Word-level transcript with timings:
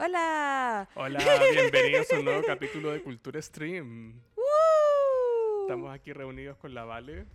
Hola. 0.00 0.88
Hola, 0.94 1.18
bienvenidos 1.52 2.12
a 2.12 2.20
un 2.20 2.26
nuevo 2.26 2.42
capítulo 2.46 2.92
de 2.92 3.02
Cultura 3.02 3.42
Stream. 3.42 4.14
Estamos 5.62 5.92
aquí 5.92 6.12
reunidos 6.12 6.56
con 6.56 6.72
la 6.72 6.84
Vale 6.84 7.26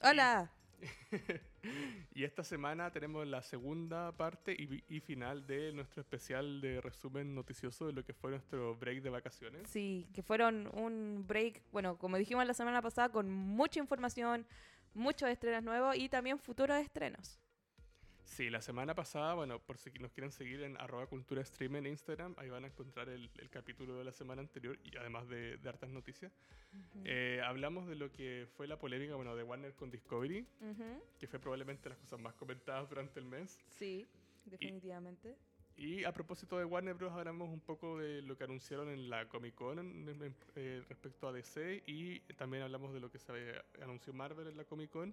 Hola. 0.00 0.52
y 2.14 2.22
esta 2.22 2.44
semana 2.44 2.92
tenemos 2.92 3.26
la 3.26 3.42
segunda 3.42 4.12
parte 4.12 4.52
y, 4.52 4.84
y 4.88 5.00
final 5.00 5.48
de 5.48 5.72
nuestro 5.72 6.02
especial 6.02 6.60
de 6.60 6.80
resumen 6.80 7.34
noticioso 7.34 7.88
de 7.88 7.92
lo 7.92 8.04
que 8.04 8.14
fue 8.14 8.30
nuestro 8.30 8.76
break 8.76 9.02
de 9.02 9.10
vacaciones. 9.10 9.68
Sí, 9.68 10.06
que 10.14 10.22
fueron 10.22 10.70
un 10.72 11.24
break, 11.26 11.60
bueno, 11.72 11.98
como 11.98 12.18
dijimos 12.18 12.46
la 12.46 12.54
semana 12.54 12.80
pasada, 12.80 13.08
con 13.08 13.28
mucha 13.28 13.80
información, 13.80 14.46
muchos 14.94 15.28
estrenos 15.28 15.64
nuevos 15.64 15.96
y 15.96 16.08
también 16.08 16.38
futuros 16.38 16.78
estrenos. 16.78 17.40
Sí, 18.30 18.48
la 18.48 18.62
semana 18.62 18.94
pasada, 18.94 19.34
bueno, 19.34 19.58
por 19.58 19.76
si 19.76 19.90
nos 19.98 20.12
quieren 20.12 20.30
seguir 20.30 20.62
en 20.62 20.76
arroba 20.80 21.04
cultura 21.08 21.44
stream 21.44 21.74
en 21.76 21.86
Instagram, 21.88 22.32
ahí 22.38 22.48
van 22.48 22.62
a 22.64 22.68
encontrar 22.68 23.08
el, 23.08 23.28
el 23.38 23.50
capítulo 23.50 23.96
de 23.98 24.04
la 24.04 24.12
semana 24.12 24.40
anterior 24.40 24.78
y 24.84 24.96
además 24.96 25.28
de, 25.28 25.56
de 25.56 25.68
hartas 25.68 25.90
noticias. 25.90 26.30
Eh, 27.04 27.42
hablamos 27.44 27.88
de 27.88 27.96
lo 27.96 28.12
que 28.12 28.46
fue 28.56 28.68
la 28.68 28.78
polémica, 28.78 29.16
bueno, 29.16 29.34
de 29.34 29.42
Warner 29.42 29.74
con 29.74 29.90
Discovery, 29.90 30.46
Ujú, 30.60 31.02
que 31.18 31.26
fue 31.26 31.40
probablemente 31.40 31.88
las 31.88 31.98
cosas 31.98 32.20
más 32.20 32.32
comentadas 32.34 32.88
durante 32.88 33.18
el 33.18 33.26
mes. 33.26 33.58
Sí, 33.68 34.06
definitivamente. 34.44 35.36
Y 35.76 36.04
a 36.04 36.12
propósito 36.12 36.56
de 36.56 36.64
Warner 36.64 36.94
Bros. 36.94 37.12
hablamos 37.12 37.48
un 37.48 37.60
poco 37.60 37.98
de 37.98 38.22
lo 38.22 38.36
que 38.36 38.44
anunciaron 38.44 38.90
en 38.90 39.10
la 39.10 39.26
Comic 39.28 39.56
Con 39.56 39.78
en- 39.80 40.08
en- 40.08 40.36
eh, 40.54 40.82
respecto 40.88 41.26
a 41.26 41.32
DC 41.32 41.82
y 41.86 42.20
también 42.36 42.62
hablamos 42.62 42.92
de 42.94 43.00
lo 43.00 43.10
que 43.10 43.18
se 43.18 43.32
anunció 43.82 44.12
Marvel 44.12 44.46
en 44.46 44.56
la 44.56 44.64
Comic 44.64 44.90
Con. 44.90 45.12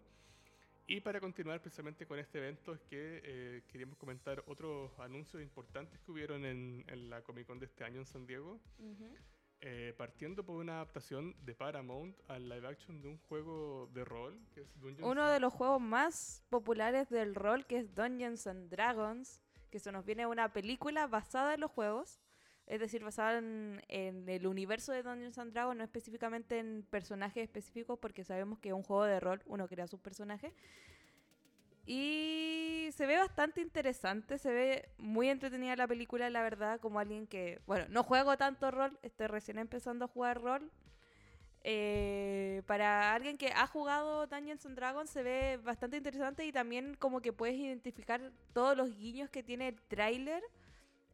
Y 0.89 1.01
para 1.01 1.19
continuar 1.19 1.61
precisamente 1.61 2.05
con 2.05 2.17
este 2.17 2.37
evento 2.37 2.73
es 2.73 2.79
que 2.83 3.21
eh, 3.23 3.63
queríamos 3.67 3.97
comentar 3.97 4.41
otros 4.47 4.97
anuncios 4.99 5.43
importantes 5.43 5.99
que 5.99 6.11
hubieron 6.11 6.45
en, 6.45 6.85
en 6.87 7.09
la 7.09 7.21
Comic 7.23 7.45
Con 7.45 7.59
de 7.59 7.65
este 7.65 7.83
año 7.83 7.99
en 7.99 8.05
San 8.05 8.25
Diego. 8.25 8.61
Ujú. 8.79 9.05
Eh, 9.59 9.93
partiendo 9.97 10.45
por 10.45 10.57
una 10.57 10.75
adaptación 10.75 11.35
de 11.43 11.55
Paramount 11.55 12.15
al 12.29 12.47
live 12.47 12.67
action 12.67 13.01
de 13.01 13.07
un 13.07 13.17
juego 13.17 13.89
de 13.91 14.05
rol 14.05 14.39
que 14.53 14.61
es 14.61 14.79
Dungeons 14.79 15.09
Uno 15.11 15.27
de 15.27 15.39
los 15.39 15.51
juegos 15.51 15.81
más 15.81 16.43
populares 16.49 17.09
del 17.09 17.33
rol, 17.33 17.65
que 17.65 17.79
es 17.79 17.95
Dungeons 17.95 18.45
and 18.45 18.69
Dragons, 18.69 19.41
que 19.71 19.79
se 19.79 19.91
nos 19.91 20.05
viene 20.05 20.27
una 20.27 20.53
película 20.53 21.07
basada 21.07 21.55
en 21.55 21.61
los 21.61 21.71
juegos, 21.71 22.21
es 22.67 22.79
decir, 22.79 23.03
basada 23.03 23.37
en, 23.37 23.81
el 24.27 24.45
universo 24.45 24.91
de 24.91 25.01
Dungeons 25.01 25.37
and 25.37 25.53
Dragons, 25.53 25.77
no 25.77 25.83
específicamente 25.83 26.59
en 26.59 26.85
personajes 26.89 27.43
específicos, 27.43 27.97
porque 27.99 28.23
sabemos 28.23 28.59
que 28.59 28.69
es 28.69 28.75
un 28.75 28.83
juego 28.83 29.05
de 29.05 29.19
rol, 29.19 29.41
uno 29.45 29.67
crea 29.67 29.87
sus 29.87 29.99
personajes. 29.99 30.53
Y 31.85 32.89
se 32.91 33.05
ve 33.05 33.15
bastante 33.17 33.61
interesante, 33.61 34.37
se 34.37 34.51
ve 34.51 34.89
muy 34.97 35.29
entretenida 35.29 35.77
la 35.77 35.87
película, 35.87 36.29
la 36.29 36.41
verdad, 36.41 36.81
como 36.81 36.99
alguien 36.99 37.25
que, 37.27 37.61
bueno, 37.65 37.85
no 37.89 38.03
juego 38.03 38.37
tanto 38.37 38.69
rol, 38.69 38.99
estoy 39.01 39.27
recién 39.27 39.57
empezando 39.57 40.03
a 40.03 40.09
jugar 40.09 40.41
rol, 40.41 40.69
eh, 41.69 42.61
para 42.65 43.13
alguien 43.13 43.37
que 43.37 43.47
ha 43.47 43.67
jugado 43.67 44.25
Dungeons 44.27 44.65
and 44.65 44.77
Dragons 44.77 45.09
se 45.09 45.21
ve 45.21 45.57
bastante 45.57 45.97
interesante 45.97 46.45
y 46.45 46.53
también 46.53 46.95
como 46.95 47.19
que 47.19 47.33
puedes 47.33 47.57
identificar 47.57 48.31
todos 48.53 48.77
los 48.77 48.95
guiños 48.95 49.29
que 49.29 49.43
tiene 49.43 49.69
el 49.69 49.81
tráiler, 49.81 50.41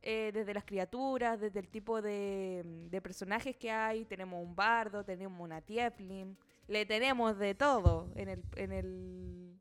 eh, 0.03 0.31
desde 0.33 0.53
las 0.53 0.65
criaturas, 0.65 1.39
desde 1.39 1.60
el 1.60 1.67
tipo 1.69 2.01
de, 2.01 2.62
de 2.91 3.01
personajes 3.01 3.55
que 3.55 3.72
hay. 3.72 4.05
Tenemos 4.05 4.43
un 4.43 4.55
bardo, 4.55 5.03
tenemos 5.03 5.39
una 5.41 5.62
tiefling, 5.62 6.38
le 6.67 6.86
tenemos 6.86 7.38
de 7.39 7.55
todo 7.55 8.12
en 8.15 8.29
el... 8.29 8.43
En 8.57 8.72
el... 8.74 9.57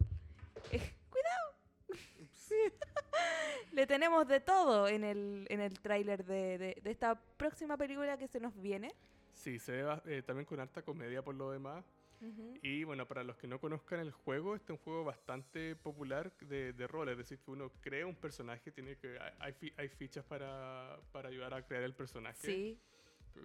eh, 0.72 0.94
¡Cuidado! 1.08 1.54
le 3.72 3.86
tenemos 3.86 4.26
de 4.28 4.40
todo 4.40 4.88
en 4.88 5.04
el, 5.04 5.46
en 5.48 5.60
el 5.60 5.78
tráiler 5.80 6.24
de, 6.24 6.58
de- 6.58 6.78
de 6.82 6.90
esta 6.90 7.14
próxima 7.14 7.76
película 7.76 8.16
que 8.18 8.28
se 8.28 8.40
nos 8.40 8.54
viene. 8.60 8.92
Sí, 9.34 9.58
se 9.58 9.72
ve 9.82 10.00
eh, 10.06 10.22
también 10.22 10.44
con 10.44 10.60
harta 10.60 10.82
comedia 10.82 11.22
por 11.22 11.34
lo 11.34 11.50
demás. 11.50 11.84
Ujú. 12.22 12.54
Y 12.62 12.84
bueno, 12.84 13.06
para 13.08 13.24
los 13.24 13.36
que 13.36 13.48
no 13.48 13.60
conozcan 13.60 13.98
el 14.00 14.12
juego, 14.12 14.54
este 14.54 14.72
es 14.72 14.78
un 14.78 14.84
juego 14.84 15.04
bastante 15.04 15.74
popular 15.74 16.32
de, 16.40 16.72
de 16.72 16.86
rol, 16.86 17.08
es 17.08 17.18
decir, 17.18 17.38
que 17.40 17.50
uno 17.50 17.70
crea 17.80 18.06
un 18.06 18.14
personaje, 18.14 18.70
tiene 18.70 18.96
que 18.96 19.18
hay- 19.40 19.72
hay 19.76 19.88
fichas 19.88 20.24
para, 20.24 20.98
para 21.10 21.28
ayudar 21.28 21.52
a 21.54 21.66
crear 21.66 21.82
el 21.82 21.94
personaje. 21.94 22.46
Sí, 22.46 22.78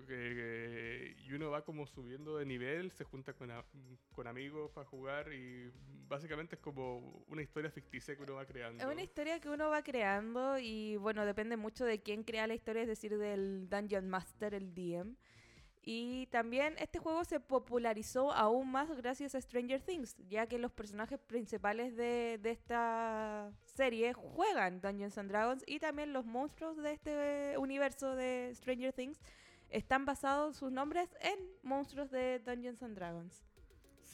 Eh, 0.10 1.16
y 1.26 1.34
uno 1.34 1.50
va 1.50 1.64
como 1.64 1.88
subiendo 1.88 2.38
de 2.38 2.46
nivel, 2.46 2.92
se 2.92 3.06
junta 3.06 3.34
con, 3.34 3.52
a- 3.52 3.64
con 4.12 4.28
amigos 4.28 4.70
para 4.72 4.86
jugar 4.86 5.32
y 5.34 5.72
básicamente 6.10 6.56
es 6.56 6.62
como 6.62 7.24
una 7.28 7.42
historia 7.42 7.72
ficticia 7.72 8.16
que 8.16 8.24
uno 8.24 8.34
va 8.36 8.46
creando. 8.46 8.84
Es 8.84 8.90
una 8.92 9.02
historia 9.02 9.40
que 9.40 9.50
uno 9.50 9.70
va 9.70 9.82
creando 9.84 10.58
y 10.60 10.98
bueno, 10.98 11.26
depende 11.26 11.56
mucho 11.58 11.86
de 11.86 12.02
quién 12.02 12.24
crea 12.24 12.48
la 12.48 12.54
historia, 12.54 12.82
es 12.82 12.88
decir, 12.90 13.18
del 13.18 13.70
Dungeon 13.70 14.10
Master, 14.10 14.54
el 14.54 14.74
DM. 14.74 15.16
Y 15.90 16.26
también 16.26 16.76
este 16.80 17.00
juego 17.00 17.24
se 17.24 17.40
popularizó 17.40 18.34
aún 18.34 18.70
más 18.70 18.92
gracias 18.98 19.36
a 19.36 19.40
Stranger 19.40 19.82
Things, 19.82 20.18
ya 20.28 20.46
que 20.46 20.58
los 20.58 20.74
personajes 20.74 21.18
principales 21.18 21.96
de, 21.96 22.38
de 22.44 22.52
esta 22.52 23.54
serie 23.64 24.12
juegan 24.12 24.82
Dungeons 24.82 25.18
and 25.18 25.32
Dragons 25.32 25.64
y 25.66 25.80
también 25.80 26.12
los 26.12 26.26
monstruos 26.26 26.76
de 26.76 26.92
este 26.92 27.58
universo 27.58 28.18
de 28.18 28.52
Stranger 28.54 28.92
Things 28.92 29.22
están 29.70 30.04
basados 30.04 30.58
sus 30.58 30.74
nombres 30.74 31.08
en 31.22 31.40
monstruos 31.64 32.12
de 32.12 32.40
Dungeons 32.40 32.84
and 32.84 32.98
Dragons. 32.98 33.47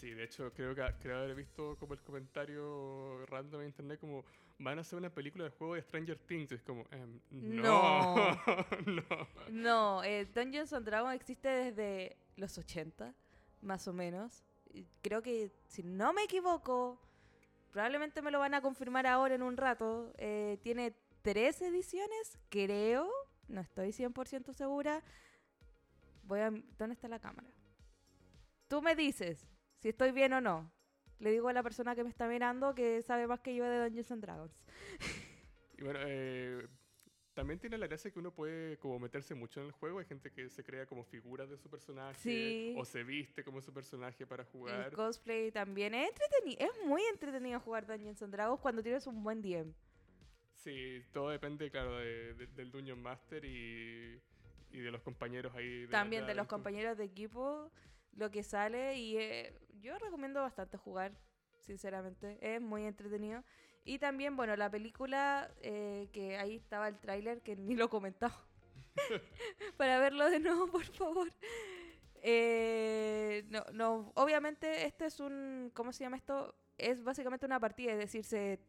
Sí, 0.04 0.14
de 0.14 0.26
hecho 0.26 0.52
creo 0.54 0.76
que 0.76 0.84
creo 1.00 1.20
haber 1.20 1.34
visto 1.34 1.78
como 1.80 1.94
el 1.94 2.02
comentario 2.02 3.26
random 3.28 3.62
en 3.62 3.68
internet 3.68 4.02
como 4.02 4.26
van 4.60 4.78
a 4.78 4.82
hacer 4.82 5.00
una 5.00 5.10
película 5.10 5.46
de 5.46 5.52
juego 5.52 5.76
de 5.76 5.82
Stranger 5.82 6.18
Things. 6.18 6.52
Es 6.52 6.62
como, 6.62 6.86
em, 6.92 7.22
no, 7.32 8.14
no. 8.86 9.28
No, 9.50 10.04
eh, 10.04 10.26
Dungeons 10.26 10.74
and 10.74 10.86
Dragons 10.86 11.16
existe 11.16 11.48
desde 11.48 12.18
los 12.36 12.58
80, 12.58 13.16
más 13.62 13.88
o 13.88 13.94
menos. 13.94 14.44
Creo 15.02 15.22
que, 15.22 15.54
si 15.68 15.84
no 15.84 16.12
me 16.12 16.24
equivoco, 16.24 17.00
probablemente 17.72 18.22
me 18.22 18.30
lo 18.30 18.40
van 18.40 18.56
a 18.56 18.62
confirmar 18.62 19.08
ahora 19.08 19.36
en 19.36 19.42
un 19.42 19.56
rato. 19.56 20.14
eh, 20.18 20.60
tiene 20.64 20.98
tres 21.22 21.62
ediciones, 21.62 22.38
creo. 22.50 23.10
No 23.48 23.62
estoy 23.62 23.94
100% 23.94 24.52
segura. 24.52 25.02
Voy 26.24 26.42
a... 26.42 26.50
¿Dónde 26.78 26.92
está 26.92 27.08
la 27.08 27.20
cámara? 27.20 27.48
Tú 28.68 28.82
me 28.82 28.98
dices 28.98 29.48
si 29.84 29.90
estoy 29.90 30.12
bien 30.13 30.32
o 30.32 30.40
no. 30.42 30.72
Le 31.20 31.32
digo 31.32 31.50
a 31.50 31.54
la 31.54 31.62
persona 31.62 31.94
que 31.94 32.04
me 32.04 32.10
está 32.10 32.25
mirando 32.28 32.74
que 32.74 33.02
sabe 33.02 33.28
más 33.28 33.42
que 33.42 33.54
yo 33.54 33.66
de 33.66 33.84
Dungeons 33.84 34.12
and 34.12 34.22
Dragons. 34.24 34.52
Y 35.78 35.84
bueno, 35.84 36.00
eh, 36.04 36.68
también 37.34 37.60
tiene 37.60 37.78
la 37.78 37.88
gracia 37.88 38.10
que 38.12 38.20
uno 38.20 38.32
puede 38.34 38.78
como 38.78 38.98
meterse 39.00 39.36
mucho 39.36 39.60
en 39.60 39.66
el 39.68 39.72
juego. 39.74 40.00
Hay 40.00 40.06
gente 40.06 40.32
que 40.32 40.50
se 40.50 40.63
crea 40.63 40.86
como 40.86 41.04
figuras 41.04 41.50
de 41.50 41.58
su 41.58 41.70
personaje 41.70 42.18
Sí. 42.18 42.75
o 42.78 42.86
se 42.86 43.04
viste 43.04 43.44
como 43.44 43.62
su 43.62 43.74
personaje 43.74 44.25
para 44.25 44.44
El 44.44 44.50
jugar. 44.50 44.92
cosplay 44.94 45.52
también 45.52 45.94
es 45.96 46.10
entretenido. 46.10 46.60
Es 46.62 46.86
muy 46.88 47.02
entretenido 47.12 47.60
jugar 47.60 47.86
Dungeons 47.86 48.22
and 48.24 48.32
Dragons 48.34 48.62
cuando 48.62 48.82
tienes 48.82 49.06
un 49.06 49.22
buen 49.22 49.42
DM. 49.42 49.74
Sí, 50.54 51.02
todo 51.12 51.30
depende, 51.30 51.70
claro, 51.70 51.98
de- 51.98 52.36
de- 52.36 52.48
del 52.48 52.72
Dungeon 52.72 53.02
Master 53.02 53.44
y, 53.44 54.22
y 54.72 54.80
de 54.80 54.92
los 54.92 55.02
compañeros 55.02 55.54
ahí. 55.56 55.82
de- 55.82 55.88
También 55.90 56.25
de 56.25 56.36
los 56.36 56.48
compañeros 56.48 56.98
de 56.98 57.04
equipo, 57.04 57.70
lo 58.15 58.32
que 58.32 58.43
sale. 58.43 58.98
Y 58.98 59.17
eh, 59.17 59.53
yo 59.82 59.98
recomiendo 60.00 60.41
bastante 60.41 60.77
jugar, 60.77 61.12
sinceramente. 61.60 62.38
Es 62.41 62.62
muy 62.62 62.86
entretenido. 62.86 63.43
Y 63.86 64.00
también, 64.00 64.36
bueno, 64.36 64.55
la 64.55 64.70
película, 64.70 65.51
eh, 65.62 66.10
que 66.13 66.38
ahí 66.38 66.55
estaba 66.55 66.88
el 66.88 66.98
tráiler, 67.00 67.41
que 67.41 67.55
ni 67.55 67.75
lo 67.75 67.86
he 67.86 67.89
comentado. 67.89 68.34
Para 69.77 70.00
verlo 70.00 70.29
de 70.29 70.39
nuevo, 70.39 70.67
por 70.67 70.86
favor. 70.86 71.32
Eh, 72.22 73.43
no, 73.50 73.63
no, 73.74 74.12
obviamente 74.15 74.86
este 74.86 75.05
es 75.05 75.20
un, 75.20 75.72
¿cómo 75.74 75.91
se 75.91 76.03
llama 76.03 76.17
esto? 76.17 76.55
Es 76.77 77.03
básicamente 77.03 77.46
una 77.46 77.60
partida, 77.60 77.91
es 77.91 77.98
decir, 77.98 78.24
se 78.24 78.60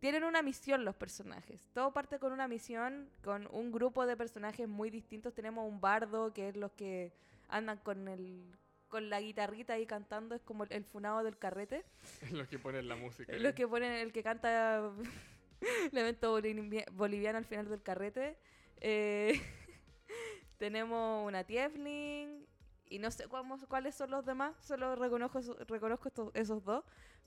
tienen 0.00 0.24
una 0.24 0.42
misión 0.42 0.84
los 0.84 0.96
personajes. 0.96 1.68
Todo 1.74 1.92
parte 1.92 2.18
con 2.18 2.32
una 2.32 2.48
misión, 2.48 3.10
con 3.22 3.46
un 3.52 3.70
grupo 3.70 4.06
de 4.06 4.16
personajes 4.16 4.66
muy 4.66 4.88
distintos. 4.88 5.34
Tenemos 5.34 5.68
un 5.68 5.80
bardo, 5.80 6.32
que 6.32 6.48
es 6.48 6.56
los 6.56 6.72
que 6.72 7.12
andan 7.50 7.78
con 7.78 8.08
el 8.08 8.56
con 8.88 9.08
la 9.08 9.20
guitarrita 9.20 9.74
ahí 9.74 9.86
cantando, 9.86 10.34
es 10.34 10.42
como 10.42 10.64
el, 10.64 10.72
el 10.72 10.84
funado 10.84 11.22
del 11.22 11.38
carrete. 11.38 11.84
los 12.32 12.48
que 12.48 12.58
ponen 12.58 12.88
la 12.88 12.96
música. 12.96 13.32
Los 13.36 13.54
que 13.54 13.68
ponen 13.68 13.92
el 13.92 14.12
que 14.12 14.22
canta 14.24 14.90
el 15.92 15.96
evento 15.98 16.32
bolivia- 16.32 16.86
boliviano 16.92 17.38
al 17.38 17.44
final 17.44 17.68
del 17.68 17.82
carrete. 17.82 18.36
Eh, 18.80 19.40
tenemos 20.58 21.26
una 21.26 21.44
Tiefling 21.44 22.46
y 22.88 22.98
no 22.98 23.10
sé 23.12 23.26
cuáles 23.68 23.94
son 23.94 24.10
los 24.10 24.24
demás, 24.26 24.56
solo 24.64 24.96
reconozco, 24.96 25.40
reconozco 25.68 26.08
estos- 26.08 26.30
esos 26.34 26.64
dos. 26.64 26.84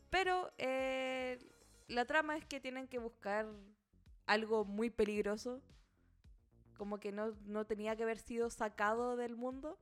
Pero 0.09 0.51
eh, 0.57 1.39
la 1.87 2.05
trama 2.05 2.35
es 2.37 2.45
que 2.45 2.59
tienen 2.59 2.87
que 2.87 2.99
buscar 2.99 3.47
algo 4.25 4.65
muy 4.65 4.89
peligroso. 4.89 5.61
Como 6.77 6.99
que 6.99 7.11
no, 7.11 7.33
no 7.45 7.65
tenía 7.65 7.95
que 7.95 8.03
haber 8.03 8.17
sido 8.17 8.49
sacado 8.49 9.15
del 9.15 9.35
mundo. 9.37 9.79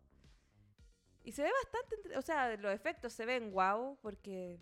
Y 1.24 1.32
se 1.32 1.44
ve 1.44 1.50
bastante, 1.64 1.96
entre- 1.96 2.18
o 2.18 2.22
sea, 2.22 2.56
los 2.58 2.74
efectos 2.74 3.14
se 3.14 3.26
ven 3.26 3.52
guau, 3.52 3.98
porque 4.02 4.58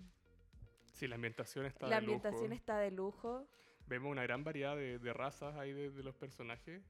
Sí, 0.93 1.07
la 1.07 1.15
ambientación 1.15 1.65
está 1.65 1.87
la 1.87 1.95
de 1.99 2.01
lujo. 2.07 2.15
ambientación 2.15 2.53
está 2.53 2.77
de 2.79 2.91
lujo. 2.91 3.47
Vemos 3.87 4.11
una 4.11 4.23
gran 4.23 4.43
variedad 4.43 4.75
de, 4.75 4.99
de 4.99 5.13
razas 5.13 5.55
ahí 5.55 5.71
de, 5.73 5.89
de 5.91 6.03
los 6.03 6.13
personajes. 6.15 6.81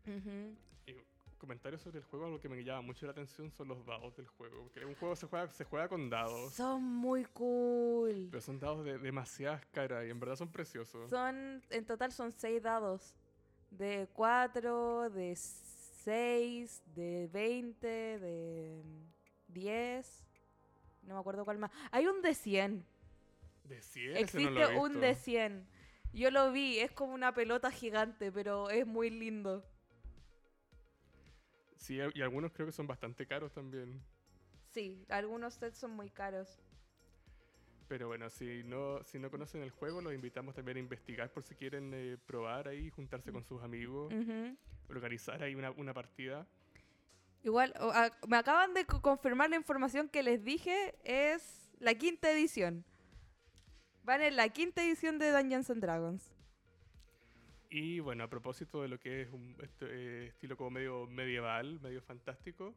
Y 0.85 0.95
comentarios 1.38 1.81
sobre 1.81 1.99
el 1.99 2.03
juego, 2.03 2.25
algo 2.25 2.39
que 2.41 2.49
me 2.49 2.61
llama 2.63 2.81
mucho 2.81 3.05
la 3.05 3.11
atención 3.13 3.51
son 3.51 3.67
los 3.69 3.85
dados 3.85 4.15
del 4.17 4.27
juego. 4.27 4.63
Porque 4.63 4.83
un 4.83 4.95
juego 4.95 5.15
se 5.15 5.27
juega, 5.27 5.47
se 5.51 5.63
juega 5.63 5.88
con 5.88 6.09
dados. 6.09 6.53
Son 6.53 6.81
muy 6.83 7.23
cool. 7.25 8.27
Pero 8.31 8.41
son 8.41 8.59
dados 8.59 8.83
de 8.83 8.97
demasiadas 8.97 9.63
caras 9.67 10.05
y 10.05 10.09
en 10.09 10.19
verdad 10.19 10.35
son 10.35 10.51
preciosos. 10.51 11.09
Son, 11.09 11.61
en 11.69 11.85
total 11.85 12.11
son 12.11 12.31
seis 12.31 12.61
dados. 12.63 13.15
De 13.71 14.09
4, 14.13 15.11
de 15.11 15.35
6, 15.35 16.81
de 16.95 17.29
20, 17.31 17.88
de 17.88 18.81
10. 19.50 20.25
No 21.03 21.15
me 21.15 21.20
acuerdo 21.20 21.46
cuál 21.46 21.58
más. 21.58 21.72
Hay 21.91 22.08
un 22.08 22.22
de 22.22 22.34
100. 22.34 22.86
De 23.65 23.82
100, 23.82 24.12
ese 24.12 24.22
Existe 24.22 24.51
no 24.51 24.82
un 24.82 25.00
de 25.00 25.15
100. 25.15 25.68
Yo 26.13 26.32
lo 26.32 26.51
vi, 26.51 26.79
es 26.79 26.91
como 26.91 27.13
una 27.13 27.34
pelota 27.34 27.72
gigante, 27.72 28.32
pero 28.32 28.70
es 28.70 28.88
muy 28.88 29.10
lindo. 29.10 29.63
Sí, 31.77 32.00
y 32.13 32.22
algunos 32.22 32.51
creo 32.51 32.68
que 32.68 32.72
son 32.74 32.88
bastante 32.88 33.25
caros 33.25 33.53
también. 33.53 34.01
Sí, 34.72 35.06
algunos 35.10 35.56
sets 35.56 35.77
son 35.77 35.91
muy 35.91 36.10
caros. 36.10 36.60
Pero 37.88 38.08
bueno, 38.08 38.29
si 38.29 38.63
no, 38.63 39.03
si 39.03 39.18
no 39.18 39.32
conocen 39.32 39.63
el 39.63 39.72
juego, 39.72 40.00
los 40.01 40.13
invitamos 40.13 40.53
también 40.53 40.77
a 40.77 40.79
investigar 40.79 41.32
por 41.32 41.44
si 41.44 41.56
quieren 41.56 41.91
eh, 41.94 42.18
probar 42.24 42.68
ahí, 42.68 42.89
juntarse 42.91 43.32
con 43.32 43.44
sus 43.44 43.63
amigos, 43.63 44.13
organizar 44.89 45.41
ahí 45.41 45.56
una, 45.56 45.72
una 45.72 45.94
partida. 45.94 46.48
Igual, 47.43 47.74
o- 47.79 47.91
a- 47.91 48.12
me 48.27 48.38
acaban 48.38 48.74
de 48.74 48.86
co- 48.86 49.01
confirmar 49.01 49.50
la 49.50 49.55
información 49.55 50.10
que 50.10 50.24
les 50.24 50.43
dije, 50.43 50.96
es 51.03 51.69
la 51.79 51.96
quinta 51.96 52.29
edición. 52.31 52.84
Van 54.03 54.22
en 54.22 54.36
la 54.36 54.50
quinta 54.50 54.84
edición 54.84 55.19
de 55.19 55.31
Dungeons 55.31 55.69
and 55.69 55.81
Dragons. 55.81 56.34
Y 57.69 58.00
bueno, 58.00 58.24
a 58.24 58.27
propósito 58.27 58.81
de 58.81 58.88
lo 58.88 59.00
que 59.00 59.22
es 59.22 59.29
un 59.31 59.55
este, 59.62 59.86
eh, 59.89 60.27
estilo 60.27 60.58
como 60.58 60.72
medio 60.72 61.05
medieval, 61.08 61.79
medio 61.81 62.01
fantástico, 62.01 62.74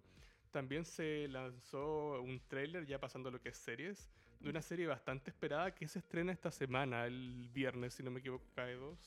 también 0.51 0.85
se 0.85 1.29
lanzó 1.29 2.21
un 2.21 2.41
tráiler 2.47 2.85
ya 2.87 2.99
pasando 3.01 3.31
a 3.31 3.33
lo 3.33 3.41
que 3.41 3.49
es 3.49 3.57
series, 3.57 4.11
de 4.41 4.51
una 4.51 4.61
serie 4.61 4.87
bastante 4.87 5.31
esperada 5.31 5.75
que 5.75 5.89
se 5.89 6.01
estrena 6.01 6.33
esta 6.33 6.51
semana, 6.51 7.07
el 7.07 7.49
viernes, 7.55 7.95
si 7.95 8.03
no 8.03 8.11
me 8.11 8.21
equivoco, 8.21 8.45
cae 8.55 8.75
2. 8.75 8.99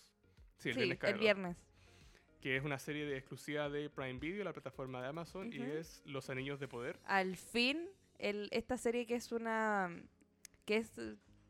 Sí, 0.58 0.70
el 0.70 0.74
sí, 0.76 0.80
viernes 0.80 0.98
cae 1.00 1.12
el 1.12 1.18
dos, 1.18 1.22
viernes. 1.22 1.58
Que 2.46 2.58
es 2.58 2.64
una 2.64 2.78
serie 2.78 3.08
de, 3.08 3.18
exclusiva 3.18 3.72
de 3.72 3.90
Prime 3.90 4.20
Video, 4.20 4.44
la 4.44 4.54
plataforma 4.54 5.02
de 5.02 5.08
Amazon, 5.08 5.52
y 5.52 5.64
es 5.64 6.04
Los 6.06 6.30
Anillos 6.30 6.60
de 6.60 6.68
Poder. 6.68 7.00
Al 7.06 7.38
fin, 7.38 7.90
el, 8.20 8.50
esta 8.52 8.78
serie 8.78 9.08
que 9.08 9.16
es 9.16 9.32
una. 9.32 9.90
que 10.64 10.78
es 10.78 10.92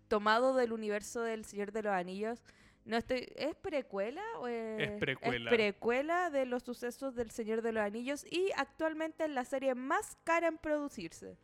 tomado 0.08 0.56
del 0.56 0.72
universo 0.72 1.20
del 1.20 1.44
Señor 1.44 1.74
de 1.74 1.84
los 1.84 1.92
Anillos. 1.92 2.46
No 2.86 2.96
estoy. 2.96 3.28
¿Es 3.36 3.58
precuela 3.58 4.24
o 4.40 4.48
es, 4.48 4.98
precuela. 4.98 5.52
precuela 5.52 6.30
de 6.30 6.46
los 6.46 6.64
sucesos 6.64 7.14
del 7.14 7.30
Señor 7.30 7.62
de 7.62 7.74
los 7.74 7.84
Anillos 7.84 8.26
y 8.32 8.52
actualmente 8.56 9.26
es 9.26 9.32
la 9.32 9.44
serie 9.44 9.76
más 9.76 10.16
cara 10.24 10.48
en 10.48 10.58
producirse. 10.58 11.38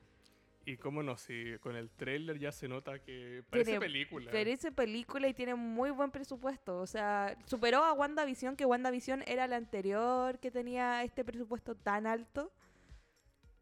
Y 0.63 0.77
cómo 0.77 1.01
no, 1.01 1.18
si 1.18 1.58
con 1.60 1.75
el 1.75 1.89
tráiler 1.89 2.38
ya 2.38 2.51
se 2.51 2.68
nota 2.68 3.00
que 3.00 3.44
parece 3.50 3.72
Tiene- 3.72 3.86
película. 3.86 4.32
Parece 4.32 4.72
película 4.72 5.27
y 5.27 5.34
tiene 5.34 5.56
muy 5.56 5.89
buen 5.89 6.12
presupuesto. 6.12 6.77
O 6.80 6.86
sea, 6.86 7.36
superó 7.46 7.84
a 7.84 7.94
WandaVision, 7.94 8.56
que 8.56 8.65
WandaVision 8.65 9.24
era 9.25 9.48
la 9.48 9.56
anterior 9.56 10.38
que 10.39 10.51
tenía 10.51 11.03
este 11.03 11.25
presupuesto 11.25 11.75
tan 11.75 12.06
alto. 12.06 12.53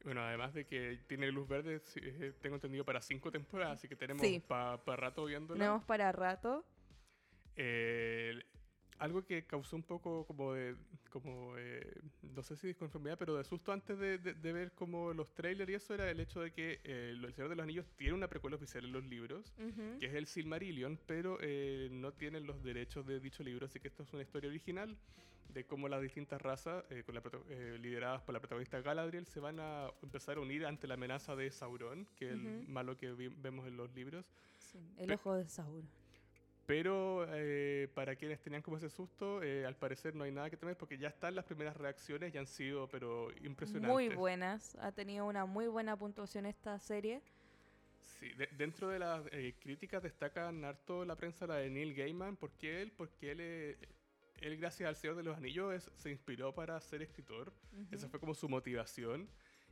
Bueno, 0.04 0.22
además 0.22 0.54
de 0.54 0.66
que 0.66 1.00
tiene 1.08 1.32
luz 1.32 1.48
verde, 1.48 1.82
eh, 1.96 2.34
tengo 2.42 2.56
entendido 2.56 2.84
para 2.84 3.02
cinco 3.02 3.32
temporadas, 3.32 3.80
así 3.80 3.88
que 3.88 3.96
tenemos 3.96 4.22
Sí. 4.22 4.42
para 4.48 4.78
rato 4.98 5.26
viéndola. 5.26 5.58
Tenemos 5.60 5.84
para 5.86 6.12
rato. 6.12 6.66
Eh, 7.56 8.42
algo 9.00 9.24
que 9.26 9.46
causó 9.46 9.76
un 9.76 9.84
poco 9.84 10.26
como 10.26 10.54
de, 10.54 10.76
como, 11.10 11.58
eh, 11.58 11.90
no 12.22 12.44
sé 12.44 12.56
si 12.56 12.68
disconformidad, 12.68 13.18
pero 13.18 13.36
de 13.36 13.44
susto 13.44 13.72
antes 13.72 13.98
de, 13.98 14.18
de- 14.18 14.34
de 14.34 14.54
ver 14.54 14.72
como 14.74 15.14
los 15.14 15.34
trailers 15.34 15.70
y 15.72 15.74
eso 15.76 15.94
era 15.94 16.10
el 16.12 16.20
hecho 16.20 16.42
de 16.42 16.52
que 16.52 16.80
eh, 16.84 17.10
El 17.16 17.34
Señor 17.34 17.50
de 17.50 17.56
los 17.56 17.64
Anillos 17.64 17.88
tiene 17.96 18.14
una 18.14 18.28
precuela 18.28 18.58
oficial 18.58 18.86
en 18.86 18.92
los 18.92 19.04
libros, 19.06 19.54
que 20.00 20.06
es 20.06 20.14
el 20.14 20.26
Silmarillion, 20.28 21.00
pero 21.06 21.38
eh, 21.42 21.88
no 21.92 22.12
tienen 22.14 22.46
los 22.46 22.62
derechos 22.62 23.06
de 23.06 23.20
dicho 23.20 23.44
libro, 23.44 23.66
así 23.66 23.80
que 23.80 23.88
esto 23.88 24.04
es 24.04 24.14
una 24.14 24.22
historia 24.24 24.50
original 24.50 24.98
de 25.48 25.66
cómo 25.66 25.88
las 25.90 26.02
distintas 26.02 26.40
razas, 26.42 26.84
eh, 26.92 27.02
con 27.04 27.16
la 27.16 27.24
eh, 27.50 27.78
lideradas 27.82 28.22
por 28.22 28.34
la 28.34 28.40
protagonista 28.40 28.82
Galadriel, 28.82 29.26
se 29.26 29.40
van 29.40 29.60
a 29.60 29.90
empezar 30.04 30.38
a 30.38 30.42
unir 30.42 30.66
ante 30.66 30.86
la 30.88 30.94
amenaza 30.94 31.36
de 31.36 31.50
Sauron, 31.50 32.06
que 32.16 32.26
es 32.28 32.34
el 32.34 32.68
malo 32.68 32.96
que 32.98 33.12
vemos 33.14 33.66
en 33.66 33.76
los 33.76 33.92
libros. 33.96 34.26
Sí, 34.60 34.78
el 34.98 35.08
Pe- 35.08 35.14
ojo 35.16 35.34
de 35.36 35.48
Sauron. 35.48 35.90
Pero 36.70 37.26
eh, 37.30 37.88
para 37.96 38.16
quienes 38.16 38.40
tenían 38.42 38.62
como 38.62 38.78
ese 38.78 38.92
susto, 38.92 39.42
eh, 39.42 39.66
al 39.66 39.76
parecer 39.76 40.14
no 40.14 40.24
hay 40.24 40.32
nada 40.32 40.52
que 40.52 40.56
temer 40.56 40.78
porque 40.78 41.00
ya 41.00 41.08
están 41.08 41.34
las 41.34 41.44
primeras 41.46 41.76
reacciones 41.76 42.32
y 42.32 42.38
han 42.38 42.46
sido 42.46 42.88
pero 42.88 43.32
impresionantes. 43.44 43.92
Muy 43.92 44.10
buenas. 44.10 44.76
Ha 44.76 44.92
tenido 44.92 45.26
una 45.26 45.48
muy 45.48 45.66
buena 45.66 45.98
puntuación 45.98 46.46
esta 46.46 46.78
serie. 46.78 47.24
Sí, 48.20 48.30
de- 48.34 48.50
dentro 48.56 48.90
de 48.90 49.00
las 49.00 49.26
eh, 49.32 49.56
críticas 49.60 50.04
destacan 50.04 50.64
harto 50.64 51.06
la 51.06 51.16
prensa 51.16 51.48
la 51.48 51.56
de 51.56 51.72
Neil 51.72 51.96
Gaiman. 51.96 52.38
¿Por 52.38 52.52
qué 52.52 52.84
él? 52.84 52.92
Porque 52.96 53.32
él, 53.32 53.40
eh, 53.42 53.78
él 54.40 54.56
gracias 54.58 54.88
al 54.90 54.96
Señor 54.96 55.16
de 55.16 55.24
los 55.24 55.36
Anillos, 55.38 55.74
es- 55.74 55.90
se 55.96 56.12
inspiró 56.12 56.54
para 56.54 56.80
ser 56.82 57.02
escritor. 57.02 57.52
Esa 57.90 58.06
Ujú. 58.06 58.12
fue 58.12 58.20
como 58.20 58.36
su 58.36 58.48
motivación. 58.48 59.28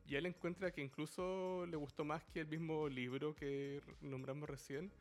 Y 0.07 0.15
él 0.15 0.25
encuentra 0.25 0.71
que 0.71 0.81
incluso 0.81 1.65
le 1.65 1.75
gustó 1.75 2.05
más 2.05 2.23
que 2.25 2.39
el 2.39 2.47
mismo 2.47 2.87
libro 2.87 3.35
que 3.35 3.81
nombramos 4.01 4.49
recién. 4.49 4.91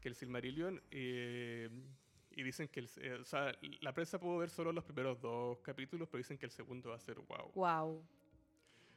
Que 0.00 0.08
el 0.08 0.14
Silmarillion 0.14 0.80
eh, 0.90 1.68
y 2.30 2.42
dicen 2.44 2.68
que 2.68 2.80
el, 2.80 2.88
eh, 2.98 3.14
o 3.14 3.24
sea, 3.24 3.52
la 3.80 3.92
prensa 3.92 4.20
pudo 4.20 4.38
ver 4.38 4.48
solo 4.48 4.70
los 4.72 4.84
primeros 4.84 5.20
dos 5.20 5.58
capítulos, 5.58 6.08
pero 6.08 6.18
dicen 6.18 6.38
que 6.38 6.46
el 6.46 6.52
segundo 6.52 6.90
va 6.90 6.94
a 6.96 7.00
ser 7.00 7.16
wow. 7.16 7.50
Wow. 7.54 8.06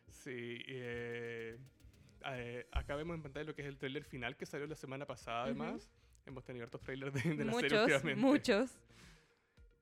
Sí, 0.10 0.60
eh, 0.68 1.58
eh, 2.26 2.68
acá 2.72 2.96
vemos 2.96 3.16
en 3.16 3.24
pantalla 3.24 3.46
lo 3.46 3.56
que 3.56 3.64
es 3.64 3.68
el 3.68 3.78
tráiler 3.78 4.04
final 4.04 4.38
que 4.38 4.46
salió 4.46 4.68
la 4.68 4.76
semana 4.76 5.06
pasada 5.08 5.46
además. 5.46 5.90
Hemos 6.26 6.46
tenido 6.46 6.66
hartos 6.66 6.82
trailers 6.82 7.14
de, 7.16 7.36
de 7.36 7.46
la 7.46 7.54
serie 7.54 7.70
Muchos, 7.70 7.82
últimamente. 7.82 8.22
muchos. 8.22 8.78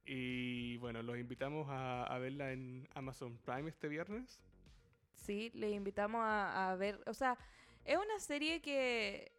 Y 0.05 0.77
bueno, 0.77 1.03
los 1.03 1.17
invitamos 1.17 1.67
a, 1.69 2.05
a 2.05 2.17
verla 2.17 2.53
en 2.53 2.87
Amazon 2.93 3.37
Prime 3.39 3.69
este 3.69 3.89
viernes. 3.89 4.39
Sí, 5.19 5.51
le 5.53 5.69
invitamos 5.71 6.21
a, 6.23 6.75
ver. 6.79 6.99
O 7.05 7.13
sea, 7.13 7.37
es 7.85 7.97
una 7.97 8.19
serie 8.19 8.61
que 8.61 9.31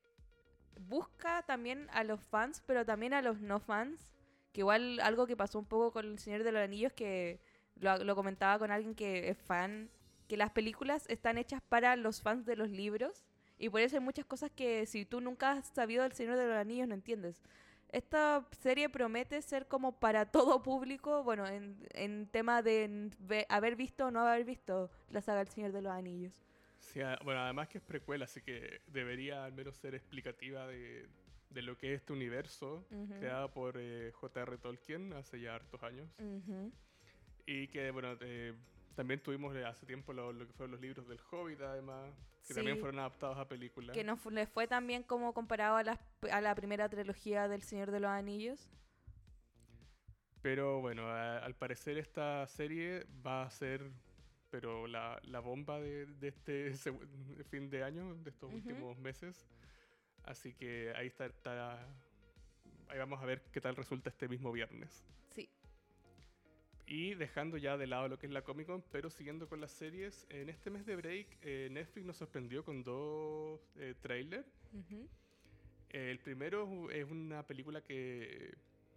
busca 0.81 1.43
también 1.43 1.89
a 1.93 2.05
los 2.05 2.21
fans, 2.21 2.63
pero 2.67 2.85
también 2.85 3.15
a 3.15 3.23
los 3.23 3.41
no 3.41 3.61
fans. 3.61 4.13
Que 4.53 4.61
igual 4.61 5.01
algo 5.01 5.27
que 5.27 5.37
pasó 5.37 5.59
un 5.59 5.67
poco 5.67 5.93
con 5.93 6.07
El 6.07 6.19
Señor 6.19 6.43
de 6.43 6.53
los 6.53 6.63
Anillos, 6.63 6.93
que 6.93 7.41
lo, 7.77 7.97
lo 7.99 8.15
comentaba 8.15 8.59
con 8.59 8.71
alguien 8.71 8.95
que 8.95 9.31
es 9.31 9.39
fan, 9.39 9.91
que 10.29 10.37
las 10.37 10.51
películas 10.51 11.07
están 11.09 11.39
hechas 11.39 11.63
para 11.69 11.97
los 11.97 12.23
fans 12.23 12.47
de 12.47 12.57
los 12.57 12.71
libros. 12.71 13.25
Y 13.59 13.69
por 13.69 13.81
eso 13.81 13.97
hay 13.97 14.03
muchas 14.03 14.25
cosas 14.25 14.51
que 14.51 14.87
si 14.87 15.05
tú 15.05 15.21
nunca 15.21 15.53
has 15.53 15.69
sabido 15.69 16.03
del 16.03 16.13
Señor 16.13 16.37
de 16.37 16.47
los 16.47 16.57
Anillos 16.57 16.89
no 16.89 16.95
entiendes. 16.95 17.43
Esta 17.93 18.47
serie 18.61 18.89
promete 18.89 19.43
ser 19.43 19.67
como 19.67 19.99
para 19.99 20.27
todo 20.31 20.63
público, 20.63 21.25
bueno, 21.25 21.47
en, 21.47 21.77
en 21.93 22.29
tema 22.29 22.63
de 22.63 23.11
ve- 23.19 23.47
haber 23.49 23.75
visto 23.77 24.07
o 24.07 24.11
no 24.11 24.21
haber 24.21 24.45
visto 24.45 24.91
la 25.11 25.21
saga 25.21 25.41
El 25.41 25.49
Señor 25.49 25.73
de 25.73 25.83
los 25.83 25.93
Anillos. 25.93 26.33
Sí, 26.79 27.01
bueno, 27.25 27.41
además 27.41 27.69
que 27.69 27.79
es 27.79 27.85
precuela, 27.85 28.25
así 28.25 28.41
que 28.43 28.81
debería 28.87 29.45
al 29.45 29.53
menos 29.53 29.77
ser 29.77 29.95
explicativa 29.95 30.67
de, 30.67 31.09
de 31.51 31.63
lo 31.63 31.77
que 31.77 31.93
es 31.95 32.01
este 32.01 32.13
universo 32.13 32.87
Ujú. 32.91 33.15
creado 33.19 33.51
por 33.51 33.75
eh, 33.77 34.13
J.R. 34.13 34.57
Tolkien 34.59 35.13
hace 35.13 35.41
ya 35.41 35.57
hartos 35.57 35.83
años. 35.83 36.09
Ujú. 36.19 36.73
Y 37.47 37.69
que, 37.69 37.91
bueno, 37.91 38.17
eh, 38.21 38.55
también 38.95 39.23
tuvimos 39.23 39.57
hace 39.57 39.87
tiempo 39.87 40.13
lo, 40.13 40.33
lo 40.33 40.47
que 40.47 40.53
fueron 40.53 40.73
los 40.73 40.81
libros 40.81 41.07
del 41.09 41.19
Hobbit, 41.31 41.61
además, 41.61 42.13
que 42.47 42.55
también 42.55 42.77
Sí. 42.77 42.81
fueron 42.81 42.99
adaptados 43.01 43.39
a 43.39 43.49
películas. 43.49 43.95
Que 43.95 44.05
no 44.05 44.17
fu- 44.17 44.31
le 44.31 44.47
fue 44.47 44.67
tan 44.67 44.87
bien 44.87 45.03
como 45.03 45.33
comparado 45.33 45.77
a, 45.77 45.83
las, 45.83 45.99
a 46.31 46.41
la 46.41 46.55
primera 46.55 46.89
trilogía 46.89 47.49
del 47.49 47.63
Señor 47.63 47.91
de 47.91 48.01
los 48.01 48.11
Anillos. 48.11 48.69
Pero 50.43 50.81
bueno, 50.81 51.07
a- 51.09 51.39
al 51.39 51.55
parecer 51.55 51.99
esta 51.99 52.47
serie 52.47 53.07
va 53.27 53.43
a 53.43 53.51
ser 53.51 53.91
pero 54.51 54.89
la, 54.89 55.21
la 55.23 55.39
bomba 55.39 55.79
de, 55.81 56.07
de 56.07 56.29
este 56.29 56.73
fin 57.51 57.71
de 57.71 57.85
año, 57.85 58.17
de 58.17 58.31
estos 58.31 58.49
Ujú. 58.49 58.57
últimos 58.57 58.99
meses. 58.99 59.47
Así 60.25 60.53
que 60.55 60.93
ahí 60.97 61.07
está, 61.07 61.27
está- 61.27 61.87
ahí 62.89 62.99
vamos 62.99 63.23
a 63.23 63.27
ver 63.27 63.43
qué 63.53 63.61
tal 63.61 63.77
resulta 63.77 64.11
este 64.11 64.29
mismo 64.29 64.51
viernes. 64.51 65.05
Sí. 65.31 65.49
Y 66.93 67.15
dejando 67.15 67.57
ya 67.57 67.77
de 67.77 67.87
lado 67.87 68.09
lo 68.09 68.19
que 68.19 68.27
es 68.27 68.33
la 68.33 68.43
Comic 68.43 68.67
Con, 68.67 68.83
pero 68.91 69.11
siguiendo 69.11 69.49
con 69.49 69.61
las 69.61 69.71
series, 69.71 70.27
en 70.29 70.49
este 70.49 70.71
mes 70.71 70.85
de 70.87 70.97
break 70.97 71.39
eh, 71.43 71.69
Netflix 71.71 72.05
nos 72.05 72.17
sorprendió 72.17 72.65
con 72.65 72.83
dos 72.83 73.61
eh, 73.77 73.95
trailers. 74.03 74.49
El 75.91 76.19
primero 76.19 76.91
es 76.91 77.09
una 77.09 77.45
película 77.47 77.81
que 77.81 78.57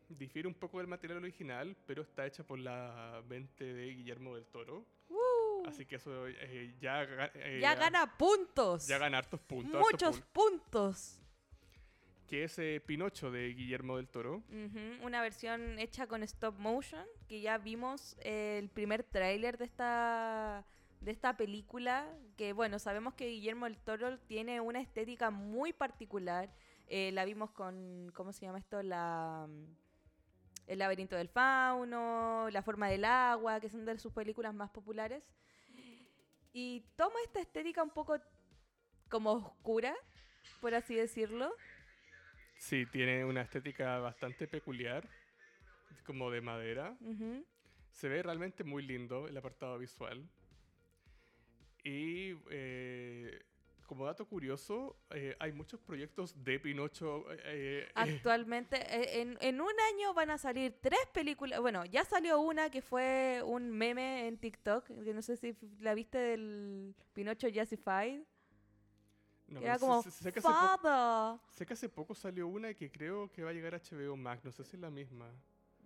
difiere 0.09 0.47
un 0.47 0.55
poco 0.55 0.79
del 0.79 0.87
material 0.87 1.19
original, 1.19 1.75
pero 1.85 2.01
está 2.01 2.25
hecha 2.25 2.43
por 2.43 2.57
la 2.57 3.21
mente 3.29 3.63
de 3.63 3.85
Guillermo 3.93 4.33
del 4.33 4.45
Toro. 4.47 4.83
¡Uh! 5.09 5.67
Así 5.67 5.85
que 5.85 5.97
eso 5.97 6.27
eh, 6.27 6.73
ya, 6.81 7.03
eh, 7.35 7.59
ya 7.61 7.75
gana 7.75 8.17
puntos. 8.17 8.87
ya 8.87 8.97
gana 8.97 9.19
hartos 9.19 9.39
puntos. 9.41 9.79
Muchos 9.79 10.19
pun- 10.33 10.59
puntos. 10.59 11.19
Que 12.33 12.45
es 12.45 12.57
eh, 12.57 12.81
Pinocho 12.83 13.29
de 13.29 13.53
Guillermo 13.53 13.97
del 13.97 14.07
Toro. 14.07 14.41
Una 15.03 15.21
versión 15.21 15.77
hecha 15.77 16.07
con 16.07 16.23
stop 16.23 16.57
motion, 16.57 17.05
que 17.27 17.41
ya 17.41 17.59
vimos 17.59 18.17
eh, 18.21 18.57
el 18.57 18.69
primer 18.69 19.03
tráiler 19.03 19.59
de 19.59 19.65
esta 19.65 20.65
de 20.99 21.11
esta 21.11 21.37
película, 21.37 22.11
que 22.35 22.53
bueno, 22.53 22.79
sabemos 22.79 23.13
que 23.13 23.27
Guillermo 23.27 23.65
del 23.65 23.77
Toro 23.77 24.17
tiene 24.17 24.61
una 24.61 24.81
estética 24.81 25.29
muy 25.29 25.73
particular. 25.73 26.51
Eh, 26.87 27.11
la 27.11 27.23
vimos 27.23 27.51
con, 27.51 28.11
¿cómo 28.15 28.33
se 28.33 28.47
llama 28.47 28.57
esto? 28.57 28.81
La 28.81 29.45
mm, 29.47 29.75
El 30.65 30.79
laberinto 30.79 31.15
del 31.15 31.29
fauno, 31.29 32.49
La 32.49 32.63
forma 32.63 32.89
del 32.89 33.05
agua, 33.05 33.59
que 33.59 33.69
son 33.69 33.85
de 33.85 33.99
sus 33.99 34.11
películas 34.11 34.55
más 34.55 34.71
populares. 34.71 35.21
Y 36.51 36.83
toma 36.95 37.13
esta 37.25 37.41
estética 37.41 37.83
un 37.83 37.91
poco 37.91 38.17
como 39.07 39.33
oscura, 39.33 39.93
por 40.61 40.73
así 40.73 40.95
decirlo. 40.95 41.53
Sí, 42.63 42.85
tiene 42.85 43.25
una 43.25 43.41
estética 43.41 43.99
bastante 43.99 44.47
peculiar, 44.47 45.05
como 46.05 46.31
de 46.31 46.39
madera. 46.39 46.95
Se 47.91 48.07
ve 48.07 48.23
realmente 48.23 48.63
muy 48.63 48.83
lindo 48.83 49.27
el 49.27 49.35
apartado 49.35 49.77
visual. 49.77 50.25
Y 51.83 52.33
eh, 52.51 53.41
como 53.85 54.05
dato 54.05 54.25
curioso, 54.25 54.95
eh, 55.09 55.35
hay 55.39 55.51
muchos 55.51 55.81
proyectos 55.81 56.41
de 56.41 56.57
Pinocho. 56.57 57.25
eh, 57.43 57.91
Actualmente, 57.95 58.77
en, 59.19 59.37
en 59.41 59.59
un 59.59 59.73
año 59.93 60.13
van 60.13 60.29
a 60.31 60.37
salir 60.37 60.73
tres 60.79 61.05
películas. 61.13 61.59
Bueno, 61.59 61.83
ya 61.83 62.05
salió 62.05 62.39
una 62.39 62.69
que 62.69 62.81
fue 62.81 63.41
un 63.43 63.71
meme 63.71 64.25
en 64.25 64.37
TikTok, 64.37 64.85
que 65.03 65.13
no 65.13 65.21
sé 65.21 65.35
si 65.35 65.53
la 65.81 65.93
viste 65.93 66.17
del 66.17 66.95
Pinocho 67.11 67.49
Jazzified. 67.49 68.21
No, 69.47 69.59
que 69.59 69.65
era 69.65 69.77
como, 69.79 70.01
¡Father! 70.03 71.39
sé 71.51 71.65
que 71.65 71.73
hace 71.73 71.89
poco 71.89 72.15
salió 72.15 72.47
una 72.47 72.69
y 72.71 72.75
que 72.75 72.91
creo 72.91 73.31
que 73.31 73.43
va 73.43 73.49
a 73.51 73.53
llegar 73.53 73.75
a 73.75 73.79
HBO 73.79 74.15
Max. 74.15 74.43
No 74.43 74.51
sé 74.51 74.63
si 74.63 74.75
es 74.75 74.81
la 74.81 74.89
misma. 74.89 75.29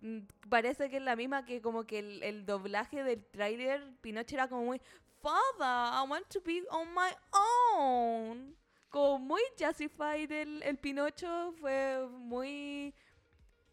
Mm, 0.00 0.20
Parece 0.48 0.88
que 0.88 0.98
es 0.98 1.02
la 1.02 1.16
misma 1.16 1.44
que 1.44 1.60
como 1.60 1.84
que 1.84 1.98
el, 1.98 2.22
el 2.22 2.46
doblaje 2.46 3.02
del 3.02 3.24
tráiler, 3.24 3.92
Pinocho 4.00 4.36
era 4.36 4.48
como 4.48 4.64
muy, 4.64 4.80
Father, 5.20 5.92
I 6.04 6.08
want 6.08 6.26
to 6.28 6.40
be 6.40 6.62
on 6.70 6.88
my 6.94 7.10
own. 7.76 8.56
Como 8.88 9.18
muy 9.18 9.42
Jazzified 9.58 10.30
el, 10.30 10.62
el 10.62 10.78
Pinocho, 10.78 11.52
fue 11.60 12.06
muy 12.10 12.94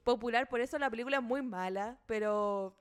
popular, 0.04 0.50
por 0.50 0.60
eso 0.60 0.78
la 0.78 0.90
película 0.90 1.18
es 1.18 1.24
muy 1.24 1.42
mala, 1.42 1.98
pero 2.06 2.76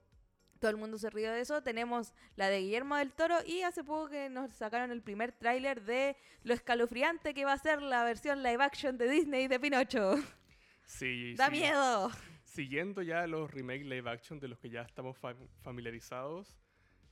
todo 0.65 0.71
el 0.71 0.79
mundo 0.79 0.97
se 0.97 1.11
ríe 1.11 1.29
de 1.29 1.43
eso. 1.43 1.63
Tenemos 1.63 2.15
la 2.37 2.49
de 2.49 2.61
Guillermo 2.63 2.97
del 2.97 3.13
Toro 3.13 3.37
y 3.47 3.61
hace 3.61 3.85
poco 3.85 4.09
que 4.09 4.31
nos 4.31 4.51
sacaron 4.55 4.91
el 4.93 5.03
primer 5.03 5.31
tráiler 5.33 5.83
de 5.83 6.17
lo 6.43 6.55
escalofriante 6.55 7.35
que 7.35 7.45
va 7.45 7.53
a 7.53 7.59
ser 7.59 7.83
la 7.83 8.03
versión 8.03 8.43
live 8.43 8.65
action 8.65 8.97
de 8.97 9.11
Disney 9.11 9.47
de 9.47 9.61
Pinocho. 9.61 10.15
Sí, 10.87 11.35
¡Da 11.35 11.47
sí, 11.47 11.53
miedo! 11.53 12.11
Siguiendo 12.45 13.03
ya 13.03 13.27
los 13.27 13.51
remake 13.51 13.85
live 13.85 14.09
action 14.09 14.41
de 14.41 14.49
los 14.49 14.59
que 14.59 14.71
ya 14.71 14.81
estamos 14.81 15.19
fam- 15.21 15.49
familiarizados. 15.61 16.57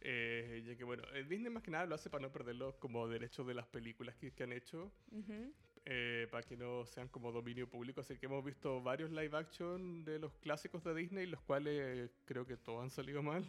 eh, 0.01 0.63
ya 0.67 0.75
que 0.75 0.85
bueno, 0.85 1.03
eh, 1.13 1.25
Disney 1.29 1.51
más 1.53 1.63
que 1.63 1.71
nada 1.71 1.85
lo 1.85 1.95
hace 1.95 2.09
para 2.09 2.23
no 2.23 2.33
perder 2.33 2.55
los 2.57 2.75
como 2.77 3.07
derechos 3.07 3.47
de 3.47 3.53
las 3.53 3.67
películas 3.67 4.17
que, 4.17 4.33
que 4.33 4.45
han 4.45 4.53
hecho. 4.53 4.91
Ujú. 5.11 5.53
Eh, 5.85 6.29
para 6.31 6.43
que 6.43 6.57
no 6.57 6.87
sean 6.87 7.09
como 7.09 7.33
dominio 7.33 7.69
público. 7.69 8.01
Así 8.01 8.17
que 8.19 8.27
hemos 8.27 8.45
visto 8.45 8.83
varios 8.83 9.11
live 9.11 9.37
action 9.37 10.05
de 10.05 10.19
los 10.19 10.33
clásicos 10.35 10.83
de 10.85 10.95
Disney, 10.95 11.27
los 11.27 11.41
cuales 11.43 12.11
creo 12.25 12.47
que 12.47 12.57
todos 12.57 12.83
han 12.83 12.91
salido 12.91 13.23
mal. 13.23 13.45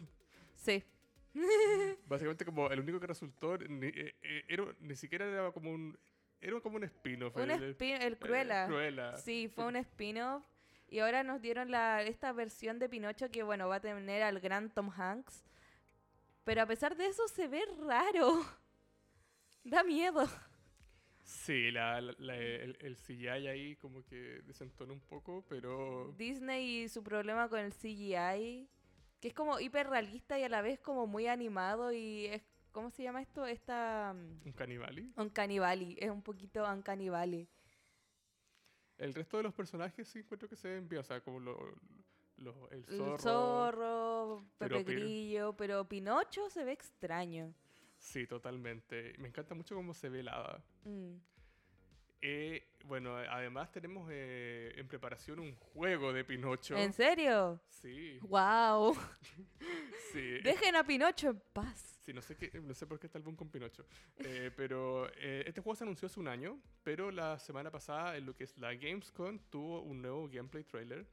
Sí. 0.56 0.82
Básicamente 2.06 2.44
como 2.44 2.68
el 2.70 2.80
único 2.80 3.00
que 3.00 3.06
resultó 3.06 3.58
ni, 3.58 3.86
eh, 3.88 4.14
eh, 4.22 4.44
era, 4.48 4.64
ni 4.80 4.94
siquiera 4.94 5.26
era 5.26 5.50
como 5.52 5.70
un 5.72 5.98
era 6.40 6.60
como 6.60 6.76
un 6.76 6.84
spin-off. 6.84 7.34
Un 7.36 7.50
el- 7.50 7.62
el- 7.62 7.76
spin- 7.76 8.00
el 8.02 8.12
eh, 8.12 8.18
Cruella. 8.18 8.66
Cruella. 8.66 9.16
Sí, 9.16 9.48
fue 9.48 9.64
un 9.66 9.76
spin-off. 9.76 10.44
Y 10.88 10.98
ahora 10.98 11.22
nos 11.22 11.40
dieron 11.40 11.70
la, 11.70 12.02
esta 12.02 12.32
versión 12.32 12.78
de 12.78 12.88
Pinocho 12.88 13.30
que, 13.30 13.42
bueno, 13.42 13.66
va 13.68 13.76
a 13.76 13.80
tener 13.80 14.22
al 14.22 14.38
gran 14.40 14.70
Tom 14.70 14.90
Hanks. 14.90 15.42
Pero 16.44 16.60
a 16.62 16.66
pesar 16.66 16.96
de 16.96 17.06
eso 17.06 17.26
se 17.28 17.48
ve 17.48 17.62
raro. 17.86 18.40
Da 19.64 19.82
miedo. 19.82 20.28
Sí, 21.24 21.70
la, 21.70 22.00
la- 22.02 22.14
la- 22.18 22.36
el, 22.36 22.76
el 22.80 22.96
CGI 22.96 23.28
ahí 23.48 23.76
como 23.76 24.04
que 24.04 24.42
desentona 24.46 24.92
un 24.92 25.00
poco, 25.00 25.42
pero 25.48 26.12
Disney 26.18 26.82
y 26.84 26.88
su 26.88 27.02
problema 27.02 27.48
con 27.48 27.60
el 27.60 27.72
CGI, 27.72 28.68
que 29.20 29.28
es 29.28 29.34
como 29.34 29.58
hiperrealista 29.58 30.38
y 30.38 30.42
a 30.44 30.48
la 30.50 30.60
vez 30.60 30.78
como 30.80 31.06
muy 31.06 31.26
animado 31.26 31.92
y 31.92 32.26
es, 32.26 32.42
¿cómo 32.72 32.90
se 32.90 33.02
llama 33.04 33.22
esto? 33.22 33.46
Esta... 33.46 34.12
mm, 34.14 34.46
un 34.46 34.52
canibali. 34.52 35.12
Uncanny 35.16 35.58
Valley, 35.58 35.96
es 35.98 36.10
un 36.10 36.22
poquito 36.22 36.62
Uncanny 36.70 37.08
Valley. 37.08 37.48
El 38.98 39.14
resto 39.14 39.38
de 39.38 39.44
los 39.44 39.54
personajes 39.54 40.06
sí 40.06 40.20
encuentro 40.20 40.48
que 40.48 40.56
se 40.56 40.68
ven 40.68 40.88
bien, 40.88 41.00
o 41.00 41.04
sea, 41.04 41.20
como 41.22 41.40
lo, 41.40 41.56
lo- 42.36 42.70
el 42.70 42.84
zorro. 42.84 43.14
El 43.14 43.18
zorro, 43.20 44.44
Pepe 44.58 44.84
Grillo, 44.84 45.56
pero 45.56 45.88
Pinocho 45.88 46.48
se 46.50 46.64
ve 46.64 46.72
extraño. 46.72 47.54
Sí, 48.04 48.26
totalmente. 48.26 49.14
Me 49.18 49.28
encanta 49.28 49.54
mucho 49.54 49.74
cómo 49.74 49.94
se 49.94 50.10
ve 50.10 50.20
el 50.20 50.28
hada. 50.28 50.62
Mm. 50.84 51.14
Eh, 52.20 52.68
bueno, 52.84 53.16
además 53.16 53.72
tenemos 53.72 54.08
eh, 54.12 54.74
en 54.76 54.86
preparación 54.86 55.40
un 55.40 55.54
juego 55.54 56.12
de 56.12 56.22
Pinocho. 56.22 56.76
¿En 56.76 56.92
serio? 56.92 57.60
Sí, 57.68 58.18
¡Wow! 58.20 58.94
sí. 60.12 60.38
Dejen 60.42 60.76
a 60.76 60.84
Pinocho 60.84 61.30
en 61.30 61.42
paz. 61.52 61.98
sí, 62.02 62.12
no 62.12 62.20
sé, 62.20 62.36
qué, 62.36 62.50
no 62.60 62.74
sé 62.74 62.86
por 62.86 63.00
qué 63.00 63.06
está 63.06 63.16
el 63.18 63.24
boom 63.24 63.36
con 63.36 63.48
Pinocho. 63.48 63.86
Eh, 64.18 64.50
pero 64.54 65.08
eh, 65.16 65.44
este 65.46 65.62
juego 65.62 65.74
se 65.74 65.84
anunció 65.84 66.06
hace 66.06 66.20
un 66.20 66.28
año, 66.28 66.60
pero 66.82 67.10
la 67.10 67.38
semana 67.38 67.70
pasada 67.70 68.18
en 68.18 68.26
lo 68.26 68.36
que 68.36 68.44
es 68.44 68.56
la 68.58 68.74
Gamescom 68.74 69.38
tuvo 69.50 69.80
un 69.80 70.02
nuevo 70.02 70.28
gameplay 70.28 70.62
trailer. 70.64 71.06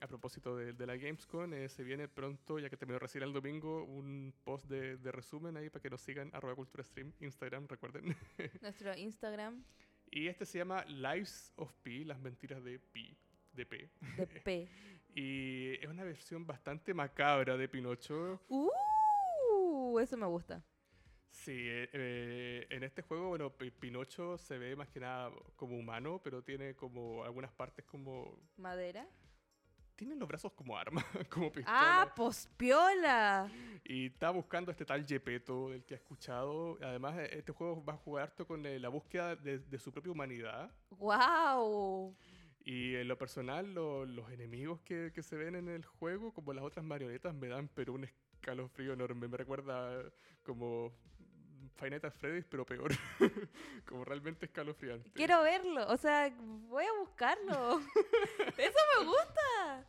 A 0.00 0.06
propósito 0.06 0.56
de, 0.56 0.72
de 0.72 0.86
la 0.86 0.96
Gamescom, 0.96 1.52
eh, 1.54 1.68
se 1.68 1.82
viene 1.82 2.08
pronto, 2.08 2.58
ya 2.58 2.68
que 2.70 2.76
terminó 2.76 2.98
recién 2.98 3.24
el 3.24 3.32
domingo, 3.32 3.84
un 3.84 4.32
post 4.44 4.66
de, 4.66 4.96
de 4.96 5.12
resumen 5.12 5.56
ahí 5.56 5.70
para 5.70 5.82
que 5.82 5.90
nos 5.90 6.00
sigan, 6.00 6.30
arroba 6.34 6.54
cultura 6.54 6.84
stream, 6.84 7.12
Instagram, 7.20 7.66
recuerden. 7.68 8.04
Nuestro 8.62 8.96
Instagram 8.96 9.64
Y 10.10 10.28
este 10.28 10.46
se 10.46 10.58
llama 10.58 10.84
Lives 10.86 11.52
of 11.56 11.72
Pi, 11.82 12.04
las 12.04 12.20
mentiras 12.20 12.62
de 12.62 12.78
Pi, 12.78 13.16
de 13.52 13.66
P. 13.66 13.90
de 14.16 14.26
P. 14.26 14.68
Y 15.14 15.72
es 15.82 15.86
una 15.88 16.04
versión 16.04 16.46
bastante 16.46 16.94
macabra 16.94 17.56
de 17.56 17.68
Pinocho. 17.68 18.40
¡Uh! 18.48 19.98
Eso 19.98 20.16
me 20.16 20.26
gusta. 20.26 20.62
Sí, 21.30 21.52
eh, 21.54 21.88
eh, 21.92 22.66
en 22.70 22.84
este 22.84 23.02
juego, 23.02 23.28
bueno, 23.30 23.50
Pi- 23.56 23.70
Pinocho 23.70 24.38
se 24.38 24.58
ve 24.58 24.76
más 24.76 24.88
que 24.88 25.00
nada 25.00 25.32
como 25.56 25.76
humano, 25.76 26.20
pero 26.22 26.42
tiene 26.42 26.74
como 26.76 27.24
algunas 27.24 27.50
partes 27.52 27.84
como... 27.84 28.38
¿Madera? 28.56 29.08
Tiene 29.98 30.14
los 30.14 30.28
brazos 30.28 30.52
como 30.52 30.78
arma, 30.78 31.04
como 31.28 31.50
pistola. 31.50 32.02
¡Ah, 32.02 32.14
pospiola! 32.14 33.50
Y 33.84 34.06
está 34.06 34.30
buscando 34.30 34.70
a 34.70 34.72
este 34.72 34.84
tal 34.84 35.04
Gepetto, 35.04 35.70
del 35.70 35.84
que 35.84 35.94
ha 35.94 35.96
escuchado. 35.96 36.78
Además, 36.80 37.18
eh, 37.18 37.30
este 37.32 37.50
juego 37.52 37.84
va 37.84 37.94
a 37.94 37.96
jugar 37.96 38.22
harto 38.28 38.46
con 38.46 38.64
eh, 38.64 38.78
la 38.78 38.90
búsqueda 38.90 39.34
de, 39.34 39.58
de 39.58 39.78
su 39.80 39.90
propia 39.90 40.12
humanidad. 40.12 40.70
¡Wow! 40.90 42.14
Y 42.64 42.94
en 42.94 43.08
lo 43.08 43.18
personal, 43.18 43.74
lo- 43.74 44.04
los 44.06 44.30
enemigos 44.30 44.80
que, 44.82 45.10
que 45.12 45.22
se 45.24 45.34
ven 45.36 45.56
en 45.56 45.68
el 45.68 45.84
juego, 45.84 46.32
como 46.32 46.52
las 46.52 46.62
otras 46.64 46.84
marionetas, 46.84 47.34
me 47.34 47.48
dan 47.48 47.68
pero 47.74 47.92
un 47.94 48.04
escalofrío 48.04 48.92
enorme. 48.92 49.26
Me 49.26 49.36
recuerda 49.36 50.00
como 50.44 50.92
Five 51.78 51.90
Nights 51.90 52.04
at 52.04 52.12
Freddy's, 52.14 52.44
pero 52.44 52.66
peor. 52.66 52.90
como 53.88 54.04
realmente 54.04 54.46
escalofriante. 54.46 55.10
Quiero 55.14 55.42
verlo. 55.42 55.86
O 55.88 55.96
sea, 55.96 56.30
voy 56.40 56.84
a 56.84 56.92
buscarlo. 57.00 57.80
Eso 58.58 58.78
me 58.98 59.04
gusta. 59.06 59.86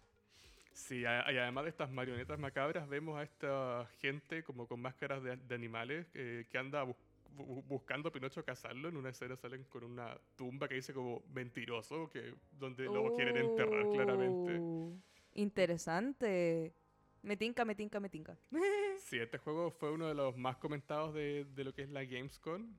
Sí, 0.72 1.02
y 1.02 1.06
además 1.06 1.66
de 1.66 1.72
estas 1.72 1.90
marionetas 1.92 2.40
macabras, 2.40 2.88
vemos 2.88 3.20
a 3.20 3.24
esta 3.24 3.88
gente 4.00 4.44
como 4.44 4.68
con 4.68 4.80
máscaras 4.82 5.22
de, 5.24 5.36
de 5.36 5.56
animales 5.56 6.08
eh, 6.14 6.46
que 6.50 6.58
anda 6.58 6.84
bus- 6.84 6.96
bu- 7.36 7.64
buscando 7.68 8.10
a 8.10 8.12
Pinocho 8.14 8.46
cazarlo. 8.46 8.88
En 8.88 8.96
una 8.96 9.10
escena 9.10 9.36
salen 9.36 9.64
con 9.66 9.84
una 9.84 10.16
tumba 10.38 10.68
que 10.70 10.76
dice 10.76 10.94
como 10.94 11.24
mentiroso, 11.34 12.10
que 12.10 12.34
donde 12.52 12.86
lo 12.86 13.14
quieren 13.16 13.36
enterrar 13.36 13.90
claramente. 13.92 14.58
Uh, 14.60 14.98
Interesante. 15.34 16.74
Me 17.22 17.36
tinca, 17.38 17.66
me 17.66 17.76
tinca, 17.76 18.00
me 18.00 18.10
tinca. 18.10 18.38
Sí, 19.00 19.18
este 19.18 19.38
juego 19.38 19.72
fue 19.72 19.92
uno 19.92 20.08
de 20.08 20.14
los 20.14 20.38
más 20.38 20.58
comentados 20.58 21.14
de, 21.14 21.46
de 21.56 21.64
lo 21.64 21.74
que 21.74 21.84
es 21.84 21.90
la 21.90 22.04
Gamescom. 22.04 22.76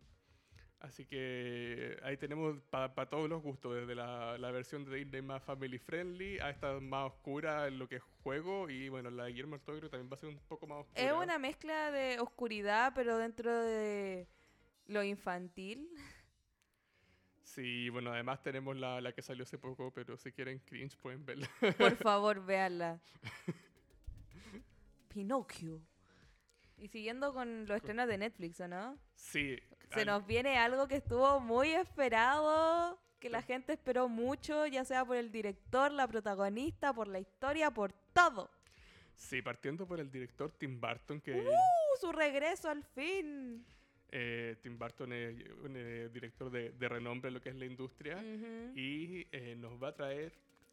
Así 0.79 1.05
que 1.05 1.99
ahí 2.03 2.17
tenemos 2.17 2.59
para 2.71 3.09
todos 3.09 3.29
los 3.29 3.43
gustos, 3.43 3.75
desde 3.75 3.95
la, 3.95 4.39
la 4.39 4.51
versión 4.51 4.85
de 4.85 4.97
Disney 4.97 5.21
más 5.21 5.43
family 5.43 5.79
friendly 5.79 6.39
a 6.39 6.49
esta 6.51 6.81
más 6.81 7.13
oscura 7.13 7.67
en 7.69 7.79
lo 7.79 7.87
que 7.87 7.97
es 7.97 8.03
juego. 8.23 8.71
Y 8.71 8.89
bueno, 8.89 9.11
la 9.11 9.25
de 9.25 9.31
Guillermo 9.33 9.57
del 9.57 9.65
Toro 9.65 9.91
también 9.91 10.11
va 10.11 10.15
a 10.15 10.19
ser 10.19 10.31
un 10.31 10.39
poco 10.49 10.67
más 10.67 10.79
oscura. 10.79 11.03
Es 11.03 11.13
una 11.13 11.39
mezcla 11.39 11.91
de 11.91 12.19
oscuridad, 12.21 12.93
pero 12.95 13.19
dentro 13.19 13.53
de 13.63 14.27
lo 14.87 15.03
infantil. 15.03 15.89
Sí, 17.43 17.89
bueno, 17.91 18.13
además 18.13 18.43
tenemos 18.43 18.77
la, 18.77 19.01
la 19.01 19.13
que 19.13 19.23
salió 19.23 19.43
hace 19.43 19.59
poco, 19.59 19.91
pero 19.91 20.17
si 20.17 20.33
quieren 20.33 20.61
cringe 20.61 20.97
pueden 20.97 21.27
verla. 21.27 21.49
Por 21.77 21.97
favor, 21.97 22.45
véanla. 22.45 23.01
Pinocchio. 25.15 25.81
Y 26.79 26.89
siguiendo 26.89 27.35
con 27.35 27.67
los 27.67 27.77
estrenos 27.77 28.09
de 28.09 28.17
Netflix, 28.17 28.61
¿o 28.61 28.69
no? 28.69 28.99
Sí. 29.15 29.57
Se 29.93 30.01
al- 30.01 30.07
nos 30.07 30.27
viene 30.27 30.57
algo 30.57 30.89
que 30.89 30.97
estuvo 30.97 31.41
muy 31.41 31.73
esperado, 31.73 32.99
que 33.19 33.29
la 33.29 33.43
gente 33.43 33.75
esperó 33.75 34.09
mucho, 34.09 34.67
ya 34.67 34.85
sea 34.85 35.05
por 35.05 35.17
el 35.17 35.31
director, 35.31 35.93
la 35.93 36.09
protagonista, 36.09 36.95
por 36.95 37.09
la 37.09 37.19
historia, 37.19 37.71
por 37.71 37.93
todo. 38.15 38.51
Sí, 39.15 39.43
partiendo 39.43 39.87
por 39.87 40.01
el 40.01 40.11
director 40.11 40.51
Tim 40.53 40.81
Burton, 40.81 41.21
que 41.21 41.33
¡Uh! 41.41 41.51
Su 42.01 42.13
regreso 42.13 42.71
al 42.71 42.83
fin. 42.83 43.67
eh, 44.13 44.57
Tim 44.63 44.79
Burton 44.79 45.13
es 45.13 45.37
un 45.63 45.75
eh, 45.77 46.09
director 46.11 46.51
de, 46.51 46.71
de 46.71 46.89
renombre 46.89 47.29
en 47.29 47.35
lo 47.35 47.41
que 47.43 47.51
es 47.51 47.57
la 47.57 47.67
industria 47.67 48.17
y 48.75 49.27
eh, 49.33 49.55
nos 49.59 49.81
va 49.83 49.89
a 49.89 49.95
traer 49.95 50.33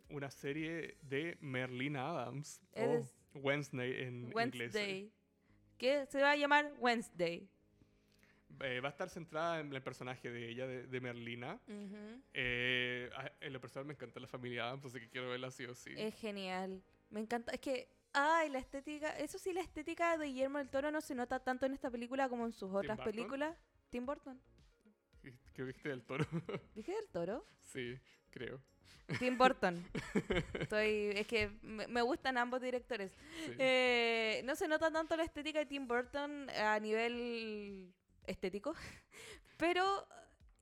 una 0.10 0.32
serie 0.32 0.96
de 1.02 1.38
Merlina 1.42 2.08
Adams 2.10 2.62
Es- 2.74 3.14
Wednesday 3.42 4.04
en 4.04 4.24
inglés. 4.26 4.36
Wednesday. 4.36 5.12
Que 5.78 6.06
se 6.08 6.22
va 6.22 6.32
a 6.32 6.36
llamar 6.36 6.74
Wednesday. 6.80 7.48
Eh, 8.62 8.80
va 8.80 8.88
a 8.88 8.92
estar 8.92 9.10
centrada 9.10 9.60
en 9.60 9.72
el 9.72 9.84
personaje 9.84 10.32
de 10.32 10.50
ella, 10.50 10.66
de, 10.66 10.88
de 10.88 11.02
Merlina. 11.02 11.60
Eh, 12.34 13.10
a- 13.16 13.32
en 13.42 13.54
lo 13.54 13.62
personal 13.62 13.86
me 13.86 13.94
encanta 13.94 14.20
la 14.20 14.28
familia 14.28 14.64
Adams, 14.66 14.86
así 14.86 15.00
que 15.00 15.10
quiero 15.10 15.30
verla 15.30 15.52
sí 15.52 15.66
o 15.66 15.76
sí. 15.76 15.92
Es 15.96 16.16
genial. 16.16 16.82
Me 17.12 17.20
encanta. 17.20 17.52
Es 17.52 17.60
que, 17.60 17.88
ay, 18.14 18.50
la 18.50 18.58
estética. 18.60 19.16
Eso 19.20 19.38
sí, 19.38 19.54
la 19.54 19.62
estética 19.62 20.18
de 20.18 20.26
Guillermo 20.26 20.58
del 20.58 20.70
Toro 20.70 20.90
no 20.92 21.02
se 21.02 21.14
nota 21.14 21.40
tanto 21.44 21.66
en 21.68 21.74
esta 21.74 21.92
película 21.92 22.28
como 22.30 22.46
en 22.46 22.52
sus 22.54 22.72
otras 22.74 22.98
Burton? 22.98 23.14
películas. 23.14 23.58
Tim 23.92 24.06
Burton. 24.06 24.42
Creo 25.54 25.66
que 25.68 25.72
este 25.72 25.90
del 25.90 26.04
toro. 26.04 26.26
¿Dije 26.76 26.94
del 26.94 27.08
Toro? 27.10 27.46
sí, 27.64 28.00
creo. 28.30 28.62
Tim 29.20 29.38
Burton. 29.38 29.86
Estoy, 30.60 31.12
es 31.16 31.28
que 31.28 31.50
me, 31.62 31.88
me 31.88 32.02
gustan 32.02 32.38
ambos 32.38 32.62
directores. 32.62 33.12
Sí. 33.46 33.54
Eh, 33.58 34.42
no 34.46 34.56
se 34.56 34.68
nota 34.68 34.92
tanto 34.92 35.16
la 35.16 35.24
estética 35.24 35.60
de 35.60 35.66
Tim 35.66 35.88
Burton 35.88 36.50
a 36.50 36.80
nivel 36.80 37.94
estético, 38.26 38.74
pero 39.58 40.06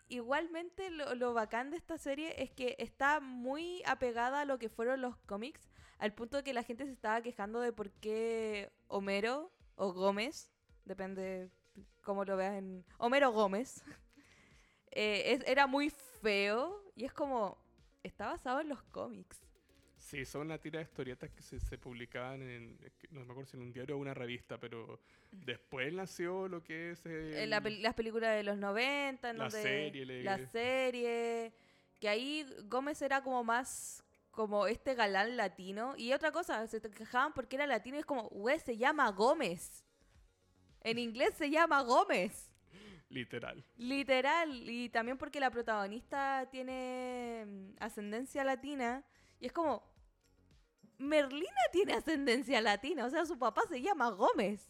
igualmente 0.10 0.92
lo, 0.92 1.16
lo 1.16 1.34
bacán 1.34 1.72
de 1.72 1.78
esta 1.78 1.98
serie 1.98 2.42
es 2.44 2.52
que 2.52 2.76
está 2.78 3.20
muy 3.20 3.82
apegada 3.86 4.42
a 4.42 4.46
lo 4.46 4.60
que 4.60 4.70
fueron 4.70 5.02
los 5.02 5.18
cómics, 5.26 5.68
al 5.98 6.14
punto 6.14 6.38
de 6.38 6.44
que 6.44 6.54
la 6.54 6.62
gente 6.64 6.86
se 6.86 6.92
estaba 6.92 7.22
quejando 7.22 7.60
de 7.62 7.74
por 7.74 7.90
qué 7.92 8.72
Homero 8.88 9.52
o 9.76 9.92
Gómez, 9.94 10.52
depende 10.84 11.50
cómo 12.04 12.24
lo 12.26 12.38
veas 12.38 12.54
en... 12.60 12.86
Homero 13.00 13.32
Gómez, 13.32 13.84
eh, 14.92 15.34
es- 15.34 15.48
era 15.48 15.66
muy 15.66 15.90
feo 16.22 16.84
y 16.96 17.06
es 17.06 17.14
como... 17.14 17.58
Está 18.06 18.28
basado 18.28 18.62
en 18.62 18.70
los 18.70 18.82
cómics. 18.84 19.42
Sí, 19.98 20.24
son 20.26 20.42
una 20.42 20.60
tira 20.60 20.78
de 20.80 20.84
historietas 20.86 21.32
que 21.32 21.42
se, 21.42 21.60
se 21.60 21.78
publicaban 21.80 22.42
en, 22.44 22.78
no 23.10 23.26
me 23.26 23.32
acuerdo 23.32 23.50
si 23.50 23.58
en 23.58 23.64
un 23.64 23.74
diario 23.74 23.96
o 23.96 24.00
una 24.00 24.14
revista, 24.14 24.60
pero 24.60 25.00
después 25.32 25.92
nació 25.94 26.48
lo 26.48 26.62
que 26.64 26.92
es 26.92 27.04
el- 27.06 27.50
la 27.50 27.62
pel- 27.64 27.80
las 27.82 27.96
películas 27.96 28.36
de 28.36 28.44
los 28.44 28.58
90, 28.58 29.32
en 29.32 29.38
La 29.40 29.46
donde- 29.46 29.62
serie, 29.64 30.06
le- 30.06 30.24
la 30.24 30.38
serie, 30.38 31.54
que 32.00 32.08
ahí 32.10 32.46
Gómez 32.66 33.02
era 33.02 33.24
como 33.24 33.44
más 33.44 34.04
como 34.30 34.68
este 34.68 34.96
galán 34.96 35.38
latino. 35.38 35.96
Y 35.98 36.12
otra 36.14 36.32
cosa, 36.32 36.68
se 36.68 36.82
te 36.82 36.90
quejaban 36.92 37.34
porque 37.34 37.56
era 37.56 37.66
latino 37.66 37.96
y 37.96 38.00
es 38.02 38.06
como, 38.06 38.24
güey, 38.30 38.60
se 38.60 38.76
llama 38.78 39.10
Gómez. 39.12 39.84
En 40.82 41.00
inglés 41.00 41.34
se 41.36 41.50
llama 41.50 41.82
Gómez. 41.82 42.52
Literal. 43.16 43.64
Literal. 43.78 44.70
Y 44.70 44.90
también 44.90 45.18
porque 45.18 45.40
la 45.40 45.50
protagonista 45.50 46.48
tiene 46.52 47.46
mm, 47.48 47.76
ascendencia 47.80 48.44
latina. 48.44 49.04
Y 49.40 49.48
es 49.48 49.52
como, 49.52 49.84
Merlina 50.98 51.62
tiene 51.72 51.94
ascendencia 51.94 52.62
latina. 52.62 53.06
O 53.06 53.10
sea, 53.10 53.26
su 53.26 53.40
papá 53.40 53.62
se 53.70 53.82
llama 53.82 54.10
Gómez. 54.10 54.70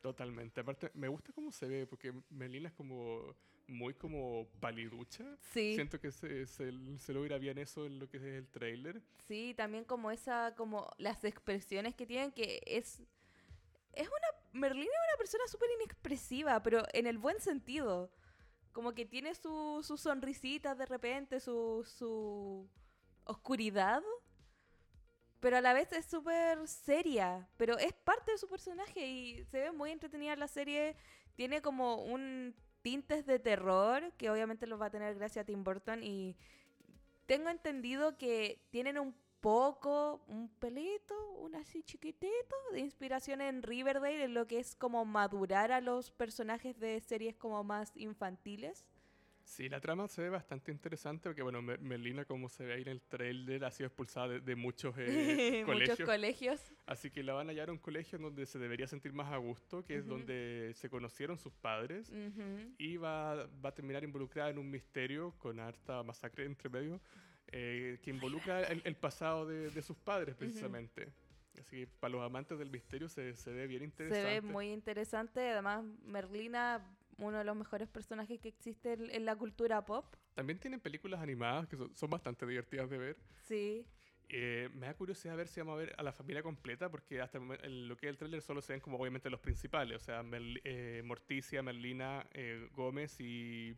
Totalmente. 0.00 0.60
Aparte, 0.60 0.90
me 0.94 1.08
gusta 1.08 1.32
cómo 1.32 1.50
se 1.50 1.66
ve, 1.66 1.86
porque 1.86 2.12
Melina 2.28 2.68
es 2.68 2.74
como 2.74 3.34
muy 3.66 3.94
como 3.94 4.46
paliducha. 4.60 5.24
Sí. 5.40 5.74
Siento 5.74 5.98
que 5.98 6.10
se, 6.10 6.46
se, 6.46 6.72
se 6.98 7.12
logra 7.14 7.38
bien 7.38 7.56
eso 7.56 7.86
en 7.86 7.98
lo 7.98 8.08
que 8.08 8.18
es 8.18 8.22
el 8.22 8.48
trailer. 8.48 9.00
Sí, 9.26 9.54
también 9.56 9.84
como 9.84 10.10
esa, 10.10 10.54
como 10.56 10.90
las 10.98 11.24
expresiones 11.24 11.94
que 11.94 12.04
tienen, 12.04 12.32
que 12.32 12.60
es... 12.66 13.00
Es 13.92 14.08
una... 14.08 14.43
Merlina 14.54 14.86
es 14.86 15.10
una 15.10 15.18
persona 15.18 15.44
súper 15.48 15.68
inexpresiva, 15.80 16.62
pero 16.62 16.84
en 16.92 17.06
el 17.06 17.18
buen 17.18 17.40
sentido. 17.40 18.10
Como 18.72 18.92
que 18.92 19.04
tiene 19.04 19.34
su, 19.34 19.82
sus 19.82 20.00
sonrisitas 20.00 20.76
de 20.78 20.86
repente, 20.86 21.38
su, 21.38 21.84
su 21.84 22.68
oscuridad, 23.24 24.02
pero 25.40 25.58
a 25.58 25.60
la 25.60 25.72
vez 25.74 25.92
es 25.92 26.06
súper 26.06 26.66
seria, 26.66 27.48
pero 27.56 27.78
es 27.78 27.92
parte 27.92 28.32
de 28.32 28.38
su 28.38 28.48
personaje 28.48 29.06
y 29.06 29.44
se 29.44 29.60
ve 29.60 29.72
muy 29.72 29.90
entretenida 29.90 30.34
la 30.36 30.48
serie. 30.48 30.96
Tiene 31.36 31.60
como 31.60 32.02
un 32.02 32.54
tintes 32.82 33.26
de 33.26 33.38
terror, 33.38 34.12
que 34.16 34.30
obviamente 34.30 34.66
los 34.66 34.80
va 34.80 34.86
a 34.86 34.90
tener 34.90 35.14
gracias 35.16 35.42
a 35.42 35.46
Tim 35.46 35.62
Burton 35.62 36.02
y 36.02 36.36
tengo 37.26 37.48
entendido 37.48 38.18
que 38.18 38.66
tienen 38.70 38.98
un 38.98 39.14
poco, 39.48 40.24
un 40.28 40.48
pelito, 40.48 41.14
un 41.32 41.54
así 41.54 41.82
chiquitito 41.82 42.56
de 42.72 42.80
inspiración 42.80 43.42
en 43.42 43.62
Riverdale, 43.62 44.24
en 44.24 44.32
lo 44.32 44.46
que 44.46 44.58
es 44.58 44.74
como 44.74 45.04
madurar 45.04 45.70
a 45.70 45.82
los 45.82 46.10
personajes 46.10 46.80
de 46.80 46.98
series 47.00 47.36
como 47.36 47.62
más 47.62 47.94
infantiles. 47.94 48.86
Sí, 49.42 49.68
la 49.68 49.82
trama 49.82 50.08
se 50.08 50.22
ve 50.22 50.30
bastante 50.30 50.72
interesante, 50.72 51.28
porque 51.28 51.42
bueno, 51.42 51.60
Me- 51.60 51.76
Melina, 51.76 52.24
como 52.24 52.48
se 52.48 52.64
ve 52.64 52.72
ahí 52.72 52.80
en 52.82 52.88
el 52.88 53.02
trailer, 53.02 53.66
ha 53.66 53.70
sido 53.70 53.88
expulsada 53.88 54.28
de, 54.28 54.40
de 54.40 54.56
muchos 54.56 54.94
eh, 54.96 55.62
colegios. 55.66 55.90
Muchos 55.98 56.06
colegios. 56.06 56.72
Así 56.86 57.10
que 57.10 57.22
la 57.22 57.34
van 57.34 57.48
a 57.48 57.50
hallar 57.50 57.68
a 57.68 57.72
un 57.72 57.78
colegio 57.78 58.18
donde 58.18 58.46
se 58.46 58.58
debería 58.58 58.86
sentir 58.86 59.12
más 59.12 59.30
a 59.30 59.36
gusto, 59.36 59.84
que 59.84 59.96
es 59.96 60.04
Ujú. 60.06 60.14
donde 60.14 60.72
se 60.74 60.88
conocieron 60.88 61.36
sus 61.36 61.52
padres. 61.52 62.08
Ujú. 62.08 62.72
Y 62.78 62.96
va, 62.96 63.46
va 63.62 63.68
a 63.68 63.74
terminar 63.74 64.02
involucrada 64.04 64.48
en 64.48 64.56
un 64.56 64.70
misterio 64.70 65.34
con 65.36 65.60
harta 65.60 66.02
masacre 66.02 66.46
entre 66.46 66.70
medio, 66.70 66.98
eh, 67.56 68.00
que 68.02 68.10
involucra 68.10 68.64
el, 68.64 68.82
el 68.84 68.96
pasado 68.96 69.46
de, 69.46 69.70
de 69.70 69.80
sus 69.82 69.96
padres, 69.96 70.34
precisamente. 70.34 71.12
Así 71.52 71.62
que 71.62 71.86
para 71.86 72.10
los 72.10 72.22
amantes 72.22 72.58
del 72.58 72.68
misterio 72.68 73.08
se, 73.08 73.36
se 73.36 73.52
ve 73.52 73.68
bien 73.68 73.80
Se 73.80 73.84
interesante. 73.86 74.24
ve 74.28 74.40
muy 74.40 74.72
interesante. 74.72 75.50
Además, 75.50 75.84
Merlina, 76.04 76.84
uno 77.18 77.38
de 77.38 77.44
los 77.44 77.54
mejores 77.54 77.88
personajes 77.88 78.40
que 78.40 78.48
existe 78.48 78.94
en, 78.94 79.24
la 79.24 79.36
cultura 79.36 79.84
pop. 79.84 80.04
También 80.34 80.58
tienen 80.58 80.80
películas 80.80 81.20
animadas 81.20 81.68
que 81.68 81.76
son, 81.76 81.94
son 81.94 82.10
bastante 82.10 82.44
divertidas 82.44 82.90
de 82.90 82.98
ver. 82.98 83.16
Sí. 83.44 83.86
Eh, 84.30 84.68
me 84.74 84.86
da 84.86 84.94
curiosidad 84.94 85.36
ver 85.36 85.46
si 85.46 85.60
vamos 85.60 85.74
a 85.74 85.78
ver 85.78 85.94
a 85.96 86.02
la 86.02 86.10
familia 86.12 86.42
completa, 86.42 86.90
porque 86.90 87.20
hasta 87.20 87.38
el 87.62 87.86
lo 87.86 87.96
que 87.96 88.06
es 88.06 88.10
el 88.10 88.16
tráiler 88.18 88.42
solo 88.42 88.62
se 88.62 88.72
ven 88.72 88.80
como 88.80 88.98
obviamente 88.98 89.30
los 89.30 89.38
principales, 89.38 89.96
o 89.96 90.04
sea, 90.04 90.24
eh, 90.64 91.02
Morticia, 91.04 91.62
Merlina, 91.62 92.26
eh, 92.32 92.68
Gómez 92.72 93.20
y 93.20 93.76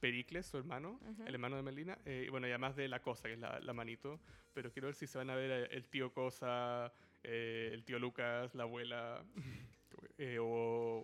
Pericles, 0.00 0.46
su 0.46 0.58
hermano, 0.58 1.00
el 1.26 1.34
hermano 1.34 1.56
de 1.56 1.62
Merlina, 1.62 1.98
eh, 2.04 2.24
y 2.26 2.30
bueno, 2.30 2.46
y 2.46 2.50
además 2.50 2.76
de 2.76 2.88
la 2.88 3.00
Cosa, 3.00 3.28
que 3.28 3.34
es 3.34 3.40
la, 3.40 3.58
la 3.60 3.72
manito, 3.72 4.20
pero 4.52 4.70
quiero 4.72 4.86
ver 4.88 4.94
si 4.94 5.06
se 5.06 5.18
van 5.18 5.30
a 5.30 5.34
ver 5.34 5.50
eh, 5.50 5.68
el 5.72 5.88
tío 5.88 6.12
Cosa, 6.12 6.92
eh, 7.22 7.70
el 7.72 7.84
tío 7.84 7.98
Lucas, 7.98 8.54
la 8.54 8.64
abuela, 8.64 9.24
eh, 10.18 10.38
o, 10.38 10.46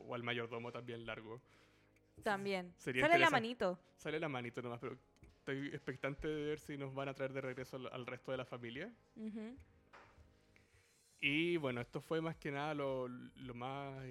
o 0.07 0.15
al 0.15 0.23
mayordomo 0.23 0.71
también 0.73 1.07
largo. 1.07 1.41
También. 2.23 2.73
Sería 2.77 3.03
Sale 3.07 3.19
la 3.19 3.31
manito. 3.31 3.79
Sale 3.97 4.21
la 4.21 4.29
manito 4.29 4.61
nomás, 4.61 4.79
pero 4.81 4.99
estoy 5.39 5.69
expectante 5.69 6.29
de 6.29 6.45
ver 6.45 6.59
si 6.59 6.77
nos 6.77 6.93
van 6.95 7.09
a 7.09 7.15
traer 7.15 7.33
de 7.33 7.41
regreso 7.41 7.77
al- 7.77 7.89
al 7.93 8.07
resto 8.07 8.31
de 8.31 8.37
la 8.37 8.45
familia. 8.45 8.93
Y 11.21 11.57
bueno, 11.59 11.81
esto 11.81 12.01
fue 12.01 12.21
más 12.21 12.37
que 12.37 12.51
nada 12.51 12.75
lo, 12.75 13.09
lo 13.09 13.55
más 13.55 14.03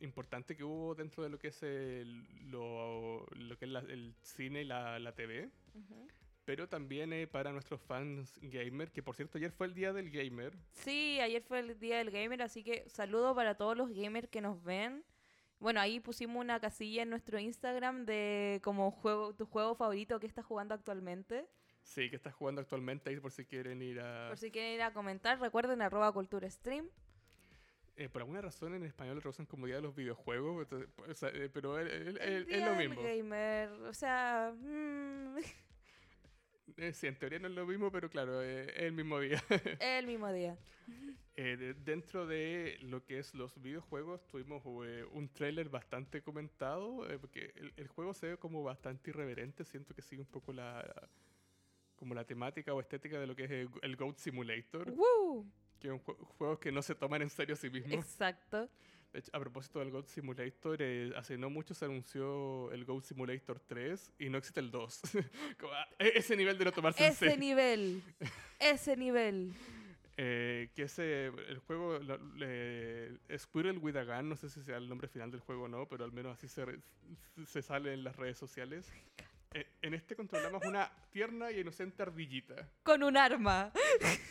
importante 0.00 0.56
que 0.56 0.64
hubo 0.64 0.94
dentro 0.94 1.22
de 1.22 1.30
lo 1.30 1.38
que 1.38 1.48
es 1.48 1.62
el, 1.62 2.24
lo, 2.50 3.26
lo 3.30 3.56
que 3.58 3.64
es 3.64 3.70
la- 3.70 3.80
el 3.80 4.14
cine 4.22 4.62
y 4.62 4.64
la, 4.64 4.98
la 4.98 5.14
TV. 5.14 5.50
Ujú. 5.74 6.06
Pero 6.44 6.68
también 6.68 7.12
eh, 7.12 7.26
para 7.26 7.50
nuestros 7.50 7.80
fans 7.80 8.38
gamer, 8.40 8.92
que 8.92 9.02
por 9.02 9.16
cierto 9.16 9.38
ayer 9.38 9.50
fue 9.50 9.66
el 9.66 9.74
día 9.74 9.92
del 9.92 10.10
gamer. 10.10 10.52
Sí, 10.72 11.18
ayer 11.20 11.42
fue 11.42 11.58
el 11.58 11.78
día 11.78 11.98
del 11.98 12.10
gamer, 12.12 12.40
así 12.42 12.62
que 12.62 12.88
saludo 12.88 13.34
para 13.34 13.56
todos 13.56 13.76
los 13.76 13.90
gamers 13.90 14.28
que 14.28 14.40
nos 14.40 14.62
ven. 14.62 15.04
Bueno, 15.58 15.80
ahí 15.80 15.98
pusimos 16.00 16.36
una 16.40 16.60
casilla 16.60 17.02
en 17.02 17.10
nuestro 17.10 17.38
Instagram 17.38 18.04
de 18.04 18.60
como 18.62 18.90
juego, 18.92 19.34
tu 19.34 19.46
juego 19.46 19.74
favorito 19.74 20.20
que 20.20 20.26
estás 20.26 20.44
jugando 20.44 20.74
actualmente. 20.74 21.48
Sí, 21.82 22.10
que 22.10 22.16
estás 22.16 22.34
jugando 22.34 22.60
actualmente 22.60 23.10
ahí 23.10 23.18
por 23.18 23.32
si 23.32 23.44
quieren 23.44 23.80
ir 23.80 24.00
a... 24.00 24.28
Por 24.28 24.38
si 24.38 24.50
quieren 24.50 24.74
ir 24.74 24.82
a 24.82 24.92
comentar, 24.92 25.40
recuerden 25.40 25.80
arroba 25.82 26.12
cultura 26.12 26.48
stream. 26.50 26.88
Eh, 27.96 28.08
por 28.08 28.22
alguna 28.22 28.40
razón 28.40 28.74
en 28.74 28.84
español 28.84 29.16
lo 29.16 29.20
traducen 29.20 29.46
como 29.46 29.66
día 29.66 29.76
de 29.76 29.82
los 29.82 29.94
videojuegos, 29.94 30.62
entonces, 30.62 30.88
o 31.08 31.14
sea, 31.14 31.30
eh, 31.30 31.48
pero 31.52 31.78
es, 31.78 32.16
El 32.20 32.64
lo 32.64 32.74
mismo. 32.74 33.02
gamer, 33.02 33.70
o 33.70 33.94
sea, 33.94 34.52
mm, 34.56 35.36
Eh, 36.76 36.92
sí, 36.92 37.06
en 37.06 37.16
teoría 37.16 37.38
no 37.38 37.48
es 37.48 37.54
lo 37.54 37.66
mismo, 37.66 37.90
pero 37.90 38.10
claro, 38.10 38.42
eh, 38.42 38.64
es 38.68 38.82
el 38.82 38.92
mismo 38.92 39.18
día. 39.20 39.42
El 39.80 40.06
mismo 40.06 40.30
día. 40.30 40.58
Eh, 41.34 41.56
de- 41.56 41.74
dentro 41.74 42.26
de 42.26 42.76
lo 42.82 43.04
que 43.04 43.18
es 43.18 43.34
los 43.34 43.60
videojuegos, 43.62 44.26
tuvimos 44.26 44.62
eh, 44.86 45.04
un 45.12 45.28
tráiler 45.28 45.68
bastante 45.68 46.22
comentado, 46.22 47.06
porque 47.20 47.52
el, 47.76 47.88
juego 47.88 48.12
se 48.14 48.28
ve 48.28 48.36
como 48.36 48.62
bastante 48.62 49.10
irreverente, 49.10 49.64
siento 49.64 49.94
que 49.94 50.02
sigue 50.02 50.20
un 50.20 50.28
poco 50.28 50.52
la 50.52 51.08
como 51.94 52.14
la 52.14 52.26
temática 52.26 52.74
o 52.74 52.80
estética 52.80 53.18
de 53.18 53.26
lo 53.26 53.34
que 53.34 53.44
es 53.44 53.50
el, 53.50 53.70
el 53.80 53.96
Goat 53.96 54.18
Simulator, 54.18 54.90
¡Woo! 54.90 55.46
Que 55.80 55.88
es 55.88 55.92
un 55.92 56.00
jue- 56.00 56.16
juego 56.38 56.58
que 56.58 56.72
no 56.72 56.82
se 56.82 56.94
toman 56.94 57.22
en 57.22 57.30
serio 57.30 57.54
a 57.54 57.56
sí 57.58 57.70
mismos. 57.70 57.92
Exacto. 57.92 58.68
De 59.12 59.20
hecho, 59.20 59.30
a 59.34 59.40
propósito 59.40 59.78
del 59.78 59.90
Goat 59.90 60.06
Simulator, 60.08 60.76
eh, 60.80 61.12
hace 61.16 61.38
no 61.38 61.48
mucho 61.48 61.72
se 61.74 61.84
anunció 61.86 62.70
el 62.72 62.84
Goat 62.84 63.04
Simulator 63.04 63.60
3 63.60 64.12
y 64.18 64.28
no 64.28 64.36
existe 64.38 64.60
el 64.60 64.70
2. 64.70 65.00
Como, 65.60 65.72
ah, 65.72 65.86
e- 65.98 66.12
ese 66.16 66.36
nivel 66.36 66.58
de 66.58 66.64
no 66.66 66.72
tomarse 66.72 67.02
en 67.04 67.12
Ese 67.12 67.18
serio. 67.30 67.36
nivel. 67.38 68.02
Ese 68.60 68.96
nivel. 68.96 69.52
Eh, 70.18 70.70
que 70.74 70.84
ese, 70.84 71.26
el 71.26 71.58
juego, 71.58 71.98
lo- 71.98 72.16
le- 72.36 73.18
Squirrel 73.38 73.76
with 73.78 73.96
a 73.96 74.04
Gun, 74.04 74.30
no 74.30 74.36
sé 74.36 74.48
si 74.48 74.62
sea 74.62 74.78
el 74.78 74.88
nombre 74.88 75.08
final 75.08 75.30
del 75.30 75.40
juego 75.40 75.64
o 75.64 75.68
no, 75.68 75.86
pero 75.86 76.04
al 76.06 76.12
menos 76.12 76.32
así 76.38 76.48
se, 76.48 76.64
se 77.46 77.60
sale 77.60 77.92
en 77.92 78.02
las 78.02 78.16
redes 78.16 78.38
sociales. 78.38 78.90
Eh, 79.58 79.66
en 79.80 79.94
este 79.94 80.14
controlamos 80.14 80.62
una 80.66 80.90
tierna 81.10 81.50
y 81.50 81.60
inocente 81.60 82.02
ardillita, 82.02 82.68
Con 82.82 83.02
un 83.02 83.16
arma. 83.16 83.72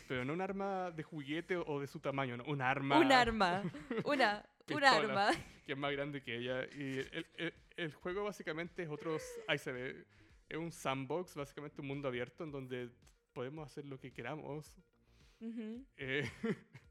pero 0.07 0.23
no 0.23 0.33
un 0.33 0.41
arma 0.41 0.91
de 0.91 1.01
juguete 1.01 1.57
o 1.57 1.79
de 1.79 1.87
su 1.87 1.99
tamaño, 1.99 2.37
no, 2.37 2.43
un 2.43 2.61
arma 2.61 2.99
Un 2.99 3.11
arma. 3.11 3.63
Una. 4.03 4.45
Un 4.67 4.79
Pistola. 4.79 4.91
arma. 5.27 5.31
que 5.65 5.71
es 5.73 5.77
más 5.77 5.91
grande 5.91 6.21
que 6.23 6.35
ella. 6.37 6.63
Y 6.75 6.99
el, 6.99 7.27
el- 7.37 7.53
el 7.77 7.93
juego 7.93 8.23
básicamente 8.23 8.83
es 8.83 8.89
otro, 8.89 9.17
ahí 9.47 9.57
se 9.57 9.71
ve, 9.71 10.05
es 10.49 10.57
un 10.57 10.71
sandbox, 10.71 11.35
básicamente 11.35 11.81
un 11.81 11.87
mundo 11.87 12.07
abierto 12.07 12.43
en 12.43 12.51
donde 12.51 12.89
podemos 13.33 13.65
hacer 13.69 13.85
lo 13.85 13.99
que 13.99 14.11
queramos. 14.13 14.77
Ujú. 15.39 15.85
Eh, 15.97 16.29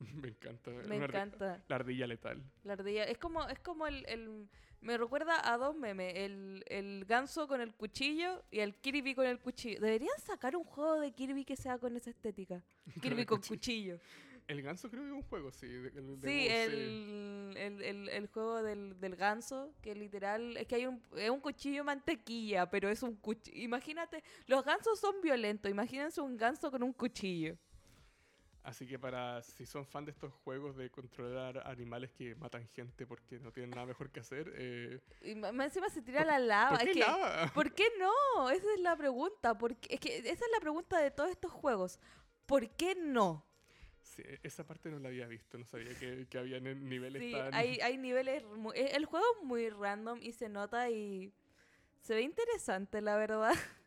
me 0.14 0.28
encanta. 0.28 0.70
Me 0.70 0.96
una 0.96 1.06
encanta. 1.06 1.62
La 1.68 1.76
ardilla 1.76 2.06
letal. 2.06 2.42
La 2.64 2.74
ardilla. 2.74 3.04
Es 3.04 3.18
como, 3.18 3.46
es 3.48 3.58
como 3.60 3.86
el, 3.86 4.04
el- 4.08 4.48
Me 4.80 4.96
recuerda 4.96 5.52
a 5.52 5.56
dos 5.58 5.74
memes. 5.76 6.12
El, 6.16 6.64
el 6.68 7.04
ganso 7.04 7.48
con 7.48 7.60
el 7.60 7.74
cuchillo 7.74 8.44
y 8.50 8.60
el 8.60 8.74
Kirby 8.76 9.14
con 9.14 9.26
el 9.26 9.40
cuchillo. 9.40 9.80
Deberían 9.80 10.16
sacar 10.24 10.54
un 10.56 10.64
juego 10.64 11.00
de 11.00 11.10
Kirby 11.12 11.44
que 11.44 11.56
sea 11.56 11.78
con 11.78 11.96
esa 11.96 12.10
estética. 12.10 12.62
Kirby 13.02 13.26
con 13.26 13.40
cuchillo. 13.40 13.98
El 14.46 14.62
ganso 14.62 14.88
creo 14.88 15.02
que 15.02 15.08
es 15.08 15.14
un 15.14 15.22
juego, 15.24 15.52
sí. 15.52 15.66
de- 15.66 15.90
Sí, 16.24 16.48
el, 16.48 17.54
el, 17.82 18.08
el 18.08 18.26
juego 18.28 18.62
del, 18.62 18.98
del 18.98 19.14
ganso, 19.14 19.74
que 19.82 19.94
literal 19.94 20.56
es 20.56 20.66
que 20.66 20.76
hay 20.76 20.86
un, 20.86 21.02
es 21.16 21.28
un 21.28 21.40
cuchillo 21.40 21.84
mantequilla, 21.84 22.70
pero 22.70 22.88
es 22.88 23.02
un 23.02 23.16
cuchillo. 23.16 23.58
Imagínate, 23.62 24.22
los 24.46 24.64
gansos 24.64 24.98
son 24.98 25.20
violentos. 25.20 25.70
Imagínense 25.70 26.22
un 26.22 26.36
ganso 26.38 26.70
con 26.70 26.82
un 26.82 26.94
cuchillo. 26.94 27.58
Así 28.68 28.86
que 28.86 28.98
para 28.98 29.40
si 29.42 29.64
son 29.64 29.86
fan 29.86 30.04
de 30.04 30.10
estos 30.10 30.30
juegos 30.44 30.76
de 30.76 30.90
controlar 30.90 31.66
animales 31.66 32.10
que 32.12 32.34
matan 32.34 32.68
gente 32.68 33.06
porque 33.06 33.38
no 33.38 33.50
tienen 33.50 33.70
nada 33.70 33.86
mejor 33.86 34.10
que 34.10 34.20
hacer, 34.20 34.52
eh, 34.56 35.00
Y 35.22 35.34
más 35.36 35.52
encima 35.66 35.88
se 35.88 36.02
tira 36.02 36.22
la 36.24 36.38
lava. 36.38 36.76
¿por 36.76 36.84
qué 36.84 36.90
es 36.90 36.94
que, 36.96 37.00
lava? 37.00 37.50
¿Por 37.54 37.74
qué 37.74 37.84
no? 37.98 38.50
Esa 38.50 38.74
es 38.74 38.80
la 38.80 38.94
pregunta. 38.94 39.56
porque 39.56 39.94
Es 39.94 40.00
que 40.00 40.18
esa 40.18 40.30
es 40.44 40.50
la 40.52 40.60
pregunta 40.60 40.98
de 41.00 41.10
todos 41.10 41.30
estos 41.30 41.50
juegos. 41.50 41.98
¿Por 42.44 42.68
qué 42.76 42.94
no? 42.94 43.46
Sí, 44.02 44.22
esa 44.42 44.66
parte 44.66 44.90
no 44.90 44.98
la 44.98 45.08
había 45.08 45.26
visto, 45.26 45.56
no 45.58 45.64
sabía 45.64 45.94
que, 45.98 46.26
que 46.28 46.38
había 46.38 46.60
ni- 46.60 46.74
niveles 46.74 47.22
Sí, 47.22 47.32
tan... 47.32 47.54
hay, 47.54 47.78
hay 47.82 47.96
niveles... 47.96 48.44
mu- 48.44 48.72
e- 48.72 48.96
El 48.96 49.06
juego 49.06 49.24
es 49.38 49.44
muy 49.46 49.70
random 49.70 50.18
y 50.22 50.32
se 50.32 50.48
nota 50.50 50.90
y... 50.90 51.32
Se 52.00 52.14
ve 52.14 52.20
interesante, 52.22 53.00
la 53.00 53.16
verdad. 53.16 53.54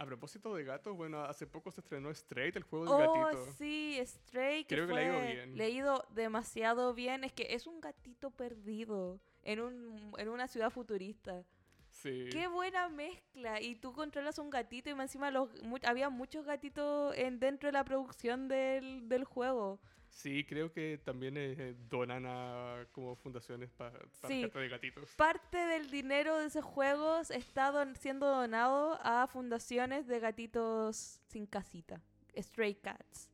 A 0.00 0.06
propósito 0.06 0.54
de 0.54 0.62
gatos, 0.64 0.96
bueno, 0.96 1.24
hace 1.24 1.46
poco 1.46 1.70
se 1.72 1.80
estrenó 1.80 2.08
Straight, 2.10 2.54
el 2.56 2.62
juego 2.62 2.86
Oh, 2.88 2.98
del 2.98 3.08
gatito. 3.24 3.52
sí, 3.58 3.98
Stray. 4.04 4.64
Que 4.64 4.76
Creo 4.76 4.86
que 4.86 4.94
le 4.94 5.00
ha 5.00 5.04
ido 5.04 5.20
bien. 5.20 5.56
Le 5.56 5.64
ha 5.64 5.68
ido 5.68 6.04
demasiado 6.10 6.94
bien. 6.94 7.24
Es 7.24 7.32
que 7.32 7.48
es 7.50 7.66
un 7.66 7.80
gatito 7.80 8.30
perdido 8.30 9.18
en, 9.42 9.60
un, 9.60 10.12
en 10.16 10.28
una 10.28 10.46
ciudad 10.46 10.70
futurista. 10.70 11.44
Sí. 11.90 12.28
Qué 12.30 12.46
buena 12.46 12.88
mezcla. 12.88 13.60
Y 13.60 13.74
tú 13.74 13.92
controlas 13.92 14.38
un 14.38 14.50
gatito 14.50 14.88
y 14.88 14.92
encima 14.92 15.32
los, 15.32 15.50
mu- 15.64 15.78
había 15.84 16.10
muchos 16.10 16.44
gatitos 16.46 17.12
en, 17.16 17.40
dentro 17.40 17.66
de 17.66 17.72
la 17.72 17.82
producción 17.84 18.46
del, 18.46 19.08
del 19.08 19.24
juego. 19.24 19.80
Sí, 20.10 20.44
creo 20.44 20.72
que 20.72 20.98
también 21.04 21.34
eh, 21.36 21.74
donan 21.88 22.24
a 22.26 22.86
como 22.92 23.14
fundaciones 23.16 23.70
pa- 23.70 23.92
para 24.20 24.34
Sí. 24.34 24.46
de 24.52 24.68
gatitos. 24.68 25.14
Parte 25.14 25.58
del 25.58 25.90
dinero 25.90 26.38
de 26.38 26.46
esos 26.46 26.64
juegos 26.64 27.30
está 27.30 27.70
don- 27.70 27.94
siendo 27.94 28.26
donado 28.26 28.98
a 29.02 29.26
fundaciones 29.28 30.06
de 30.06 30.18
gatitos 30.18 31.20
sin 31.28 31.46
casita. 31.46 32.00
Stray 32.36 32.74
Cats. 32.76 33.30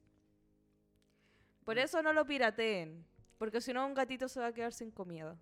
Por 1.64 1.76
Mm. 1.76 1.80
eso 1.80 2.02
no 2.02 2.12
lo 2.12 2.26
pirateen. 2.26 3.04
Porque 3.38 3.60
si 3.60 3.72
no, 3.72 3.86
un 3.86 3.94
gatito 3.94 4.28
se 4.28 4.40
va 4.40 4.46
a 4.48 4.52
quedar 4.52 4.72
sin 4.72 4.90
comida. 4.90 5.36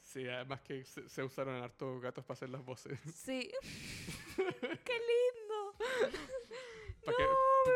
Sí, 0.00 0.28
además 0.28 0.60
que 0.60 0.84
se, 0.84 1.08
se 1.08 1.22
usaron 1.24 1.60
hartos 1.62 2.00
gatos 2.00 2.24
para 2.24 2.34
hacer 2.34 2.48
las 2.50 2.64
voces. 2.64 2.98
Sí. 3.14 3.50
¡Qué 4.84 4.98
lindo! 5.10 5.74
Para 7.04 7.16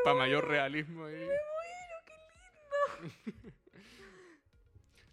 No, 0.04 0.14
me 0.14 0.18
mayor 0.20 0.46
realismo 0.48 1.04
ahí. 1.06 1.14
Me. 1.26 1.34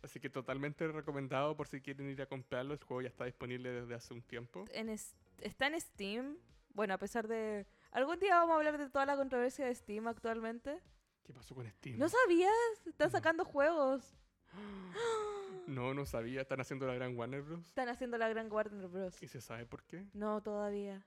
Así 0.04 0.20
que 0.20 0.30
totalmente 0.30 0.88
recomendado 0.88 1.56
por 1.58 1.68
si 1.68 1.82
quieren 1.82 2.10
ir 2.10 2.22
a 2.22 2.26
comprarlo. 2.28 2.74
El 2.74 2.84
juego 2.84 3.02
ya 3.02 3.10
está 3.10 3.26
disponible 3.26 3.70
desde 3.72 3.94
hace 3.96 4.14
un 4.14 4.22
tiempo. 4.22 4.66
En 4.72 4.90
es- 4.90 5.16
está 5.40 5.68
en 5.68 5.80
Steam. 5.82 6.38
Bueno, 6.74 6.94
a 6.94 6.98
pesar 6.98 7.28
de... 7.28 7.66
¿Algún 7.92 8.20
día 8.20 8.36
vamos 8.36 8.54
a 8.54 8.58
hablar 8.58 8.78
de 8.78 8.90
toda 8.90 9.06
la 9.06 9.16
controversia 9.18 9.66
de 9.66 9.74
Steam 9.76 10.08
actualmente? 10.08 10.80
¿Qué 11.24 11.34
pasó 11.34 11.56
con 11.56 11.68
Steam? 11.70 11.98
¿No 11.98 12.08
sabías? 12.08 12.54
Están 12.86 13.08
No. 13.08 13.12
sacando 13.12 13.46
juegos. 13.46 14.14
No, 15.68 15.94
no 15.94 16.06
sabía. 16.06 16.40
Están 16.42 16.62
haciendo 16.62 16.88
la 16.88 16.94
gran 16.94 17.18
Warner 17.18 17.42
Bros. 17.42 17.66
Están 17.68 17.90
haciendo 17.90 18.18
la 18.18 18.30
gran 18.30 18.50
Warner 18.50 18.88
Bros. 18.88 19.22
¿Y 19.22 19.28
se 19.28 19.42
sabe 19.42 19.66
por 19.66 19.84
qué? 19.84 20.06
No, 20.14 20.42
todavía. 20.42 21.06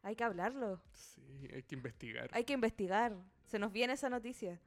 Hay 0.00 0.16
que 0.16 0.24
hablarlo. 0.24 0.80
Sí, 0.94 1.20
hay 1.52 1.62
que 1.62 1.74
investigar. 1.74 2.30
Hay 2.32 2.44
que 2.44 2.54
investigar. 2.54 3.14
Se 3.44 3.58
nos 3.58 3.70
viene 3.70 3.92
esa 3.92 4.08
noticia. 4.08 4.58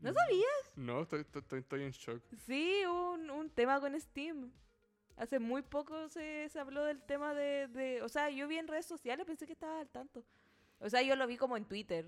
¿No 0.00 0.12
sabías? 0.12 0.72
No, 0.76 1.02
estoy, 1.02 1.20
estoy, 1.20 1.60
estoy 1.60 1.82
en 1.82 1.90
shock. 1.90 2.22
Sí, 2.46 2.82
un, 2.84 3.30
un 3.30 3.50
tema 3.50 3.80
con 3.80 3.98
Steam. 4.00 4.52
Hace 5.16 5.38
muy 5.38 5.62
poco 5.62 6.08
se, 6.08 6.48
se 6.50 6.60
habló 6.60 6.84
del 6.84 7.02
tema 7.02 7.32
de, 7.32 7.68
de... 7.68 8.02
O 8.02 8.08
sea, 8.08 8.28
yo 8.30 8.46
vi 8.46 8.58
en 8.58 8.68
redes 8.68 8.86
sociales, 8.86 9.24
pensé 9.26 9.46
que 9.46 9.54
estaba 9.54 9.80
al 9.80 9.88
tanto. 9.88 10.22
O 10.78 10.90
sea, 10.90 11.00
yo 11.02 11.16
lo 11.16 11.26
vi 11.26 11.36
como 11.38 11.56
en 11.56 11.64
Twitter. 11.64 12.06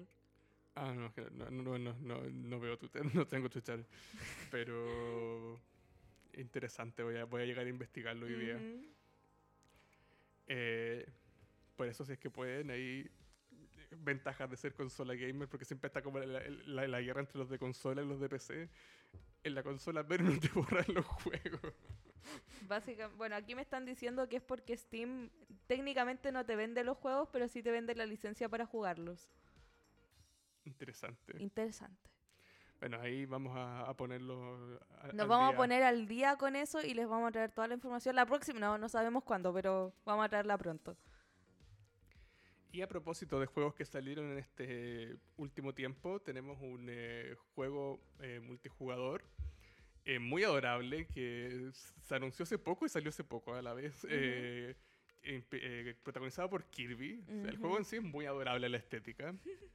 Ah, 0.74 0.92
no, 0.94 1.12
no, 1.32 1.50
no, 1.50 1.78
no, 1.78 1.94
no, 1.94 2.20
no 2.30 2.60
veo 2.60 2.78
Twitter, 2.78 3.02
no 3.14 3.26
tengo 3.26 3.48
Twitter. 3.48 3.84
Pero 4.50 5.58
interesante, 6.34 7.02
voy 7.02 7.16
a, 7.16 7.24
voy 7.24 7.42
a 7.42 7.46
llegar 7.46 7.66
a 7.66 7.68
investigarlo 7.70 8.26
hoy 8.26 8.34
día. 8.34 8.56
Ujú. 8.56 8.86
Eh, 10.46 11.06
por 11.76 11.88
eso 11.88 12.04
si 12.04 12.12
es 12.12 12.18
que 12.18 12.30
pueden, 12.30 12.70
hay 12.70 13.10
ventajas 13.90 14.50
de 14.50 14.56
ser 14.56 14.74
consola 14.74 15.14
gamer, 15.14 15.48
porque 15.48 15.64
siempre 15.64 15.86
está 15.88 16.02
como 16.02 16.18
la, 16.18 16.40
la- 16.66 16.88
la 16.88 17.00
guerra 17.00 17.20
entre 17.20 17.38
los 17.38 17.48
de 17.48 17.58
consola 17.58 18.02
y 18.02 18.06
los 18.06 18.20
de 18.20 18.28
PC. 18.28 18.68
En 19.44 19.54
la 19.54 19.62
consola, 19.62 20.06
pero 20.06 20.24
no 20.24 20.38
te 20.38 20.48
borran 20.54 20.84
los 20.88 21.06
juegos. 21.06 21.72
Básicamente, 22.68 23.16
bueno, 23.16 23.36
aquí 23.36 23.54
me 23.54 23.62
están 23.62 23.86
diciendo 23.86 24.28
que 24.28 24.36
es 24.36 24.42
porque 24.42 24.76
Steam 24.76 25.30
técnicamente 25.66 26.32
no 26.32 26.44
te 26.44 26.56
vende 26.56 26.84
los 26.84 26.98
juegos, 26.98 27.28
pero 27.32 27.48
sí 27.48 27.62
te 27.62 27.70
vende 27.70 27.94
la 27.94 28.04
licencia 28.04 28.48
para 28.48 28.66
jugarlos. 28.66 29.30
Interesante. 30.64 31.40
Interesante. 31.42 32.10
Bueno, 32.80 33.00
ahí 33.00 33.24
vamos 33.26 33.56
a, 33.56 33.88
a 33.88 33.94
ponerlo. 33.94 34.78
a- 35.02 35.12
Nos 35.12 35.26
vamos 35.28 35.52
a 35.54 35.56
poner 35.56 35.82
al 35.82 36.06
día 36.06 36.36
con 36.36 36.54
eso 36.56 36.82
y 36.82 36.94
les 36.94 37.08
vamos 37.08 37.28
a 37.28 37.32
traer 37.32 37.50
toda 37.52 37.66
la 37.68 37.74
información 37.74 38.14
la 38.14 38.26
próxima. 38.26 38.60
No, 38.60 38.76
no 38.78 38.88
sabemos 38.88 39.24
cuándo, 39.24 39.52
pero 39.52 39.94
vamos 40.04 40.24
a 40.26 40.28
traerla 40.28 40.58
pronto. 40.58 40.96
Y 42.70 42.82
a 42.82 42.88
propósito 42.88 43.40
de 43.40 43.46
juegos 43.46 43.74
que 43.74 43.84
salieron 43.84 44.30
en 44.32 44.38
este 44.38 45.16
último 45.36 45.74
tiempo, 45.74 46.20
tenemos 46.20 46.58
un 46.60 46.86
eh, 46.90 47.34
juego 47.54 48.00
eh, 48.20 48.40
multijugador 48.40 49.24
eh, 50.04 50.18
muy 50.18 50.44
adorable 50.44 51.06
que 51.06 51.70
se 51.72 52.14
anunció 52.14 52.42
hace 52.42 52.58
poco 52.58 52.84
y 52.84 52.88
salió 52.88 53.08
hace 53.08 53.24
poco 53.24 53.54
a 53.54 53.62
la 53.62 53.72
vez. 53.72 54.06
protagonizado 56.02 56.50
por 56.50 56.64
Kirby. 56.66 57.24
O 57.28 57.40
sea, 57.40 57.50
el 57.50 57.56
juego 57.56 57.78
en 57.78 57.84
sí 57.84 57.96
es 57.96 58.02
muy 58.02 58.26
adorable 58.26 58.68
la 58.68 58.76
estética. 58.76 59.34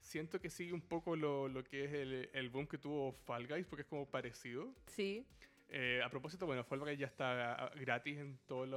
Siento 0.00 0.40
que 0.40 0.48
sigue 0.48 0.72
un 0.72 0.80
poco 0.80 1.16
lo, 1.16 1.48
lo 1.48 1.64
que 1.64 1.84
es 1.84 1.92
el, 1.92 2.30
el 2.32 2.50
boom 2.50 2.68
que 2.68 2.78
tuvo 2.78 3.12
Fall 3.12 3.48
Guys, 3.48 3.66
porque 3.66 3.82
es 3.82 3.88
como 3.88 4.06
parecido. 4.06 4.72
Sí. 4.86 5.26
Eh, 5.70 6.00
a 6.02 6.08
propósito, 6.08 6.46
bueno, 6.46 6.64
Fall 6.64 6.80
Guys 6.80 6.98
ya 6.98 7.06
está 7.06 7.54
ah, 7.66 7.70
gratis 7.74 8.18
en 8.18 8.38
todas 8.46 8.70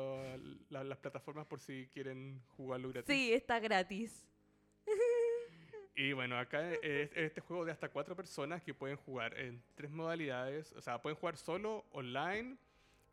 la- 0.69 0.83
las 0.83 0.97
plataformas 0.97 1.45
por 1.47 1.59
si 1.61 1.87
quieren 1.93 2.41
jugarlo 2.57 2.89
gratis. 2.89 3.15
Sí, 3.15 3.31
está 3.33 3.59
gratis. 3.59 4.25
Y 5.95 6.13
bueno, 6.13 6.37
acá 6.39 6.71
es 6.73 7.11
este 7.15 7.41
juego 7.41 7.65
de 7.65 7.71
hasta 7.71 7.89
cuatro 7.89 8.15
personas 8.15 8.61
que 8.63 8.73
pueden 8.73 8.95
jugar 8.97 9.37
en 9.37 9.61
tres 9.75 9.91
modalidades. 9.91 10.71
O 10.73 10.81
sea, 10.81 11.01
pueden 11.01 11.17
jugar 11.17 11.37
solo, 11.37 11.85
online 11.91 12.57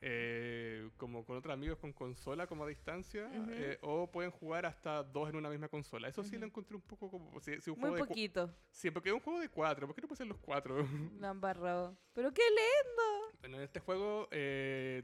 eh, 0.00 0.90
como 0.96 1.24
con 1.24 1.36
otros 1.36 1.52
amigos 1.52 1.78
con 1.78 1.92
consola 1.92 2.46
como 2.46 2.64
a 2.64 2.68
distancia, 2.68 3.26
Ujú. 3.26 3.50
eh, 3.50 3.78
o 3.82 4.10
pueden 4.10 4.30
jugar 4.30 4.64
hasta 4.66 5.02
dos 5.02 5.28
en 5.28 5.36
una 5.36 5.48
misma 5.50 5.68
consola. 5.68 6.08
Eso 6.08 6.22
sí 6.22 6.30
Ujú. 6.36 6.40
lo 6.40 6.46
encontré 6.46 6.76
un 6.76 6.82
poco 6.82 7.10
como... 7.10 7.40
Si, 7.40 7.60
si 7.60 7.70
un 7.70 7.78
Muy 7.80 7.90
juego 7.90 7.96
de 8.04 8.08
poquito. 8.08 8.54
Sí, 8.70 8.90
porque 8.90 9.08
es 9.08 9.14
un 9.14 9.20
juego 9.20 9.40
de 9.40 9.48
cuatro, 9.48 9.86
¿por 9.86 9.94
qué 9.96 10.02
no 10.02 10.08
pueden 10.08 10.18
ser 10.18 10.26
los 10.28 10.38
cuatro? 10.38 10.76
La 11.18 11.30
han 11.30 11.36
embarrado. 11.36 11.96
Pero 12.12 12.32
qué 12.32 12.42
lindo. 12.48 13.38
bueno, 13.40 13.56
en 13.56 13.62
este 13.62 13.80
juego 13.80 14.28
eh, 14.30 15.02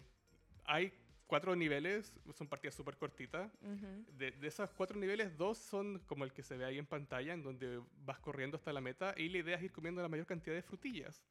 hay 0.64 0.92
cuatro 1.26 1.56
niveles, 1.56 2.12
son 2.34 2.46
partidas 2.48 2.74
súper 2.74 2.96
cortitas. 2.96 3.50
Ujú. 3.62 4.04
De, 4.12 4.30
de 4.30 4.46
esos 4.46 4.70
cuatro 4.74 4.96
niveles, 4.96 5.36
dos 5.36 5.58
son 5.58 5.98
como 6.06 6.22
el 6.24 6.32
que 6.32 6.42
se 6.44 6.56
ve 6.56 6.64
ahí 6.66 6.78
en 6.78 6.86
pantalla, 6.86 7.32
en 7.32 7.42
donde 7.42 7.82
vas 8.04 8.20
corriendo 8.20 8.56
hasta 8.58 8.72
la 8.72 8.80
meta 8.80 9.12
y 9.16 9.28
la 9.28 9.38
idea 9.38 9.56
es 9.56 9.62
ir 9.64 9.72
comiendo 9.72 10.02
la 10.02 10.08
mayor 10.08 10.26
cantidad 10.26 10.54
de 10.54 10.62
frutillas. 10.62 11.24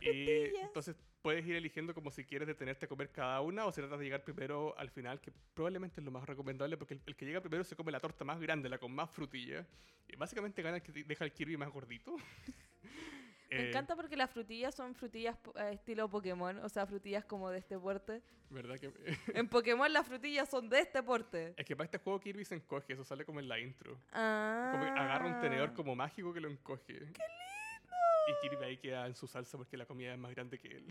y 0.00 0.04
frutillas. 0.04 0.62
entonces 0.66 0.96
puedes 1.24 1.46
ir 1.46 1.56
eligiendo 1.56 1.94
como 1.94 2.10
si 2.10 2.22
quieres 2.22 2.46
detenerte 2.46 2.84
a 2.84 2.88
comer 2.88 3.10
cada 3.10 3.40
una 3.40 3.64
o 3.64 3.72
si 3.72 3.80
tratas 3.80 3.98
de 3.98 4.04
llegar 4.04 4.22
primero 4.22 4.74
al 4.78 4.90
final, 4.90 5.22
que 5.22 5.32
probablemente 5.54 5.98
es 6.00 6.04
lo 6.04 6.10
más 6.10 6.26
recomendable 6.26 6.76
porque 6.76 6.92
el, 6.94 7.00
el 7.06 7.16
que 7.16 7.24
llega 7.24 7.40
primero 7.40 7.64
se 7.64 7.74
come 7.74 7.90
la 7.90 7.98
torta 7.98 8.24
más 8.24 8.38
grande, 8.38 8.68
la 8.68 8.76
con 8.76 8.92
más 8.94 9.10
frutillas. 9.10 9.66
Y 10.06 10.16
básicamente 10.16 10.60
gana 10.60 10.76
el 10.76 10.82
que 10.82 10.92
deja 10.92 11.24
el 11.24 11.32
Kirby 11.32 11.56
más 11.56 11.70
gordito. 11.72 12.14
Me 13.50 13.56
Eh, 13.60 13.68
encanta 13.70 13.94
porque 13.96 14.16
las 14.16 14.30
frutillas 14.30 14.74
son 14.74 14.94
frutillas 14.94 15.36
eh, 15.56 15.70
estilo 15.72 16.08
Pokémon, 16.10 16.58
o 16.58 16.68
sea, 16.68 16.86
frutillas 16.86 17.24
como 17.24 17.50
de 17.50 17.58
este 17.58 17.78
porte. 17.78 18.20
¿Verdad 18.50 18.78
que.? 18.78 18.92
En 19.34 19.48
Pokémon 19.48 19.90
las 19.92 20.06
frutillas 20.06 20.48
son 20.50 20.68
de 20.68 20.80
este 20.80 21.02
porte. 21.02 21.54
es 21.56 21.64
que 21.64 21.74
para 21.76 21.84
este 21.86 21.98
juego 21.98 22.20
Kirby 22.20 22.44
se 22.44 22.56
encoge, 22.56 22.92
eso 22.92 23.04
sale 23.04 23.24
como 23.24 23.40
en 23.40 23.48
la 23.48 23.58
intro. 23.58 23.98
Ah. 24.12 24.70
Como 24.72 24.84
que 24.84 24.90
agarra 24.90 25.26
un 25.26 25.40
tenedor 25.40 25.72
como 25.72 25.94
mágico 25.96 26.32
que 26.34 26.40
lo 26.40 26.48
encoge. 26.50 26.98
¡Qué 26.98 26.98
lindo! 26.98 27.43
Y 28.26 28.48
Kirby 28.48 28.64
ahí 28.64 28.76
queda 28.78 29.06
en 29.06 29.14
su 29.14 29.26
salsa 29.26 29.58
porque 29.58 29.76
la 29.76 29.86
comida 29.86 30.12
es 30.12 30.18
más 30.18 30.34
grande 30.34 30.58
que 30.58 30.68
él. 30.78 30.86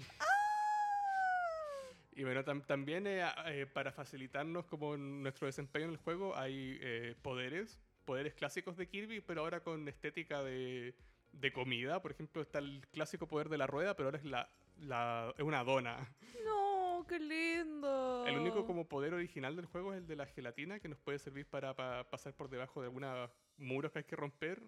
Y 2.15 2.24
bueno, 2.24 2.43
tam- 2.46 2.63
también 2.65 3.08
eh, 3.08 3.26
eh, 3.48 3.65
para 3.65 3.91
facilitarnos 3.91 4.65
como 4.67 4.96
nuestro 4.98 5.48
desempeño 5.48 5.86
en 5.86 5.91
el 5.91 5.98
juego 5.98 6.36
hay 6.38 6.78
eh, 6.80 7.15
poderes, 7.24 7.80
poderes 8.06 8.36
clásicos 8.36 8.78
de 8.78 8.88
Kirby, 8.88 9.22
pero 9.22 9.41
ahora 9.41 9.62
con 9.63 9.88
estética 9.88 10.43
de, 10.43 10.93
de 11.32 11.52
comida. 11.52 12.02
Por 12.04 12.12
ejemplo, 12.12 12.43
está 12.43 12.60
el 12.60 12.86
clásico 12.91 13.28
poder 13.28 13.50
de 13.50 13.58
la 13.58 13.65
rueda, 13.65 13.96
pero 13.96 14.10
ahora 14.10 14.19
es, 14.19 14.26
la, 14.26 14.48
la- 14.78 15.34
es 15.36 15.43
una 15.43 15.63
dona. 15.63 16.13
No, 16.46 16.73
qué 17.08 17.20
lindo. 17.20 18.26
El 18.28 18.38
único 18.38 18.66
como 18.66 18.88
poder 18.88 19.13
original 19.13 19.56
del 19.56 19.66
juego 19.66 19.94
es 19.94 20.00
el 20.00 20.08
de 20.08 20.16
la 20.16 20.26
gelatina, 20.26 20.80
que 20.80 20.88
nos 20.89 20.98
puede 21.00 21.20
servir 21.20 21.46
para, 21.46 21.76
pa- 21.76 22.10
pasar 22.10 22.34
por 22.34 22.50
debajo 22.50 22.82
de 22.82 22.88
algunos 22.88 23.30
muros 23.58 23.92
que 23.92 24.00
hay 24.00 24.06
que 24.06 24.16
romper 24.16 24.62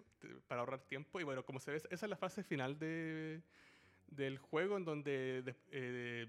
para 0.46 0.60
ahorrar 0.60 0.80
tiempo. 0.80 1.20
Y 1.20 1.24
bueno, 1.24 1.44
como 1.44 1.58
se 1.60 1.70
ve, 1.72 1.76
esa 1.76 2.06
es 2.06 2.10
la 2.10 2.16
fase 2.16 2.42
final 2.42 2.78
de, 2.78 3.42
del 4.06 4.38
juego, 4.38 4.76
en 4.76 4.84
donde 4.84 5.42
de- 5.42 5.56
eh, 5.70 6.26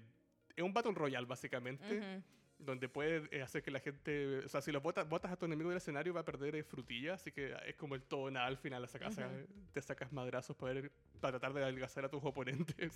es 0.56 0.64
un 0.64 0.72
Battle 0.72 0.92
Royale, 0.94 1.26
básicamente, 1.26 1.98
Ujú. 1.98 2.22
Donde 2.58 2.88
puedes 2.88 3.28
eh, 3.32 3.40
hacer 3.42 3.62
que 3.62 3.70
la 3.70 3.80
gente... 3.80 4.38
O 4.38 4.48
sea, 4.48 4.60
si 4.60 4.72
lo 4.72 4.80
botas, 4.80 5.08
botas 5.08 5.30
a 5.32 5.36
tu 5.36 5.46
enemigo 5.46 5.70
del 5.70 5.78
escenario, 5.78 6.12
va 6.12 6.20
a 6.20 6.24
perder 6.24 6.56
eh, 6.56 6.64
frutilla, 6.64 7.14
así 7.14 7.30
que 7.32 7.54
es 7.66 7.76
como 7.76 7.94
el 7.94 8.02
todo 8.02 8.30
nada 8.30 8.46
al 8.46 8.58
final. 8.58 8.82
la 8.82 8.88
sacas- 8.88 9.16
Ujú. 9.16 9.46
Te 9.72 9.80
sacas 9.82 10.12
madrazos 10.12 10.56
para, 10.56 10.74
ver- 10.74 10.92
para 11.20 11.38
tratar 11.38 11.54
de 11.54 11.62
adelgazar 11.62 12.04
a 12.04 12.08
tus 12.08 12.22
oponentes. 12.24 12.92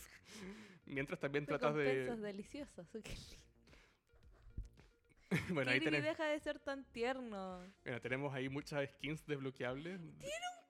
Mientras 0.87 1.21
también 1.21 1.47
tratas 1.47 1.75
de... 1.77 1.85
Lindo. 2.07 2.17
bueno, 5.51 5.71
ahí 5.71 5.79
Kirby 5.79 5.93
tenés... 5.93 6.05
deja 6.05 6.25
de 6.25 6.41
ser 6.41 6.59
tan 6.59 6.85
tierno. 6.93 7.65
Bueno, 7.85 8.01
tenemos 8.01 8.35
ahí 8.35 8.49
muchas 8.49 8.89
skins 8.91 9.25
desbloqueables. 9.27 9.99
¡Tiene 10.01 10.35
un! 10.57 10.63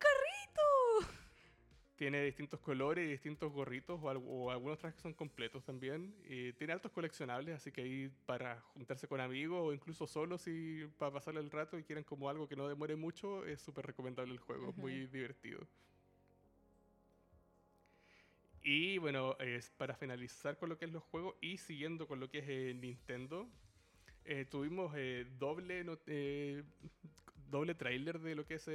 Tiene 2.03 2.25
distintos 2.25 2.59
colores 2.59 3.07
y 3.07 3.13
distintos 3.13 3.53
gorritos 3.53 4.01
o, 4.03 4.11
al- 4.11 4.21
o 4.27 4.51
algunos 4.51 4.77
trajes 4.77 4.97
que 4.97 5.03
son 5.03 5.15
completos 5.15 5.63
también. 5.63 6.13
Y 6.29 6.53
tiene 6.55 6.73
altos 6.73 6.91
coleccionables, 6.91 7.55
así 7.55 7.71
que 7.71 7.83
ahí 7.83 8.09
para 8.27 8.61
juntarse 8.75 9.07
con 9.07 9.21
amigos 9.21 9.61
o 9.63 9.73
incluso 9.73 10.09
solos 10.09 10.49
y 10.49 10.85
para 10.99 11.13
pasarle 11.13 11.39
el 11.39 11.49
rato 11.49 11.79
y 11.79 11.85
quieren 11.85 12.03
como 12.03 12.29
algo 12.29 12.49
que 12.49 12.57
no 12.57 12.67
demore 12.67 12.97
mucho, 12.97 13.47
es 13.47 13.61
súper 13.61 13.87
recomendable 13.87 14.33
el 14.33 14.41
juego, 14.41 14.71
es 14.71 14.77
muy 14.77 15.07
divertido. 15.07 15.65
Y 18.65 18.99
bueno, 18.99 19.37
es 19.39 19.71
para 19.71 19.95
finalizar 19.95 20.59
con 20.59 20.71
lo 20.71 20.79
que 20.79 20.87
es 20.87 20.91
los 20.93 21.05
juegos 21.05 21.37
y 21.41 21.57
siguiendo 21.59 22.09
con 22.09 22.19
lo 22.19 22.29
que 22.29 22.39
es 22.41 22.45
eh, 22.49 22.75
Nintendo, 22.75 23.49
eh, 24.25 24.45
tuvimos 24.45 24.93
eh, 24.97 25.25
doble, 25.39 25.85
no- 25.85 26.01
eh, 26.09 26.65
doble 27.49 27.77
trailer 27.77 28.19
de 28.19 28.35
lo 28.35 28.45
que 28.45 28.55
es 28.55 28.69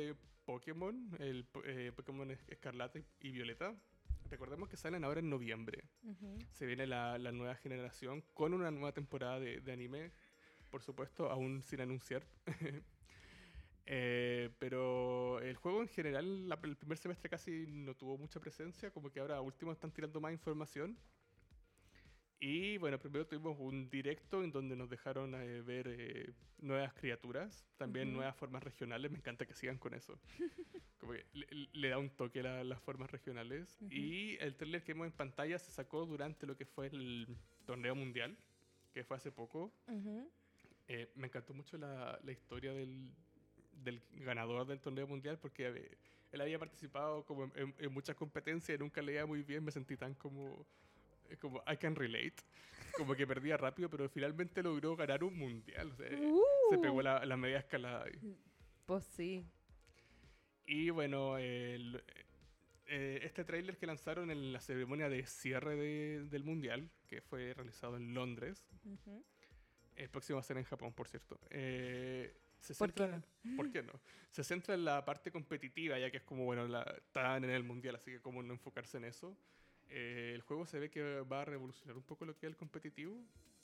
Pokémon, 0.47 1.09
el 1.19 1.45
eh, 1.65 1.91
Pokémon 1.93 2.31
Es- 2.31 2.43
Escarlata 2.47 2.97
y- 3.19 3.31
Violeta. 3.31 3.75
Recordemos 4.29 4.69
que 4.69 4.77
salen 4.77 5.03
ahora 5.03 5.19
en 5.19 5.29
noviembre. 5.29 5.83
Ujú. 6.03 6.37
Se 6.53 6.65
viene 6.65 6.87
la, 6.87 7.17
la 7.17 7.31
nueva 7.33 7.55
generación 7.55 8.23
con 8.33 8.53
una 8.53 8.71
nueva 8.71 8.93
temporada 8.93 9.39
de, 9.39 9.59
de 9.61 9.71
anime, 9.73 10.11
por 10.71 10.81
supuesto, 10.81 11.29
aún 11.29 11.61
sin 11.61 11.81
anunciar. 11.81 12.23
Eh, 13.89 14.49
pero 14.59 15.39
el 15.39 15.55
juego 15.55 15.81
en 15.81 15.87
general, 15.87 16.49
la- 16.49 16.59
el 16.61 16.75
primer 16.75 16.97
semestre 16.97 17.29
casi 17.29 17.65
no 17.67 17.95
tuvo 17.95 18.17
mucha 18.17 18.37
presencia, 18.37 18.91
como 18.91 19.09
que 19.09 19.21
ahora 19.21 19.39
último 19.39 19.71
están 19.71 19.91
tirando 19.93 20.19
más 20.19 20.33
información. 20.33 20.97
Y 22.39 22.77
bueno, 22.77 22.99
primero 22.99 23.25
tuvimos 23.25 23.57
un 23.59 23.89
directo 23.89 24.43
en 24.43 24.51
donde 24.51 24.75
nos 24.75 24.89
dejaron 24.89 25.33
eh, 25.33 25.61
ver 25.61 25.87
eh, 25.87 26.33
nuevas 26.59 26.93
criaturas, 26.93 27.65
también 27.77 28.09
Ujú. 28.09 28.17
nuevas 28.17 28.35
formas 28.35 28.63
regionales, 28.63 29.09
me 29.11 29.17
encanta 29.17 29.45
que 29.47 29.53
sigan 29.55 29.77
con 29.79 29.93
eso. 29.95 30.19
Como 30.99 31.13
que 31.13 31.25
le, 31.33 31.47
le 31.73 31.89
da 31.89 31.97
un 31.97 32.09
toque 32.09 32.39
a 32.41 32.63
las 32.63 32.79
formas 32.81 33.09
regionales. 33.11 33.77
Ujú. 33.81 33.91
Y 33.93 34.37
el 34.39 34.55
trailer 34.55 34.83
que 34.83 34.93
vimos 34.93 35.07
en 35.07 35.13
pantalla 35.13 35.57
se 35.57 35.71
sacó 35.71 36.05
durante 36.05 36.45
lo 36.45 36.55
que 36.55 36.65
fue 36.65 36.87
el 36.87 37.27
torneo 37.65 37.95
mundial, 37.95 38.37
que 38.93 39.03
fue 39.03 39.17
hace 39.17 39.31
poco. 39.31 39.71
Ujú. 39.87 40.29
Eh, 40.87 41.11
me 41.15 41.27
encantó 41.27 41.53
mucho 41.53 41.77
la, 41.77 42.19
la 42.23 42.31
historia 42.31 42.71
del, 42.73 43.09
del 43.83 44.01
ganador 44.11 44.65
del 44.67 44.79
torneo 44.79 45.05
mundial 45.07 45.37
porque 45.39 45.67
eh, 45.67 45.97
él 46.31 46.41
había 46.41 46.57
participado 46.59 47.25
como 47.25 47.45
en, 47.45 47.51
en- 47.55 47.75
en 47.79 47.91
muchas 47.93 48.15
competencias 48.15 48.75
y 48.77 48.79
nunca 48.79 49.01
leía 49.01 49.25
muy 49.25 49.43
bien, 49.43 49.63
me 49.63 49.71
sentí 49.71 49.97
tan 49.97 50.13
como, 50.15 50.65
como 51.39 51.61
I 51.71 51.77
can 51.77 51.95
relate, 51.95 52.35
como 52.95 53.15
que 53.15 53.27
perdía 53.27 53.57
rápido, 53.57 53.89
pero 53.89 54.07
finalmente 54.09 54.63
logró 54.63 54.95
ganar 54.95 55.23
un 55.23 55.37
mundial. 55.37 55.91
o 55.91 55.95
sea, 55.95 56.07
eh, 56.07 56.31
Se 56.69 56.77
pegó 56.77 56.95
Uh. 56.97 57.01
la, 57.01 57.25
la 57.25 57.37
media 57.37 57.59
escalada. 57.59 58.05
ahí. 58.05 58.19
Pues 58.85 59.03
sí. 59.05 59.45
Y 60.65 60.89
bueno, 60.89 61.37
el- 61.37 62.03
eh, 62.85 63.19
este 63.23 63.43
tráiler 63.43 63.77
que 63.77 63.85
lanzaron 63.85 64.31
en 64.31 64.53
la 64.53 64.59
ceremonia 64.61 65.09
de 65.09 65.25
cierre 65.25 65.75
de- 65.75 66.23
del 66.29 66.43
mundial, 66.43 66.89
que 67.07 67.21
fue 67.21 67.53
realizado 67.53 67.97
en 67.97 68.13
Londres, 68.13 68.65
Ujú. 68.85 69.23
el 69.95 70.09
próximo 70.09 70.37
va 70.37 70.41
a 70.41 70.43
ser 70.43 70.57
en 70.57 70.63
Japón, 70.63 70.93
por 70.93 71.07
cierto. 71.07 71.39
eh, 71.49 72.33
se 72.59 72.73
¿Por 72.75 72.91
qué 72.91 73.03
centra- 73.03 73.23
¿Por 73.55 73.71
qué 73.71 73.83
no? 73.83 73.93
Se 74.31 74.43
centra 74.43 74.73
en 74.73 74.83
la 74.83 75.05
parte 75.05 75.31
competitiva, 75.31 75.99
ya 75.99 76.09
que 76.09 76.17
es 76.17 76.23
como, 76.23 76.43
bueno, 76.45 76.67
la, 76.67 76.81
están 76.97 77.43
en 77.43 77.51
el 77.51 77.63
mundial, 77.63 77.95
así 77.95 78.11
que 78.11 78.19
como 78.21 78.41
no 78.41 78.53
enfocarse 78.53 78.97
en 78.97 79.05
eso. 79.05 79.37
Eh, 79.89 80.31
el 80.35 80.41
juego 80.41 80.65
se 80.65 80.79
ve 80.79 80.89
que 80.89 81.21
va 81.21 81.41
a 81.41 81.45
revolucionar 81.45 81.95
un 81.95 82.03
poco 82.03 82.25
lo 82.25 82.35
que 82.35 82.45
es 82.45 82.51
el 82.51 82.57
competitivo. 82.57 83.15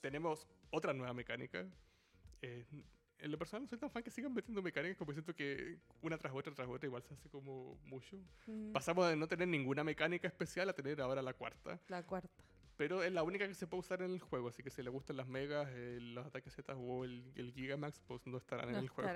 Tenemos 0.02 0.48
otra 0.72 0.94
nueva 0.94 1.14
mecánica. 1.14 1.66
Eh, 2.42 2.66
en 3.20 3.32
lo 3.32 3.38
personal 3.38 3.64
no 3.64 3.68
soy 3.68 3.78
tan 3.78 3.90
fan 3.90 4.04
que 4.04 4.12
sigan 4.12 4.34
metiendo 4.34 4.62
mecánicas, 4.62 4.98
como 4.98 5.14
siento 5.14 5.34
que 5.34 5.80
una 6.02 6.18
tras 6.18 6.34
otra 6.34 6.54
tras 6.54 6.68
otra 6.68 6.88
igual 6.88 7.04
se 7.04 7.14
hace 7.14 7.30
como 7.30 7.78
mucho. 7.86 8.18
Pasamos 8.74 9.08
de 9.10 9.16
no 9.16 9.28
tener 9.28 9.48
ninguna 9.48 9.84
mecánica 9.84 10.28
especial 10.28 10.70
a 10.70 10.74
tener 10.74 11.00
ahora 11.00 11.22
la 11.22 11.34
cuarta. 11.34 11.80
La 11.88 12.04
cuarta. 12.04 12.44
Pero 12.76 13.04
es 13.04 13.14
la 13.14 13.24
única 13.24 13.48
que 13.48 13.54
se 13.54 13.68
puede 13.68 13.82
usar 13.82 14.02
en 14.02 14.12
el 14.12 14.20
juego, 14.20 14.50
así 14.50 14.64
que 14.64 14.70
si 14.70 14.82
le 14.82 14.90
gustan 14.90 15.16
las 15.16 15.28
megas, 15.28 15.70
eh, 15.72 16.00
los 16.02 16.26
ataques 16.26 16.54
Z 16.54 16.76
o 16.76 17.06
el, 17.06 17.32
el 17.36 17.54
Gigamax, 17.54 18.02
pues 18.02 18.26
no 18.26 18.38
estarán 18.38 18.70
en 18.70 18.74
No 18.74 18.80
el 18.80 18.90
juego. 18.90 19.10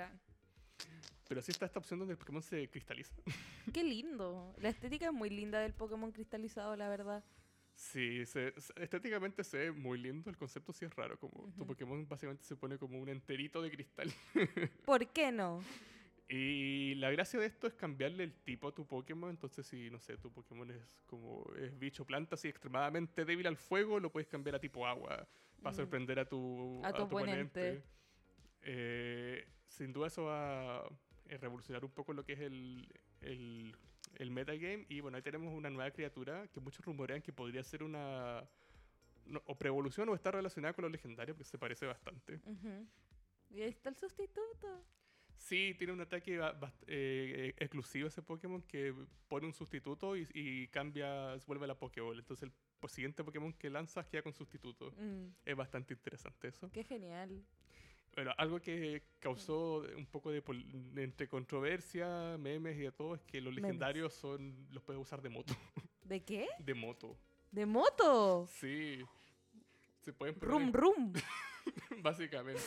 Pero 1.28 1.42
sí 1.42 1.52
está 1.52 1.66
esta 1.66 1.80
opción 1.80 2.00
donde 2.00 2.14
el 2.14 2.18
Pokémon 2.18 2.42
se 2.42 2.70
cristaliza. 2.70 3.14
Qué 3.74 3.84
lindo. 3.84 4.56
La 4.60 4.70
estética 4.70 5.08
es 5.08 5.14
muy 5.14 5.30
linda 5.30 5.60
del 5.60 5.74
Pokémon 5.74 6.12
cristalizado, 6.12 6.76
la 6.76 6.88
verdad. 6.90 7.24
Sí, 7.76 8.26
se- 8.26 8.54
estéticamente 8.78 9.44
se 9.44 9.58
ve 9.58 9.72
muy 9.72 10.00
lindo, 10.00 10.30
el 10.32 10.38
concepto 10.38 10.74
sí 10.74 10.86
es 10.86 10.96
raro, 10.96 11.20
como 11.20 11.52
tu. 11.54 11.66
Pokémon 11.68 12.08
básicamente 12.08 12.44
se 12.44 12.56
pone 12.56 12.78
como 12.80 12.98
un 13.00 13.10
enterito 13.10 13.62
de 13.62 13.70
cristal. 13.70 14.12
¿Por 14.86 15.06
qué 15.10 15.32
no? 15.32 15.62
Y 16.30 16.96
la 16.96 17.12
gracia 17.12 17.40
de 17.40 17.46
esto 17.46 17.68
es 17.68 17.74
cambiarle 17.74 18.24
el 18.24 18.34
tipo 18.34 18.68
a 18.68 18.74
tu 18.74 18.86
Pokémon. 18.88 19.30
Entonces, 19.30 19.66
si 19.68 19.90
no 19.92 20.00
sé, 20.00 20.18
tu 20.18 20.32
Pokémon 20.32 20.70
es 20.72 20.82
como 21.06 21.46
es 21.60 21.78
bicho 21.78 22.04
planta, 22.06 22.36
así 22.36 22.48
extremadamente 22.48 23.24
débil 23.26 23.48
al 23.48 23.58
fuego, 23.58 24.00
lo 24.00 24.12
puedes 24.12 24.28
cambiar 24.28 24.56
a 24.56 24.60
tipo 24.60 24.86
agua 24.88 25.28
para 25.62 25.74
Mm. 25.74 25.76
sorprender 25.76 26.20
a 26.20 26.26
tu, 26.28 26.82
A 26.84 26.94
tu 26.94 27.04
oponente. 27.04 27.84
Eh, 28.70 29.48
sin 29.70 29.94
duda, 29.94 30.08
eso 30.08 30.26
va 30.26 30.80
a 30.80 30.90
revolucionar 31.40 31.84
un 31.86 31.92
poco 31.92 32.12
lo 32.14 32.24
que 32.26 32.34
es 32.34 32.40
el, 32.42 32.86
el, 33.22 33.76
el 34.16 34.32
metagame. 34.32 34.86
Y 34.90 35.00
bueno, 35.00 35.16
ahí 35.18 35.24
tenemos 35.24 35.54
una 35.54 35.70
nueva 35.70 35.90
criatura 35.92 36.48
que 36.50 36.60
muchos 36.60 36.84
rumorean 36.86 37.22
que 37.22 37.32
podría 37.32 37.64
ser 37.64 37.82
una. 37.84 38.44
no, 39.26 39.42
o 39.46 39.58
preevolución 39.58 40.10
o 40.10 40.16
está 40.16 40.32
relacionada 40.32 40.74
con 40.74 40.84
lo 40.84 40.90
legendario, 40.90 41.34
porque 41.34 41.50
se 41.50 41.58
parece 41.58 41.86
bastante. 41.86 42.40
Y 43.50 43.62
ahí 43.62 43.70
está 43.70 43.90
el 43.90 43.96
sustituto. 43.96 44.84
Sí, 45.38 45.76
tiene 45.78 45.94
un 45.94 46.02
ataque 46.02 46.40
eh, 46.42 46.50
eh, 46.88 47.54
exclusivo 47.60 48.08
ese 48.08 48.22
Pokémon 48.24 48.62
que 48.64 48.94
pone 49.28 49.46
un 49.46 49.54
sustituto 49.54 50.18
y, 50.18 50.28
y 50.34 50.68
cambia, 50.70 51.36
vuelve 51.46 51.68
la 51.68 51.78
Pokéball. 51.78 52.18
Entonces 52.20 52.50
el 52.82 52.90
siguiente 52.90 53.24
Pokémon 53.24 53.54
que 53.54 53.70
lanzas 53.70 54.08
queda 54.08 54.24
con 54.24 54.34
sustituto. 54.34 54.92
Mm, 54.98 55.28
Es 55.46 55.56
bastante 55.56 55.94
interesante 55.94 56.48
eso. 56.50 56.70
qué 56.72 56.84
genial. 56.84 57.46
Bueno, 58.18 58.34
algo 58.40 58.60
que 58.60 59.04
causó 59.20 59.84
un 59.96 60.08
poco 60.08 60.32
de 60.32 60.42
pol- 60.42 60.66
entre 60.96 61.28
controversia, 61.30 62.36
memes 62.40 62.76
y 62.76 62.80
de 62.82 62.92
todo 62.92 63.14
es 63.14 63.22
que 63.22 63.40
los 63.40 63.54
Memes. 63.54 63.62
legendarios 63.62 64.12
son 64.16 64.56
los 64.72 64.82
puedes 64.82 65.00
usar 65.00 65.22
de 65.22 65.30
moto. 65.30 65.54
¿De 66.04 66.24
qué? 66.24 66.48
De 66.60 66.74
moto. 66.74 67.16
¿De 67.52 67.68
moto? 67.68 68.48
Sí. 68.48 69.06
Se 70.02 70.14
pueden 70.14 70.34
poner 70.34 70.50
Rum, 70.52 70.64
en- 70.64 70.74
rum. 70.74 71.14
básicamente. 72.02 72.60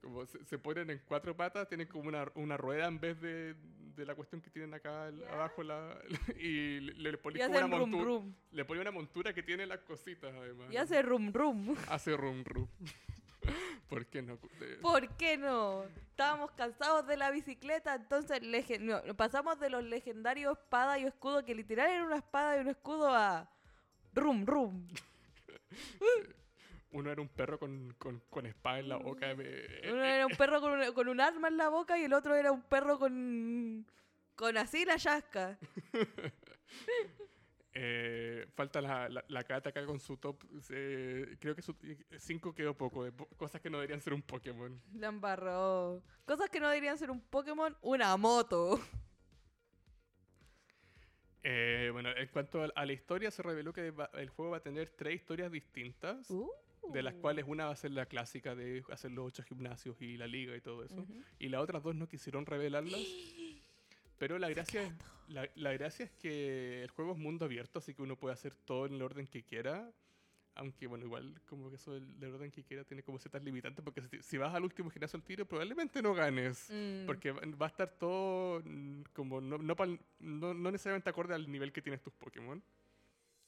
Como 0.00 0.24
se, 0.24 0.42
se 0.46 0.58
ponen 0.58 0.88
en 0.88 1.02
cuatro 1.06 1.36
patas, 1.36 1.68
tienen 1.68 1.86
como 1.86 2.08
una, 2.08 2.26
una 2.36 2.56
rueda 2.56 2.86
en 2.86 2.98
vez 2.98 3.20
de, 3.20 3.54
de 3.96 4.06
la 4.06 4.14
cuestión 4.14 4.40
que 4.40 4.48
tienen 4.48 4.72
acá 4.72 5.08
abajo 5.30 5.62
la, 5.62 5.94
y 6.40 6.80
le, 6.80 7.10
le 7.10 7.18
ponen 7.18 7.42
como 7.52 7.58
una 7.58 7.66
montura. 7.68 8.34
Le 8.52 8.64
ponen 8.64 8.80
una 8.80 8.92
montura 8.92 9.34
que 9.34 9.42
tiene 9.42 9.66
las 9.66 9.80
cositas 9.80 10.34
además. 10.34 10.72
Y 10.72 10.78
hace 10.78 11.02
rum, 11.02 11.30
rum. 11.34 11.74
Hace 11.88 12.16
rum 12.16 12.42
rum. 12.44 12.66
¿Por 13.88 14.06
qué 14.06 14.22
no? 14.22 14.38
¿Por 14.82 15.08
qué 15.16 15.36
no? 15.38 15.84
Estábamos 16.10 16.50
cansados 16.52 17.06
de 17.06 17.16
la 17.16 17.30
bicicleta, 17.30 17.94
entonces 17.94 18.40
no, 18.80 19.00
pasamos 19.16 19.60
de 19.60 19.70
los 19.70 19.84
legendarios 19.84 20.58
espada 20.58 20.98
y 20.98 21.04
escudo, 21.04 21.44
que 21.44 21.54
literal 21.54 21.90
era 21.90 22.04
una 22.04 22.16
espada 22.16 22.56
y 22.56 22.60
un 22.60 22.68
escudo, 22.68 23.08
a 23.14 23.48
rum, 24.14 24.44
rum. 24.46 24.86
Uno 26.92 27.10
era 27.10 27.20
un 27.20 27.28
perro 27.28 27.58
con, 27.58 27.94
con, 27.98 28.20
con 28.30 28.46
espada 28.46 28.78
en 28.78 28.88
la 28.88 28.96
boca. 28.96 29.34
me- 29.34 29.90
Uno 29.92 30.02
era 30.04 30.26
un 30.26 30.34
perro 30.36 30.60
con 30.62 30.72
un, 30.80 30.92
con 30.94 31.08
un 31.08 31.20
arma 31.20 31.48
en 31.48 31.58
la 31.58 31.68
boca 31.68 31.98
y 31.98 32.04
el 32.04 32.12
otro 32.14 32.34
era 32.34 32.50
un 32.52 32.62
perro 32.62 32.98
con, 32.98 33.86
con 34.34 34.56
así 34.56 34.84
la 34.86 34.96
yasca. 34.96 35.58
Eh, 37.78 38.46
falta 38.54 38.80
la, 38.80 39.06
la, 39.10 39.22
la 39.28 39.44
Cata 39.44 39.68
acá 39.68 39.84
con 39.84 40.00
su 40.00 40.16
top. 40.16 40.42
eh, 40.70 41.36
creo 41.38 41.54
que 41.54 41.60
su 41.60 41.76
5 42.18 42.54
quedó 42.54 42.74
poco. 42.74 43.04
De 43.04 43.12
po- 43.12 43.28
cosas 43.36 43.60
que 43.60 43.68
no 43.68 43.76
deberían 43.76 44.00
ser 44.00 44.14
un 44.14 44.22
Pokémon. 44.22 44.80
La 44.94 45.08
embarró. 45.08 46.02
Cosas 46.24 46.48
que 46.48 46.58
no 46.58 46.70
deberían 46.70 46.96
ser 46.96 47.10
un 47.10 47.20
Pokémon, 47.20 47.76
una 47.82 48.16
moto. 48.16 48.80
Eh, 51.42 51.90
bueno, 51.92 52.08
en 52.16 52.28
cuanto 52.28 52.62
a, 52.74 52.84
la 52.86 52.92
historia, 52.92 53.30
se 53.30 53.42
reveló 53.42 53.74
que 53.74 53.92
el 54.14 54.28
juego 54.30 54.52
va 54.52 54.56
a 54.56 54.62
tener 54.62 54.88
tres 54.96 55.14
historias 55.16 55.52
distintas. 55.52 56.30
Uh. 56.30 56.50
De 56.92 57.02
las 57.02 57.14
cuales 57.14 57.44
una 57.48 57.66
va 57.66 57.72
a 57.72 57.76
ser 57.76 57.90
la 57.90 58.06
clásica 58.06 58.54
de 58.54 58.84
hacer 58.90 59.10
los 59.10 59.26
ocho 59.26 59.42
gimnasios 59.42 60.00
y 60.00 60.16
la 60.16 60.26
liga 60.26 60.56
y 60.56 60.60
todo 60.60 60.82
eso. 60.84 61.04
Y 61.38 61.48
las 61.48 61.60
otras 61.60 61.82
dos 61.82 61.94
no 61.94 62.08
quisieron 62.08 62.46
revelarlas. 62.46 63.00
Pero 64.18 64.38
la 64.38 64.48
gracia, 64.48 64.82
es, 64.82 64.92
la, 65.28 65.48
la 65.54 65.72
gracia 65.72 66.04
es 66.04 66.10
que 66.12 66.82
el 66.82 66.90
juego 66.90 67.12
es 67.12 67.18
mundo 67.18 67.44
abierto, 67.44 67.78
así 67.78 67.94
que 67.94 68.02
uno 68.02 68.16
puede 68.16 68.34
hacer 68.34 68.54
todo 68.54 68.86
en 68.86 68.94
el 68.94 69.02
orden 69.02 69.26
que 69.26 69.42
quiera. 69.42 69.90
Aunque, 70.58 70.86
bueno, 70.86 71.04
igual 71.04 71.38
como 71.44 71.68
que 71.68 71.76
eso 71.76 71.92
del, 71.92 72.18
del 72.18 72.32
orden 72.34 72.50
que 72.50 72.64
quiera 72.64 72.82
tiene 72.82 73.02
como 73.02 73.18
ciertas 73.18 73.42
limitantes, 73.42 73.84
porque 73.84 74.00
si, 74.00 74.22
si 74.22 74.38
vas 74.38 74.54
al 74.54 74.64
último 74.64 74.88
gimnasio 74.88 75.18
al 75.18 75.22
tiro, 75.22 75.44
probablemente 75.44 76.00
no 76.00 76.14
ganes. 76.14 76.70
Mm. 76.70 77.04
Porque 77.04 77.30
va 77.32 77.66
a 77.66 77.68
estar 77.68 77.90
todo 77.98 78.62
mm, 78.64 79.02
como 79.12 79.42
no, 79.42 79.58
no, 79.58 79.76
no, 80.20 80.54
no 80.54 80.70
necesariamente 80.70 81.10
acorde 81.10 81.34
al 81.34 81.50
nivel 81.50 81.72
que 81.72 81.82
tienes 81.82 82.00
tus 82.00 82.14
Pokémon. 82.14 82.62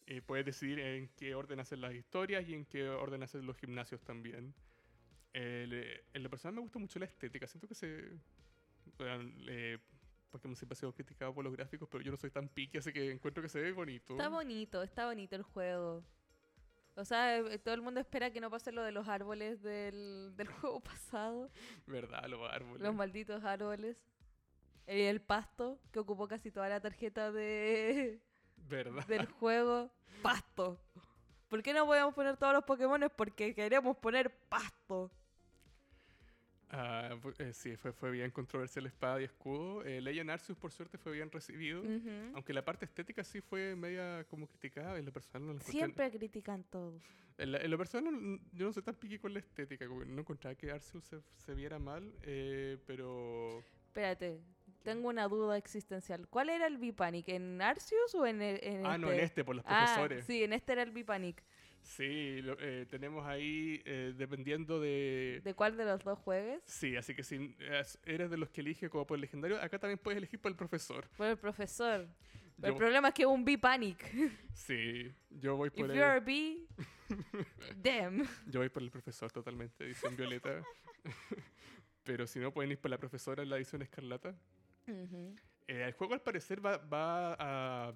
Y 0.07 0.21
puedes 0.21 0.45
decidir 0.45 0.81
en 0.81 1.09
qué 1.17 1.35
orden 1.35 1.61
hacer 1.61 1.79
las 1.79 1.95
historias 1.95 2.47
y 2.47 2.55
en 2.55 2.67
qué 2.67 2.89
orden 2.89 3.23
hacer 3.23 3.43
los 3.43 3.57
gimnasios 3.57 4.03
también. 4.03 4.55
Eh, 5.33 6.05
en 6.13 6.23
lo 6.23 6.29
personal 6.29 6.57
me 6.57 6.61
gusta 6.61 6.79
mucho 6.79 6.99
la 6.99 7.07
estética. 7.07 7.47
Siento 7.47 7.69
que 7.69 7.75
se... 7.75 8.11
eh, 8.99 9.79
Pokémon 10.31 10.57
siempre 10.57 10.75
ha 10.75 10.77
sido 10.77 10.93
criticado 10.93 11.35
por 11.35 11.45
los 11.45 11.53
gráficos, 11.53 11.89
pero 11.91 12.03
yo 12.03 12.11
no 12.11 12.17
soy 12.17 12.31
tan 12.31 12.49
pique, 12.49 12.79
así 12.79 12.93
que 12.93 13.11
encuentro 13.11 13.43
que 13.43 13.49
se 13.49 13.61
ve 13.61 13.73
bonito. 13.73 14.13
Está 14.13 14.29
bonito, 14.29 14.83
está 14.83 15.07
bonito 15.07 15.37
el 15.37 15.43
juego. 15.43 16.05
O 16.97 17.05
sea, 17.05 17.39
eh, 17.39 17.59
todo 17.59 17.75
el 17.75 17.83
mundo 17.83 18.01
espera 18.01 18.31
que 18.33 18.41
no 18.41 18.51
pase 18.51 18.73
lo 18.73 18.83
de 18.83 18.91
los 18.93 19.07
árboles 19.07 19.63
del, 19.63 20.33
del 20.37 20.49
juego 20.61 20.81
pasado. 20.81 21.51
¿Verdad? 21.87 22.25
Los 22.29 22.41
árboles. 22.51 22.83
Los 22.83 22.95
malditos 22.95 23.45
árboles. 23.45 23.97
Y 24.87 25.03
el 25.03 25.21
pasto, 25.21 25.79
que 25.93 25.99
ocupó 25.99 26.27
casi 26.27 26.51
toda 26.51 26.69
la 26.69 26.81
tarjeta 26.81 27.31
de, 27.31 28.21
¿Verdad? 28.57 29.07
del 29.07 29.27
juego. 29.27 29.91
Pasto. 30.23 30.81
¿Por 31.49 31.63
qué 31.63 31.73
no 31.73 31.87
podemos 31.87 32.15
poner 32.15 32.37
todos 32.37 32.53
los 32.53 32.65
Pokémon? 32.65 33.11
Porque 33.17 33.55
queremos 33.55 33.97
poner 33.99 34.35
pasto. 34.49 35.11
Eh, 36.71 37.53
sí, 37.55 37.77
fue, 37.77 37.93
fue 37.93 38.11
bien 38.11 38.31
controversial 38.31 38.85
espada 38.87 39.21
y 39.21 39.25
escudo. 39.25 39.85
Eh, 39.85 40.01
Legend 40.01 40.31
Arceus, 40.31 40.59
por 40.59 40.71
suerte, 40.71 40.99
fue 40.99 41.13
bien 41.13 41.31
recibido. 41.31 41.83
Aunque 42.35 42.53
la 42.53 42.65
parte 42.65 42.85
estética 42.85 43.25
sí 43.25 43.41
fue 43.41 43.75
media 43.75 44.25
como 44.29 44.47
criticada, 44.47 44.99
en 44.99 45.05
lo 45.07 45.13
personal 45.13 45.47
no 45.47 45.53
encontré- 45.55 45.71
Siempre 45.73 46.11
critican 46.11 46.65
todo. 46.65 47.01
En, 47.39 47.53
la- 47.53 47.59
en 47.59 47.71
lo 47.71 47.79
personal 47.79 48.13
no- 48.13 48.39
yo 48.53 48.67
no 48.67 48.73
soy 48.73 48.83
tan 48.83 48.97
piqui 48.97 49.19
con 49.19 49.33
la 49.33 49.39
estética, 49.39 49.87
como 49.87 50.05
no 50.05 50.21
encontraba 50.21 50.55
que 50.57 50.71
Arceus 50.71 51.05
se, 51.05 51.21
se 51.37 51.55
viera 51.55 51.79
mal, 51.79 52.13
eh, 52.23 52.77
pero 52.87 53.63
Espérate, 53.87 54.41
tengo 54.83 55.09
una 55.09 55.27
duda 55.29 55.57
existencial. 55.57 56.29
¿Cuál 56.29 56.51
era 56.51 56.67
el 56.67 56.79
Bipanic? 56.79 57.29
¿En 57.29 57.63
Arceus 57.63 58.15
o 58.15 58.27
en, 58.27 58.43
el- 58.43 58.61
en 58.63 58.87
Ah, 58.87 58.99
no, 58.99 59.11
en 59.11 59.21
este, 59.21 59.45
por 59.45 59.57
los 59.57 59.65
Ah, 59.67 59.85
profesores. 59.87 60.25
sí, 60.27 60.43
en 60.45 60.53
este 60.53 60.73
era 60.73 60.83
el 60.83 60.91
Bipanic. 60.91 61.43
Sí, 61.83 62.43
lo- 62.43 62.57
eh, 62.61 62.87
tenemos 62.89 63.27
ahí, 63.27 63.81
eh, 63.85 64.13
dependiendo 64.17 64.79
de... 64.81 65.41
¿De 65.43 65.55
cuál 65.55 65.77
de 65.77 65.85
los 65.85 66.05
dos 66.05 66.19
juegues? 66.19 66.61
Sí, 66.67 66.97
así 66.97 67.15
que 67.15 67.23
si 67.23 67.57
es- 67.59 67.99
eres 68.05 68.31
de 68.31 68.37
los 68.37 68.51
que 68.51 68.61
elige 68.61 68.89
como 68.91 69.07
por 69.07 69.17
el 69.17 69.23
legendario, 69.23 69.61
acá 69.61 69.79
también 69.79 69.99
puedes 69.99 70.19
elegir 70.19 70.41
por 70.41 70.51
el 70.51 70.57
profesor. 70.57 71.09
Por 71.17 71.27
el 71.27 71.37
profesor. 71.39 72.07
Yo- 72.59 72.69
el 72.69 72.75
problema 72.75 73.09
es 73.09 73.15
que 73.15 73.23
es 73.23 73.29
un 73.29 73.45
Bipanic. 73.45 74.05
sí, 74.53 75.13
yo 75.31 75.57
voy 75.57 75.69
If 75.69 75.75
por 75.75 75.87
you're 75.89 76.03
a 76.05 76.17
el, 76.17 76.21
bee, 76.25 76.67
them. 77.83 78.27
yo 78.47 78.61
voy 78.61 78.69
por 78.69 78.83
el 78.83 78.91
profesor 78.91 79.31
totalmente, 79.33 79.85
edición 79.85 80.17
violeta. 80.17 80.63
Pero 82.05 82.27
si 82.27 82.39
no, 82.39 82.53
pueden 82.53 82.71
ir 82.73 82.79
por 82.79 82.91
la 82.91 82.99
profesora 82.99 83.43
en 83.43 83.51
la 83.51 83.57
edición 83.57 83.83
escarlata. 83.83 84.35
Ujú. 84.87 85.37
Eh, 85.67 85.85
el 85.87 85.93
juego 85.93 86.15
al 86.15 86.23
parecer 86.23 86.65
va, 86.65 86.79
va 86.79 87.37
a... 87.39 87.95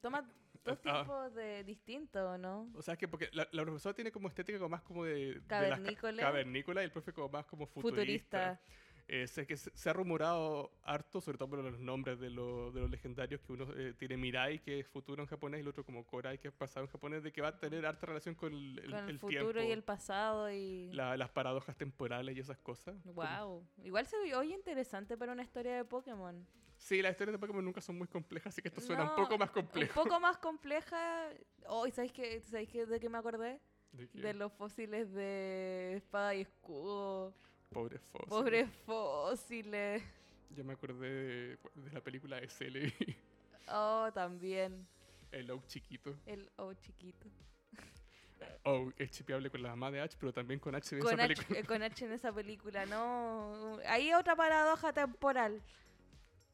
Toma 0.00 0.28
dos 0.64 0.78
Ah. 0.84 1.02
tipos 1.02 1.34
de 1.34 1.64
distintos, 1.64 2.38
¿no? 2.38 2.70
O 2.74 2.82
sea, 2.82 2.96
que 2.96 3.08
porque 3.08 3.28
la, 3.32 3.48
la 3.52 3.62
profesora 3.62 3.94
tiene 3.94 4.12
como 4.12 4.28
estética 4.28 4.58
como 4.58 4.70
más 4.70 4.82
como 4.82 5.04
de... 5.04 5.12
de 5.14 5.34
las 5.34 5.40
ca- 5.40 5.46
Cavernícola. 5.48 6.22
cavernícola 6.22 6.80
y 6.82 6.84
el 6.84 6.90
profe 6.92 7.12
como 7.12 7.28
más 7.28 7.44
como 7.46 7.66
futurista. 7.66 8.58
Futurista. 8.58 8.60
Eh, 9.08 9.26
sé 9.26 9.46
que 9.46 9.56
se, 9.56 9.90
ha 9.90 9.92
rumorado 9.92 10.70
harto, 10.84 11.20
sobre 11.20 11.36
todo 11.36 11.50
por 11.50 11.58
los 11.58 11.78
nombres 11.80 12.20
de, 12.20 12.30
lo- 12.30 12.70
de 12.70 12.80
los 12.80 12.88
legendarios, 12.90 13.40
que 13.42 13.52
uno 13.52 13.66
eh, 13.76 13.92
tiene 13.98 14.16
Mirai, 14.16 14.60
que 14.60 14.78
es 14.78 14.86
futuro 14.86 15.20
en 15.20 15.28
japonés, 15.28 15.58
y 15.58 15.62
el 15.62 15.68
otro 15.68 15.84
como 15.84 16.06
Korai, 16.06 16.38
que 16.38 16.48
es 16.48 16.54
pasado 16.54 16.86
en 16.86 16.90
japonés, 16.92 17.22
de 17.24 17.32
que 17.32 17.42
va 17.42 17.48
a 17.48 17.58
tener 17.58 17.84
harta 17.84 18.06
relación 18.06 18.36
con 18.36 18.54
el, 18.54 18.80
Con 18.88 18.94
el, 19.00 19.10
el 19.10 19.18
futuro 19.18 19.52
tiempo, 19.52 19.68
y 19.68 19.72
el 19.72 19.82
pasado 19.82 20.50
y... 20.50 20.92
la- 20.92 21.16
las 21.16 21.30
paradojas 21.30 21.76
temporales 21.76 22.36
y 22.36 22.40
esas 22.40 22.58
cosas. 22.58 22.94
Como- 23.02 23.14
Wow. 23.22 23.66
Igual 23.82 24.06
se 24.06 24.16
oye 24.34 24.54
interesante 24.54 25.18
para 25.18 25.32
una 25.32 25.42
historia 25.42 25.76
de 25.76 25.84
Pokémon. 25.84 26.46
Sí, 26.82 27.00
las 27.00 27.12
historias 27.12 27.34
de 27.34 27.38
Pokémon 27.38 27.64
nunca 27.64 27.80
son 27.80 27.96
muy 27.96 28.08
complejas, 28.08 28.48
así 28.52 28.60
que 28.60 28.66
esto 28.66 28.80
suena 28.80 29.04
un 29.04 29.14
poco 29.14 29.38
más 29.38 29.50
complejo. 29.52 30.00
Un 30.00 30.08
poco 30.08 30.18
más 30.20 30.36
compleja. 30.38 31.28
Oh, 31.68 31.86
¿y 31.86 31.92
¿sabéis, 31.92 32.12
qué, 32.12 32.40
¿sabéis 32.40 32.68
qué- 32.70 32.86
de 32.86 32.98
qué 32.98 33.08
me 33.08 33.18
acordé? 33.18 33.60
¿De 33.92 34.08
qué? 34.08 34.20
De 34.20 34.34
los 34.34 34.52
fósiles 34.52 35.12
de 35.12 35.94
espada 35.98 36.34
y 36.34 36.40
escudo. 36.40 37.32
Pobre 37.70 37.98
Foss. 38.00 38.24
Pobres 38.28 38.68
fósiles. 38.84 40.02
Yo 40.50 40.64
me 40.64 40.72
acordé 40.72 41.08
de, 41.08 41.58
de 41.76 41.92
la 41.92 42.00
película 42.00 42.38
SL, 42.40 42.92
Oh, 43.68 44.10
también. 44.12 44.84
el 45.30 45.50
Oak 45.52 45.64
chiquito. 45.68 46.16
El 46.26 46.50
O 46.56 46.74
chiquito. 46.74 47.28
Oh, 48.64 48.90
es 48.96 49.10
chipeable 49.12 49.50
con 49.50 49.62
la 49.62 49.70
mamá 49.70 49.90
de 49.92 50.00
H, 50.00 50.16
pero 50.18 50.32
también 50.32 50.58
con 50.58 50.74
H 50.74 50.96
de 50.96 51.02
Con 51.02 51.12
esa 51.14 51.24
H, 51.24 51.34
película. 51.46 51.62
con 51.66 51.82
H 51.84 52.04
en 52.04 52.12
esa 52.12 52.32
película, 52.32 52.86
no. 52.86 53.78
Ahí 53.86 54.12
otra 54.14 54.34
paradoja 54.34 54.92
temporal. 54.92 55.62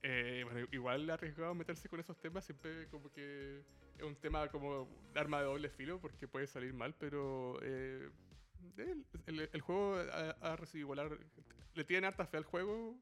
Eh, 0.03 0.45
bueno, 0.45 1.13
arriesgado 1.13 1.55
meterse 1.55 1.89
con 1.89 1.99
esos 1.99 2.17
temas, 2.21 2.45
siempre 2.45 2.87
como 2.89 3.11
que 3.11 3.63
es 3.97 4.05
un 4.05 4.15
tema 4.17 4.49
como 4.49 4.89
arma 5.15 5.41
de 5.41 5.47
doble 5.47 5.71
filo 5.71 6.01
porque 6.01 6.29
puede 6.29 6.47
salir 6.47 6.73
mal, 6.73 6.95
pero 6.95 7.59
eh, 7.63 8.09
el, 9.27 9.61
juego 9.61 9.97
ha, 9.97 10.31
ha 10.41 10.57
recibido 10.57 10.93
igual, 10.93 11.19
le 11.75 11.85
tienen 11.85 12.05
harta 12.05 12.27
fe 12.27 12.37
al 12.37 12.45
juego 12.45 12.97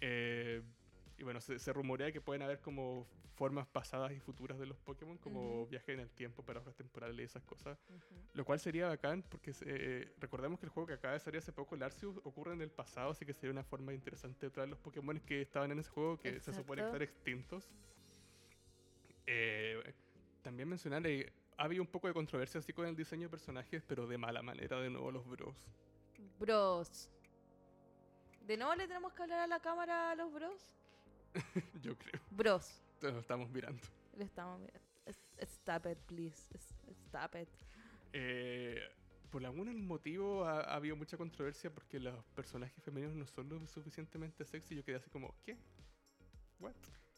eh, 0.00 0.62
y 1.18 1.24
bueno, 1.24 1.40
se, 1.40 1.58
se 1.58 1.72
rumorea 1.72 2.12
que 2.12 2.20
pueden 2.20 2.42
haber 2.42 2.60
como 2.60 3.06
formas 3.34 3.66
pasadas 3.66 4.12
y 4.12 4.20
futuras 4.20 4.58
de 4.58 4.66
los 4.66 4.78
Pokémon, 4.78 5.18
como 5.18 5.62
Ujú. 5.62 5.70
viaje 5.70 5.92
en 5.92 6.00
el 6.00 6.10
tiempo, 6.10 6.44
paradojas 6.44 6.74
temporales 6.74 7.18
y 7.18 7.22
esas 7.22 7.42
cosas. 7.44 7.78
Lo 8.34 8.44
cual 8.44 8.60
sería 8.60 8.88
bacán 8.88 9.22
porque 9.28 9.52
eh, 9.62 10.12
recordemos 10.18 10.58
que 10.58 10.66
el 10.66 10.70
juego 10.70 10.86
que 10.86 10.94
acaba 10.94 11.14
de 11.14 11.20
salir 11.20 11.38
hace 11.38 11.52
poco, 11.52 11.74
el 11.74 11.82
Arceus, 11.82 12.18
ocurre 12.24 12.52
en 12.52 12.60
el 12.60 12.70
pasado, 12.70 13.10
así 13.10 13.24
que 13.24 13.32
sería 13.32 13.50
una 13.50 13.64
forma 13.64 13.92
interesante 13.92 14.46
de 14.46 14.50
traer 14.50 14.68
los 14.68 14.78
Pokémon 14.78 15.18
que 15.20 15.42
estaban 15.42 15.70
en 15.72 15.78
ese 15.78 15.90
juego 15.90 16.18
que 16.18 16.40
se 16.40 16.52
supone 16.52 16.82
están 16.82 17.02
extintos. 17.02 17.68
Eh, 19.26 19.94
también 20.42 20.68
mencionar, 20.68 21.06
eh, 21.06 21.32
ha 21.56 21.64
habido 21.64 21.82
un 21.82 21.88
poco 21.88 22.08
de 22.08 22.14
controversia 22.14 22.60
así 22.60 22.72
con 22.72 22.86
el 22.86 22.96
diseño 22.96 23.24
de 23.24 23.28
personajes, 23.28 23.82
pero 23.86 24.06
de 24.06 24.18
mala 24.18 24.42
manera 24.42 24.80
de 24.80 24.90
nuevo 24.90 25.10
los 25.10 25.28
bros. 25.28 25.54
Bros. 26.38 27.10
¿De 28.40 28.56
nuevo 28.56 28.74
le 28.74 28.88
tenemos 28.88 29.12
que 29.12 29.22
hablar 29.22 29.40
a 29.40 29.46
la 29.46 29.60
cámara 29.60 30.10
a 30.10 30.14
los 30.14 30.32
bros? 30.32 30.77
Yo 31.82 31.96
creo. 31.96 32.20
Bros. 32.30 32.82
Entonces 32.94 33.14
lo 33.14 33.20
estamos 33.20 33.50
mirando. 33.50 33.80
Le 34.16 34.24
estamos 34.24 34.60
mirando. 34.60 34.88
Stop 35.40 35.86
it, 35.86 35.98
please. 36.06 36.48
Stop 37.06 37.36
it. 37.36 37.48
Eh, 38.12 38.80
por 39.30 39.44
algún 39.44 39.86
motivo 39.86 40.44
ha, 40.44 40.60
ha 40.60 40.74
habido 40.74 40.96
mucha 40.96 41.16
controversia 41.16 41.72
porque 41.72 42.00
los 42.00 42.24
personajes 42.34 42.82
femeninos 42.82 43.14
no 43.14 43.26
son 43.26 43.48
lo 43.48 43.66
suficientemente 43.66 44.44
sexy. 44.44 44.74
Yo 44.74 44.84
quedé 44.84 44.96
así 44.96 45.10
como, 45.10 45.34
¿qué? 45.44 45.56
¿What? 46.58 46.74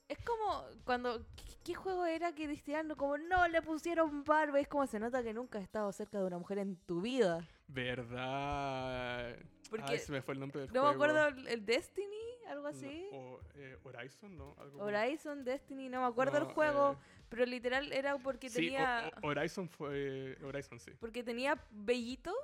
Es 0.09 0.19
como 0.19 0.65
cuando. 0.85 1.25
¿Qué, 1.37 1.45
qué 1.65 1.75
juego 1.75 2.05
era 2.05 2.35
que 2.35 2.49
decían 2.49 2.93
como 2.97 3.17
no 3.17 3.47
le 3.49 3.63
pusieron 3.63 4.25
barba? 4.25 4.59
Es 4.61 4.69
como 4.69 4.87
se 4.87 4.99
nota 4.99 5.23
que 5.23 5.33
nunca 5.33 5.59
has 5.59 5.65
estado 5.65 5.93
cerca 5.93 6.19
de 6.19 6.25
una 6.25 6.39
mujer 6.39 6.59
en 6.59 6.77
tu 6.77 7.01
vida. 7.01 7.47
¿Verdad? 7.69 9.37
Porque 9.71 9.85
Ay, 9.93 9.99
se 10.01 10.11
me 10.13 10.21
fue 10.21 10.35
el 10.35 10.41
nombre 10.41 10.61
del 10.63 10.73
No 10.73 10.83
me 10.83 10.89
juego. 10.97 11.05
acuerdo 11.15 11.49
el, 11.49 11.65
Destiny, 11.65 12.17
algo 12.49 12.63
No, 12.65 12.69
así. 12.69 13.09
o, 13.13 13.41
eh, 13.55 13.79
Horizon, 13.85 14.37
¿no? 14.37 14.55
Algo 14.59 14.79
como- 14.79 14.85
Horizon, 14.85 15.45
Destiny, 15.45 15.89
no 15.89 16.01
me 16.01 16.07
acuerdo 16.09 16.41
No, 16.41 16.49
el 16.49 16.53
juego, 16.53 16.93
eh, 16.93 16.97
pero 17.29 17.47
literal 17.47 17.93
era 17.93 18.19
porque 18.19 18.49
sí, 18.51 18.57
tenía. 18.57 19.11
o- 19.23 19.27
o- 19.27 19.31
Horizon 19.31 19.69
fue. 19.69 20.37
Horizon, 20.43 20.81
sí. 20.81 20.91
Porque 20.99 21.23
tenía 21.23 21.57
bellito. 21.71 22.35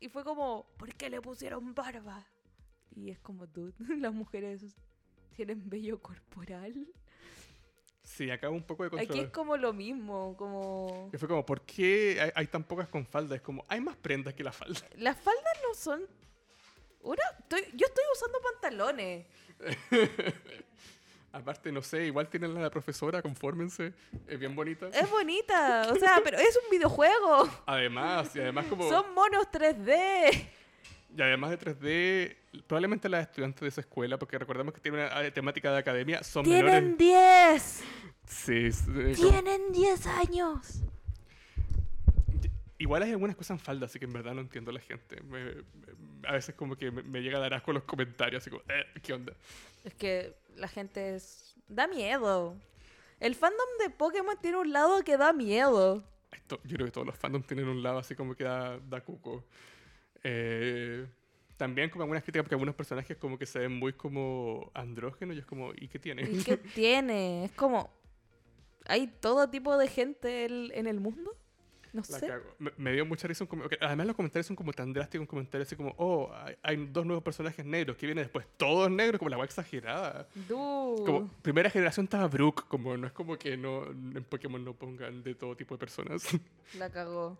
Y 0.00 0.08
fue 0.08 0.24
como, 0.24 0.66
¿por 0.78 0.94
qué 0.94 1.10
le 1.10 1.20
pusieron 1.20 1.74
barba? 1.74 2.26
Y 2.94 3.10
es 3.10 3.18
como, 3.20 3.46
dude, 3.46 3.74
las 4.08 4.12
mujeres 4.12 4.76
tienen 5.34 5.68
vello 5.68 6.00
corporal. 6.00 6.86
Sí, 8.02 8.30
acá 8.30 8.50
un 8.50 8.62
poco 8.62 8.88
de 8.88 9.00
Aquí 9.00 9.20
es 9.20 9.30
como 9.30 9.56
lo 9.56 9.72
mismo, 9.72 10.36
como... 10.36 11.08
Que 11.10 11.18
fue 11.18 11.28
como, 11.28 11.46
¿por 11.46 11.62
qué 11.62 12.18
hay, 12.20 12.30
hay 12.34 12.46
tan 12.46 12.64
pocas 12.64 12.88
con 12.88 13.06
falda? 13.06 13.36
Es 13.36 13.42
como, 13.42 13.64
hay 13.68 13.80
más 13.80 13.96
prendas 13.96 14.34
que 14.34 14.42
la 14.44 14.52
falda. 14.52 14.80
Las 14.96 15.16
faldas 15.18 15.58
no 15.62 15.74
son... 15.74 16.06
Una, 17.02 17.22
estoy, 17.40 17.62
yo 17.74 17.86
estoy 17.86 18.04
usando 18.14 18.38
pantalones. 18.40 19.26
Aparte, 21.32 21.72
no 21.72 21.80
sé, 21.80 22.04
igual 22.06 22.28
tienen 22.28 22.54
la 22.54 22.62
de 22.62 22.70
profesora, 22.70 23.22
confórmense. 23.22 23.94
Es 24.26 24.38
bien 24.38 24.54
bonita. 24.54 24.88
Es 24.88 25.10
bonita, 25.10 25.90
o 25.90 25.94
sea, 25.98 26.20
pero 26.22 26.38
es 26.38 26.58
un 26.62 26.70
videojuego. 26.70 27.48
Además, 27.66 28.36
y 28.36 28.40
además 28.40 28.66
como... 28.66 28.88
Son 28.88 29.14
monos 29.14 29.46
3D. 29.50 30.48
Y 31.16 31.20
además 31.20 31.50
de 31.50 31.58
3D, 31.58 32.62
probablemente 32.66 33.08
las 33.08 33.28
estudiantes 33.28 33.60
de 33.60 33.68
esa 33.68 33.80
escuela, 33.82 34.18
porque 34.18 34.38
recordemos 34.38 34.72
que 34.72 34.80
tiene 34.80 34.98
una 34.98 35.16
ah, 35.18 35.30
temática 35.30 35.70
de 35.72 35.78
academia, 35.78 36.22
son 36.22 36.44
Tienen 36.44 36.96
menores... 36.96 36.98
10. 36.98 37.84
Sí, 38.26 38.68
Tienen 39.14 39.72
10 39.72 40.06
años. 40.06 40.82
Igual 42.78 43.02
hay 43.04 43.10
algunas 43.12 43.36
cosas 43.36 43.58
en 43.58 43.64
falda, 43.64 43.86
así 43.86 43.98
que 43.98 44.06
en 44.06 44.12
verdad 44.12 44.34
no 44.34 44.40
entiendo 44.40 44.70
a 44.70 44.74
la 44.74 44.80
gente. 44.80 45.20
Me- 45.22 45.44
me- 45.54 45.62
a 46.28 46.32
veces 46.32 46.54
como 46.54 46.76
que 46.76 46.90
me, 46.90 47.02
me 47.02 47.20
llega 47.20 47.38
a 47.38 47.40
dar 47.40 47.54
asco 47.54 47.72
los 47.72 47.84
comentarios, 47.84 48.42
así 48.42 48.50
como, 48.50 48.62
eh, 48.68 48.84
¿qué 49.02 49.12
onda? 49.12 49.32
Es 49.84 49.94
que 49.94 50.34
la 50.56 50.68
gente 50.68 51.14
es... 51.16 51.54
Da 51.68 51.86
miedo. 51.86 52.56
El 53.20 53.34
fandom 53.34 53.66
de 53.80 53.90
Pokémon 53.90 54.36
tiene 54.40 54.58
un 54.58 54.72
lado 54.72 55.02
que 55.04 55.16
da 55.16 55.32
miedo. 55.32 56.02
Esto- 56.32 56.60
yo 56.64 56.74
creo 56.76 56.86
que 56.86 56.92
todos 56.92 57.06
los 57.06 57.16
fandoms 57.16 57.46
tienen 57.46 57.68
un 57.68 57.82
lado 57.82 57.98
así 57.98 58.14
como 58.16 58.34
que 58.34 58.44
da, 58.44 58.78
da 58.80 59.00
cuco. 59.02 59.44
Eh, 60.24 61.06
también 61.56 61.90
como 61.90 62.02
algunas 62.02 62.22
críticas 62.22 62.44
porque 62.44 62.54
algunos 62.54 62.74
personajes 62.74 63.16
como 63.16 63.38
que 63.38 63.46
se 63.46 63.60
ven 63.60 63.72
muy 63.72 63.92
como 63.92 64.70
andrógenos 64.74 65.36
y 65.36 65.40
es 65.40 65.46
como, 65.46 65.72
¿y 65.76 65.88
qué 65.88 65.98
tiene? 65.98 66.22
¿Y 66.22 66.42
qué 66.42 66.56
tiene? 66.74 67.44
Es 67.44 67.52
como... 67.52 67.90
¿Hay 68.86 69.06
todo 69.06 69.48
tipo 69.48 69.78
de 69.78 69.86
gente 69.86 70.44
en 70.44 70.86
el 70.88 70.98
mundo? 70.98 71.36
No 71.92 72.02
La 72.08 72.18
sé. 72.18 72.26
cago. 72.26 72.54
Me, 72.58 72.72
me 72.78 72.92
dio 72.92 73.04
mucha 73.04 73.28
risa. 73.28 73.44
un 73.44 73.62
Además, 73.80 74.06
los 74.06 74.16
comentarios 74.16 74.46
son 74.46 74.56
como 74.56 74.72
tan 74.72 74.92
drásticos. 74.92 75.22
Un 75.22 75.26
comentario 75.26 75.62
así 75.62 75.76
como, 75.76 75.94
oh, 75.98 76.32
hay, 76.34 76.56
hay 76.62 76.86
dos 76.86 77.04
nuevos 77.04 77.22
personajes 77.22 77.64
negros. 77.64 77.96
que 77.96 78.06
viene 78.06 78.22
después? 78.22 78.46
Todos 78.56 78.90
negros, 78.90 79.18
como 79.18 79.28
la 79.28 79.36
guay 79.36 79.46
exagerada. 79.46 80.26
Dude. 80.48 81.04
Como, 81.04 81.28
primera 81.42 81.68
generación 81.68 82.04
estaba 82.04 82.26
Brook. 82.28 82.66
Como, 82.68 82.96
no 82.96 83.06
es 83.06 83.12
como 83.12 83.36
que 83.36 83.56
no, 83.58 83.84
en 83.90 84.24
Pokémon 84.24 84.64
no 84.64 84.72
pongan 84.74 85.22
de 85.22 85.34
todo 85.34 85.54
tipo 85.54 85.74
de 85.74 85.78
personas. 85.78 86.26
La 86.78 86.90
cagó. 86.90 87.38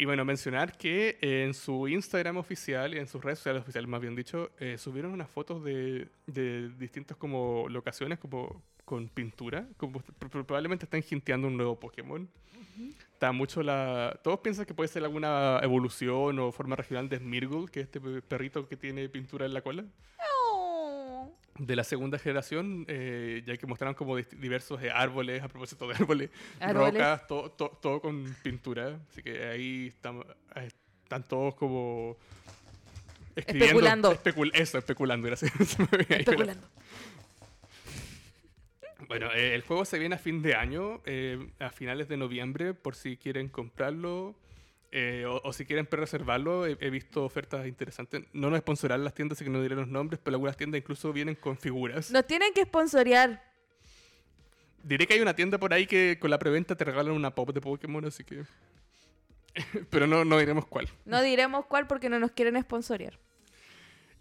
Y 0.00 0.06
bueno, 0.06 0.24
mencionar 0.24 0.78
que 0.78 1.18
en 1.20 1.52
su 1.52 1.86
Instagram 1.86 2.38
oficial 2.38 2.94
y 2.94 2.98
en 2.98 3.06
sus 3.06 3.22
redes 3.22 3.38
sociales 3.38 3.62
oficiales, 3.62 3.86
más 3.86 4.00
bien 4.00 4.16
dicho, 4.16 4.50
eh, 4.58 4.78
subieron 4.78 5.12
unas 5.12 5.28
fotos 5.28 5.62
de, 5.62 6.08
de 6.26 6.70
distintas 6.70 7.18
como 7.18 7.68
locaciones, 7.68 8.18
como 8.18 8.62
con 8.86 9.08
pintura. 9.08 9.68
Como 9.76 10.00
pr- 10.00 10.44
probablemente 10.46 10.86
están 10.86 11.02
hinteando 11.10 11.48
un 11.48 11.56
nuevo 11.58 11.78
Pokémon. 11.78 12.26
Está 13.12 13.32
mucho 13.32 13.62
la... 13.62 14.18
Todos 14.24 14.40
piensan 14.40 14.64
que 14.64 14.72
puede 14.72 14.88
ser 14.88 15.04
alguna 15.04 15.60
evolución 15.62 16.38
o 16.38 16.50
forma 16.50 16.76
regional 16.76 17.10
de 17.10 17.18
Smeargle, 17.18 17.66
que 17.70 17.80
es 17.80 17.84
este 17.86 18.00
pe- 18.00 18.22
perrito 18.22 18.66
que 18.66 18.76
tiene 18.76 19.06
pintura 19.10 19.44
en 19.44 19.52
la 19.52 19.60
cola. 19.60 19.84
Oh. 19.84 20.29
De 21.60 21.76
la 21.76 21.84
segunda 21.84 22.18
generación, 22.18 22.86
eh, 22.88 23.42
ya 23.46 23.54
que 23.58 23.66
mostraron 23.66 23.94
como 23.94 24.16
diversos 24.16 24.82
eh, 24.82 24.90
árboles, 24.90 25.42
a 25.42 25.48
propósito 25.48 25.86
de 25.86 25.94
árboles, 25.94 26.30
Árboles. 26.58 26.94
rocas, 26.94 27.26
todo, 27.26 27.50
to- 27.50 27.78
todo 27.82 28.00
con 28.00 28.24
pintura. 28.42 28.98
Así 29.10 29.22
que 29.22 29.44
ahí 29.46 29.88
estamos, 29.88 30.24
eh, 30.56 30.68
están 31.02 31.22
todos 31.24 31.54
como... 31.56 32.16
Especulando. 33.36 34.12
especul- 34.12 34.50
eso, 34.54 34.78
especulando, 34.78 35.26
gracias. 35.26 35.52
Especulando. 36.08 36.66
Bueno, 39.08 39.30
eh, 39.32 39.54
el 39.54 39.62
juego 39.62 39.84
se 39.84 39.98
viene 39.98 40.14
a 40.14 40.18
fin 40.18 40.40
de 40.42 40.54
año, 40.54 41.00
eh, 41.04 41.48
a 41.58 41.70
finales 41.70 42.08
de 42.08 42.16
noviembre, 42.16 42.74
por 42.74 42.94
si 42.94 43.16
quieren 43.16 43.48
comprarlo 43.48 44.34
eh, 44.92 45.24
o, 45.26 45.40
o 45.44 45.52
si 45.52 45.64
quieren 45.64 45.86
pre-reservarlo. 45.86 46.66
He, 46.66 46.76
he 46.80 46.90
visto 46.90 47.24
ofertas 47.24 47.66
interesantes. 47.66 48.24
No 48.32 48.50
nos 48.50 48.60
sponsoran 48.60 49.04
las 49.04 49.14
tiendas, 49.14 49.38
así 49.38 49.44
que 49.44 49.50
no 49.50 49.62
diré 49.62 49.76
los 49.76 49.88
nombres, 49.88 50.20
pero 50.22 50.36
algunas 50.36 50.56
tiendas 50.56 50.80
incluso 50.80 51.12
vienen 51.12 51.34
con 51.34 51.56
figuras. 51.56 52.10
Nos 52.10 52.26
tienen 52.26 52.52
que 52.52 52.64
sponsorear. 52.64 53.42
Diré 54.82 55.06
que 55.06 55.14
hay 55.14 55.20
una 55.20 55.34
tienda 55.34 55.58
por 55.58 55.72
ahí 55.74 55.86
que 55.86 56.18
con 56.18 56.30
la 56.30 56.38
preventa 56.38 56.74
te 56.74 56.84
regalan 56.84 57.12
una 57.12 57.34
pop 57.34 57.52
de 57.52 57.60
Pokémon, 57.60 58.04
así 58.04 58.24
que... 58.24 58.44
pero 59.90 60.06
no, 60.06 60.24
no 60.24 60.38
diremos 60.38 60.66
cuál. 60.66 60.88
No 61.04 61.22
diremos 61.22 61.66
cuál 61.66 61.86
porque 61.86 62.08
no 62.08 62.18
nos 62.18 62.30
quieren 62.32 62.60
sponsorear. 62.62 63.18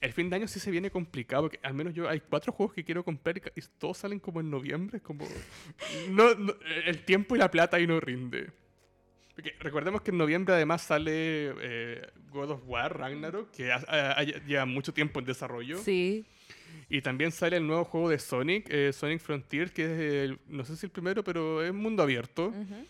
El 0.01 0.13
fin 0.13 0.29
de 0.29 0.37
año 0.37 0.47
sí 0.47 0.59
se 0.59 0.71
viene 0.71 0.91
complicado, 0.91 1.43
porque 1.43 1.59
al 1.61 1.73
menos 1.73 1.93
yo 1.93 2.07
hay 2.07 2.21
cuatro 2.21 2.53
juegos 2.53 2.73
que 2.73 2.83
quiero 2.83 3.03
comprar 3.03 3.37
y 3.37 3.61
todos 3.77 3.97
salen 3.97 4.19
como 4.19 4.39
en 4.39 4.49
noviembre, 4.49 5.01
como... 5.01 5.25
No, 6.09 6.35
no, 6.35 6.53
el 6.85 7.03
tiempo 7.03 7.35
y 7.35 7.39
la 7.39 7.51
plata 7.51 7.77
ahí 7.77 7.87
no 7.87 7.99
rinde. 7.99 8.51
Porque 9.41 9.55
recordemos 9.61 10.01
que 10.01 10.11
en 10.11 10.17
noviembre 10.17 10.53
además 10.53 10.81
sale 10.81 11.53
eh, 11.61 12.07
God 12.29 12.51
of 12.51 12.61
War, 12.67 12.97
Ragnarok, 12.97 13.51
que 13.51 13.71
ha- 13.71 13.81
ha- 13.87 14.11
ha- 14.19 14.23
lleva 14.23 14.65
mucho 14.65 14.93
tiempo 14.93 15.19
en 15.19 15.25
desarrollo. 15.25 15.77
Sí. 15.77 16.25
Y 16.89 17.01
también 17.01 17.31
sale 17.31 17.55
el 17.55 17.65
nuevo 17.65 17.85
juego 17.85 18.09
de 18.09 18.19
Sonic, 18.19 18.67
eh, 18.69 18.91
Sonic 18.91 19.21
Frontier, 19.21 19.71
que 19.71 19.85
es, 19.85 19.99
el- 20.29 20.39
no 20.49 20.65
sé 20.65 20.75
si 20.75 20.85
el 20.87 20.91
primero, 20.91 21.23
pero 21.23 21.63
es 21.63 21.73
mundo 21.73 22.03
abierto. 22.03 22.47
Ujú. 22.47 22.85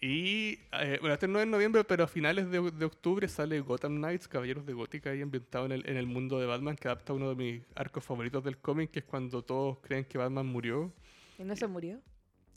Y, 0.00 0.58
eh, 0.72 0.96
bueno, 1.02 1.12
este 1.12 1.28
no 1.28 1.38
es 1.38 1.42
en 1.42 1.50
noviembre, 1.50 1.84
pero 1.84 2.04
a 2.04 2.08
finales 2.08 2.50
de, 2.50 2.70
de 2.70 2.84
octubre 2.86 3.28
sale 3.28 3.60
Gotham 3.60 3.96
Knights, 3.96 4.26
Caballeros 4.26 4.64
de 4.64 4.72
Gótica, 4.72 5.10
ahí 5.10 5.20
ambientado 5.20 5.66
en 5.66 5.72
el, 5.72 5.86
en 5.86 5.98
el 5.98 6.06
mundo 6.06 6.40
de 6.40 6.46
Batman, 6.46 6.76
que 6.76 6.88
adapta 6.88 7.12
uno 7.12 7.28
de 7.28 7.34
mis 7.34 7.62
arcos 7.74 8.02
favoritos 8.02 8.42
del 8.42 8.56
cómic, 8.56 8.90
que 8.90 9.00
es 9.00 9.04
cuando 9.04 9.42
todos 9.42 9.76
creen 9.82 10.06
que 10.06 10.16
Batman 10.16 10.46
murió. 10.46 10.90
¿Y 11.38 11.42
no 11.42 11.54
se 11.54 11.66
murió? 11.66 12.00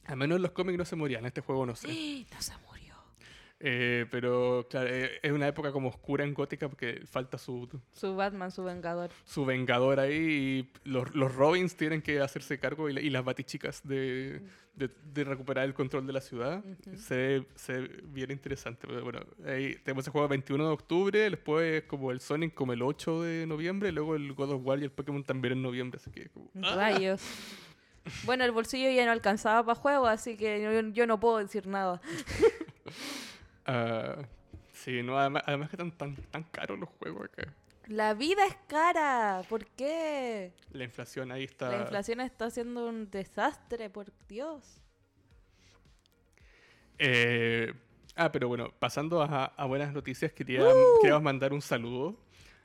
Al 0.05 0.15
menos 0.17 0.37
en 0.37 0.41
los 0.43 0.51
cómics 0.51 0.77
no 0.77 0.85
se 0.85 0.95
moría, 0.95 1.19
en 1.19 1.25
este 1.25 1.41
juego 1.41 1.65
no 1.65 1.75
sé. 1.75 1.87
No 2.33 2.41
se 2.41 2.53
murió. 2.65 2.82
Eh, 3.65 4.05
pero, 4.11 4.67
claro, 4.69 4.89
eh, 4.91 5.19
es 5.23 5.31
una 5.31 5.47
época 5.47 5.71
como 5.71 5.87
oscura 5.87 6.25
en 6.25 6.33
Gótica 6.33 6.67
porque 6.67 7.01
falta 7.09 7.37
su, 7.37 7.69
Su 7.93 8.13
Batman, 8.13 8.51
su 8.51 8.61
vengador. 8.65 9.09
su 9.23 9.45
vengador 9.45 10.01
ahí 10.01 10.67
y 10.85 10.89
los, 10.89 11.15
los 11.15 11.33
Robins 11.33 11.77
tienen 11.77 12.01
que 12.01 12.19
hacerse 12.19 12.59
cargo 12.59 12.89
y, 12.89 12.93
la- 12.93 12.99
y 12.99 13.09
las 13.09 13.23
batichicas 13.23 13.79
de, 13.87 14.41
de, 14.75 14.89
de 15.13 15.23
recuperar 15.23 15.63
el 15.63 15.73
control 15.73 16.05
de 16.05 16.11
la 16.11 16.19
ciudad. 16.19 16.61
Se, 16.97 17.15
ve- 17.15 17.45
se 17.55 17.79
ve 17.79 17.99
bien 18.07 18.31
interesante. 18.31 18.85
Pero 18.85 19.01
bueno, 19.01 19.21
ahí 19.45 19.75
tenemos 19.85 20.05
el 20.07 20.11
juego 20.11 20.25
el 20.25 20.29
21 20.31 20.65
de 20.67 20.73
octubre, 20.73 21.29
después 21.29 21.83
como 21.83 22.11
el 22.11 22.19
Sonic 22.19 22.53
como 22.53 22.73
el 22.73 22.81
8 22.81 23.21
de 23.23 23.47
noviembre, 23.47 23.87
y 23.87 23.91
luego 23.93 24.17
el 24.17 24.33
God 24.33 24.51
of 24.55 24.61
War 24.65 24.79
y 24.79 24.83
el 24.83 24.91
Pokémon 24.91 25.23
también 25.23 25.53
en 25.53 25.61
noviembre. 25.61 26.01
Así 26.01 26.11
que 26.11 26.27
como- 26.27 26.49
Rayos. 26.53 27.21
Bueno, 28.25 28.43
el 28.43 28.51
bolsillo 28.51 28.89
ya 28.91 29.05
no 29.05 29.13
alcanzaba 29.13 29.65
para 29.65 29.79
juego, 29.79 30.07
así 30.07 30.35
que 30.35 30.61
yo, 30.61 30.89
yo 30.89 31.07
no 31.07 31.21
puedo 31.21 31.37
decir 31.37 31.65
nada. 31.67 32.01
Ah, 33.65 34.17
sí, 34.73 35.01
no, 35.03 35.17
además, 35.17 35.43
además 35.45 35.69
que 35.69 35.75
están 35.75 35.91
tan, 35.91 36.15
tan 36.15 36.43
caros 36.43 36.79
los 36.79 36.89
juegos 36.89 37.25
acá. 37.25 37.53
La 37.87 38.13
vida 38.13 38.45
es 38.45 38.55
cara. 38.67 39.41
¿Por 39.49 39.65
qué? 39.65 40.53
La 40.71 40.85
inflación 40.85 41.31
ahí 41.31 41.43
está... 41.43 41.69
La 41.69 41.81
inflación 41.81 42.21
está 42.21 42.45
haciendo 42.45 42.87
un 42.87 43.11
desastre, 43.11 43.89
por 43.89 44.11
Dios. 44.27 44.81
Eh, 46.97 47.73
ah, 48.15 48.31
pero 48.31 48.47
bueno, 48.47 48.73
pasando 48.79 49.21
a, 49.21 49.45
a 49.45 49.65
buenas 49.65 49.91
noticias, 49.91 50.31
quería, 50.31 50.63
¡Uh! 50.63 51.01
queríamos 51.01 51.23
mandar 51.23 51.51
un 51.51 51.61
saludo 51.61 52.17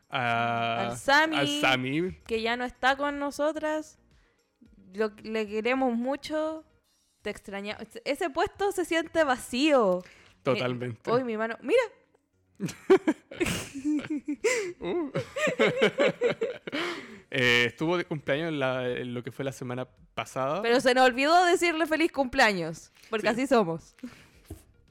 a, 0.09 0.91
Al 0.91 0.97
Sami. 0.97 1.37
al 1.37 1.49
Sami. 1.61 2.13
Que 2.27 2.41
ya 2.41 2.57
no 2.57 2.65
está 2.65 2.97
con 2.97 3.19
nosotras. 3.19 3.99
Lo, 4.95 5.11
le 5.23 5.49
queremos 5.49 5.95
mucho. 5.95 6.65
Te 7.23 7.31
extrañamos. 7.31 7.83
Ese 8.05 8.31
puesto 8.31 8.71
se 8.73 8.85
siente 8.85 9.25
vacío. 9.25 10.03
Totalmente. 10.55 11.11
Hoy 11.11 11.25
mi 11.25 11.37
mano. 11.37 11.57
Mira, 11.63 11.83
Uh. 14.81 15.11
Eh, 17.31 17.67
estuvo 17.67 17.99
de 17.99 18.07
cumpleaños 18.07 18.49
en, 18.49 18.59
la- 18.59 18.89
en 18.89 19.13
lo 19.13 19.23
que 19.23 19.31
fue 19.31 19.45
la 19.45 19.53
semana 19.53 19.87
pasada. 20.15 20.63
Pero 20.63 20.81
se 20.81 20.95
nos 20.95 21.05
olvidó 21.07 21.45
decirle 21.45 21.87
feliz 21.87 22.11
cumpleaños, 22.11 22.91
porque 23.11 23.27
Sí. 23.27 23.33
así 23.35 23.47
somos. 23.47 23.95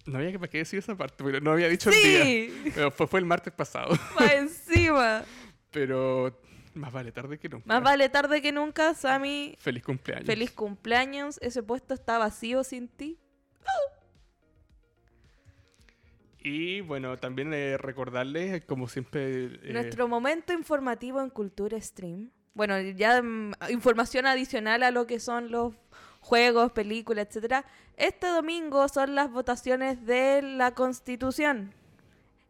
No 0.05 0.19
había 0.19 0.31
que 0.37 0.57
decir 0.59 0.77
esa 0.79 0.95
parte, 0.95 1.23
porque 1.23 1.41
no 1.41 1.51
había 1.51 1.67
dicho 1.67 1.89
el 1.89 1.95
día. 1.95 2.23
Sí, 2.23 2.71
Pero 2.75 2.91
fue, 2.91 3.07
fue 3.07 3.19
el 3.21 3.25
martes 3.25 3.51
pasado. 3.53 3.89
más 4.19 4.31
encima. 4.33 5.23
Pero 5.71 6.39
más 6.75 6.93
vale 6.93 7.11
tarde 7.11 7.39
que 7.39 7.49
nunca. 7.49 7.65
Más 7.67 7.81
vale 7.81 8.07
tarde 8.07 8.39
que 8.39 8.51
nunca, 8.51 8.93
Sammy. 8.93 9.55
Feliz 9.59 9.83
cumpleaños. 9.83 10.27
Feliz 10.27 10.51
cumpleaños. 10.51 11.39
Ese 11.41 11.63
puesto 11.63 11.95
está 11.95 12.19
vacío 12.19 12.63
sin 12.63 12.87
ti. 12.87 13.17
Y 16.47 16.79
bueno, 16.79 17.17
también 17.17 17.53
eh, 17.53 17.77
recordarles, 17.77 18.63
como 18.63 18.87
siempre. 18.87 19.45
eh, 19.45 19.73
Nuestro 19.73 20.07
momento 20.07 20.53
informativo 20.53 21.19
en 21.21 21.29
Cultura 21.29 21.79
Stream. 21.81 22.31
Bueno, 22.53 22.79
ya 22.79 23.21
mm, 23.21 23.51
información 23.69 24.25
adicional 24.25 24.81
a 24.83 24.91
lo 24.91 25.05
que 25.07 25.19
son 25.19 25.51
los 25.51 25.73
juegos, 26.21 26.71
películas, 26.71 27.27
etcétera. 27.27 27.65
Este 27.97 28.27
domingo 28.27 28.87
son 28.87 29.13
las 29.13 29.29
votaciones 29.29 30.05
de 30.05 30.41
la 30.41 30.73
Constitución. 30.73 31.73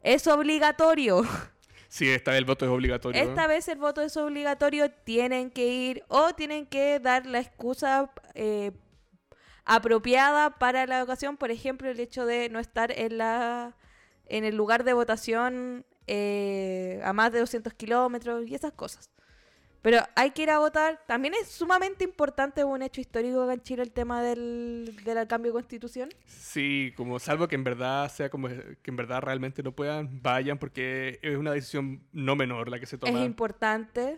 Es 0.02 0.28
obligatorio. 0.28 1.24
Sí, 1.90 2.10
esta 2.10 2.32
vez 2.32 2.40
el 2.40 2.46
voto 2.46 2.66
es 2.66 2.72
obligatorio. 2.72 3.22
Esta 3.24 3.48
vez 3.48 3.68
el 3.70 3.78
voto 3.78 4.02
es 4.02 4.18
obligatorio. 4.18 4.92
Tienen 4.92 5.50
que 5.50 5.68
ir 5.68 6.04
o 6.10 6.34
tienen 6.36 6.66
que 6.66 7.00
dar 7.00 7.26
la 7.26 7.40
excusa 7.40 8.12
eh, 8.36 8.74
apropiada 9.64 10.60
para 10.60 10.86
la 10.86 11.02
ocasión. 11.02 11.38
Por 11.38 11.50
ejemplo, 11.50 11.90
el 11.90 12.02
hecho 12.02 12.26
de 12.26 12.50
no 12.50 12.60
estar 12.60 12.92
en 12.92 13.18
la 13.18 13.78
en 14.28 14.44
el 14.46 14.56
lugar 14.56 14.84
de 14.84 14.94
votación 14.94 15.86
eh, 16.08 17.02
a 17.04 17.14
más 17.14 17.32
de 17.32 17.40
200 17.40 17.74
kilómetros 17.74 18.48
y 18.48 18.56
esas 18.56 18.74
cosas. 18.74 19.10
Pero 19.82 20.00
hay 20.16 20.32
que 20.32 20.42
ir 20.44 20.50
a 20.50 20.60
votar. 20.60 21.00
También 21.08 21.34
es 21.40 21.48
sumamente 21.48 22.04
importante, 22.04 22.64
un 22.64 22.82
hecho 22.82 23.00
histórico 23.00 23.42
acá 23.44 23.54
en 23.54 23.62
Chile, 23.62 23.84
el 23.84 23.92
tema 23.92 24.22
del, 24.22 25.00
del 25.04 25.28
cambio 25.28 25.52
de 25.52 25.54
constitución. 25.54 26.10
Sí, 26.26 26.94
como 26.98 27.20
salvo 27.20 27.48
que 27.48 27.56
en 27.56 27.64
verdad 27.64 28.12
sea 28.12 28.30
como 28.30 28.50
que 28.50 28.78
en 28.84 28.96
verdad 28.96 29.22
realmente 29.22 29.64
no 29.64 29.72
puedan, 29.72 30.22
vayan 30.22 30.58
porque 30.58 31.20
es 31.22 31.38
una 31.38 31.52
decisión 31.54 32.04
no 32.12 32.36
menor 32.36 32.70
la 32.70 32.80
que 32.80 32.86
se 32.86 32.96
Es 32.96 33.00
toma. 33.00 33.24
importante. 33.24 34.18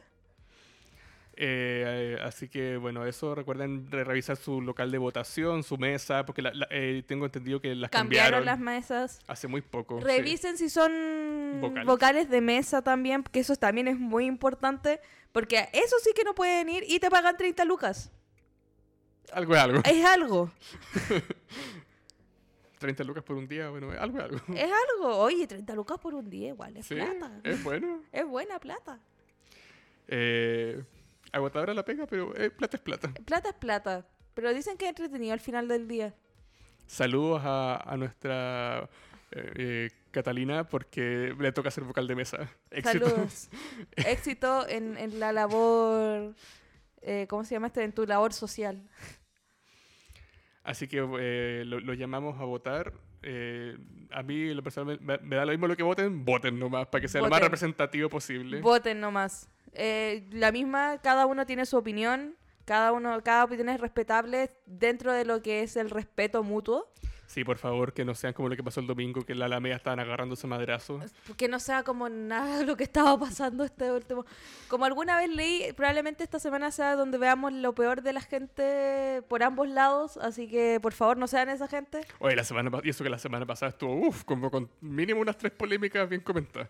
Eh, 1.41 2.17
eh, 2.17 2.21
así 2.21 2.49
que 2.49 2.75
bueno, 2.75 3.05
eso 3.05 3.33
recuerden 3.33 3.89
re- 3.89 4.03
revisar 4.03 4.35
su 4.35 4.59
local 4.61 4.91
de 4.91 4.97
votación, 4.97 5.63
su 5.63 5.77
mesa, 5.77 6.25
porque 6.25 6.41
la- 6.41 6.53
la- 6.53 6.67
eh, 6.69 7.01
tengo 7.07 7.23
entendido 7.25 7.61
que 7.61 7.73
las 7.75 7.89
Cambiaron 7.89 8.43
cambiaron, 8.43 8.45
las 8.45 8.59
mesas. 8.59 9.21
hace 9.25 9.47
muy 9.47 9.61
poco. 9.61 9.99
sí. 9.99 10.05
Revisen 10.05 10.57
si 10.57 10.69
son 10.69 10.91
Vocales. 11.61 11.85
vocales. 11.87 12.29
de 12.29 12.41
mesa 12.41 12.81
también, 12.81 13.23
que 13.23 13.39
eso 13.39 13.55
también 13.55 13.87
es 13.87 13.97
muy 13.97 14.25
importante, 14.25 14.99
porque 15.31 15.69
eso 15.71 15.95
sí 16.03 16.11
que 16.13 16.25
no 16.25 16.35
pueden 16.35 16.67
ir 16.67 16.83
y 16.85 16.99
te 16.99 17.09
pagan 17.09 17.37
30 17.37 17.63
lucas. 17.63 18.11
Algo 19.31 19.53
es 19.55 19.61
algo. 19.61 19.81
Es 19.85 20.03
algo, 20.05 20.51
30 22.79 23.03
lucas 23.03 23.23
por 23.23 23.35
un 23.37 23.47
día, 23.47 23.69
bueno, 23.69 23.91
algo 23.97 24.17
es 24.17 24.23
algo. 24.25 24.37
es 24.55 24.71
algo. 24.93 25.17
Oye, 25.19 25.47
30 25.47 25.73
lucas 25.75 25.97
por 25.99 26.13
un 26.15 26.29
día 26.29 26.49
igual, 26.49 26.75
es 26.77 26.85
Sí, 26.85 26.95
plata. 26.95 27.31
es 27.43 27.63
bueno. 27.63 28.01
Es 28.11 28.25
buena 28.25 28.59
plata. 28.59 28.99
Eh, 30.07 30.83
agotadora 31.31 31.73
la 31.73 31.83
pega, 31.83 32.05
pero 32.05 32.35
eh, 32.35 32.49
plata 32.49 32.77
es 32.77 32.83
plata. 32.83 33.13
Plata 33.25 33.49
es 33.49 33.55
plata, 33.55 34.05
pero 34.33 34.53
dicen 34.53 34.77
que 34.77 34.85
es 34.85 34.89
entretenido 34.89 35.33
al 35.33 35.39
final 35.39 35.67
del 35.67 35.87
día. 35.87 36.13
Saludos 36.87 37.41
a, 37.43 37.77
a 37.85 37.97
nuestra 37.97 38.89
eh, 39.31 39.51
eh, 39.55 39.89
Catalina 40.11 40.67
porque 40.67 41.35
le 41.37 41.51
toca 41.51 41.69
ser 41.71 41.83
vocal 41.83 42.07
de 42.07 42.15
mesa. 42.15 42.49
Éxito. 42.71 43.09
Saludos. 43.09 43.49
Éxito 43.95 44.67
en, 44.67 44.97
en 44.97 45.19
la 45.19 45.31
labor, 45.31 46.33
eh, 47.01 47.27
¿cómo 47.29 47.43
se 47.43 47.55
llama 47.55 47.67
este? 47.67 47.83
En 47.83 47.93
tu 47.93 48.05
labor 48.05 48.33
social. 48.33 48.89
Así 50.63 50.87
que 50.87 51.07
eh, 51.19 51.63
lo, 51.65 51.79
lo 51.79 51.93
llamamos 51.93 52.39
a 52.39 52.43
votar. 52.43 52.93
Eh, 53.21 53.77
a 54.11 54.23
mí, 54.23 54.53
lo 54.53 54.63
personal, 54.63 54.99
me, 55.01 55.17
me 55.19 55.35
da 55.35 55.45
lo 55.45 55.51
mismo 55.51 55.67
lo 55.67 55.75
que 55.75 55.83
voten, 55.83 56.23
voten 56.25 56.57
nomás, 56.57 56.87
para 56.87 57.01
que 57.01 57.07
sea 57.07 57.21
lo 57.21 57.25
más 57.27 57.31
Voten. 57.39 57.43
representativo 57.45 58.09
posible. 58.09 58.61
Voten 58.61 58.99
nomás. 58.99 59.49
Eh, 59.73 60.27
la 60.31 60.51
misma, 60.51 60.99
cada 61.01 61.25
uno 61.25 61.45
tiene 61.45 61.65
su 61.65 61.77
opinión, 61.77 62.35
cada 62.65 62.91
uno, 62.91 63.21
cada 63.23 63.43
opinión 63.43 63.69
es 63.69 63.79
respetable 63.81 64.49
dentro 64.65 65.11
de 65.13 65.25
lo 65.25 65.41
que 65.41 65.63
es 65.63 65.75
el 65.75 65.89
respeto 65.89 66.43
mutuo. 66.43 66.91
Sí, 67.29 67.43
por 67.43 67.59
favor, 67.59 67.93
que 67.93 68.03
no 68.03 68.15
sean 68.15 68.33
como 68.33 68.49
lo 68.49 68.55
que 68.55 68.63
pasó 68.63 68.79
el 68.79 68.87
domingo, 68.87 69.21
que 69.21 69.33
en 69.33 69.39
la 69.39 69.45
Alameda 69.45 69.75
estaban 69.75 69.99
agarrándose 69.99 70.47
madrazo. 70.47 70.99
Que 71.37 71.47
no 71.47 71.59
sea 71.59 71.83
como 71.83 72.09
nada 72.09 72.63
lo 72.65 72.75
que 72.75 72.83
estaba 72.83 73.19
pasando 73.19 73.63
este 73.63 73.91
último. 73.91 74.25
Como 74.67 74.85
alguna 74.85 75.15
vez 75.15 75.29
leí, 75.29 75.71
probablemente 75.73 76.23
esta 76.23 76.39
semana 76.39 76.71
sea 76.71 76.95
donde 76.95 77.19
veamos 77.19 77.53
lo 77.53 77.75
peor 77.75 78.01
de 78.01 78.13
la 78.13 78.21
gente 78.21 79.21
por 79.27 79.43
ambos 79.43 79.69
lados, 79.69 80.17
así 80.17 80.47
que 80.47 80.79
por 80.81 80.93
favor 80.93 81.17
no 81.17 81.27
sean 81.27 81.49
esa 81.49 81.67
gente. 81.67 82.01
Oye, 82.17 82.35
la 82.35 82.43
semana 82.43 82.71
y 82.83 82.89
eso 82.89 83.03
que 83.03 83.11
la 83.11 83.19
semana 83.19 83.45
pasada 83.45 83.69
estuvo, 83.69 84.07
uff, 84.07 84.23
como 84.23 84.49
con 84.49 84.67
mínimo 84.81 85.21
unas 85.21 85.37
tres 85.37 85.51
polémicas 85.51 86.09
bien 86.09 86.21
comentadas. 86.21 86.69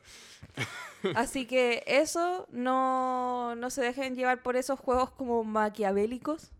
Así 1.15 1.45
que 1.45 1.85
eso, 1.87 2.47
no, 2.51 3.55
no 3.55 3.69
se 3.69 3.81
dejen 3.81 4.13
llevar 4.13 4.43
por 4.43 4.57
esos 4.57 4.77
juegos 4.77 5.09
como 5.11 5.45
maquiavélicos. 5.45 6.51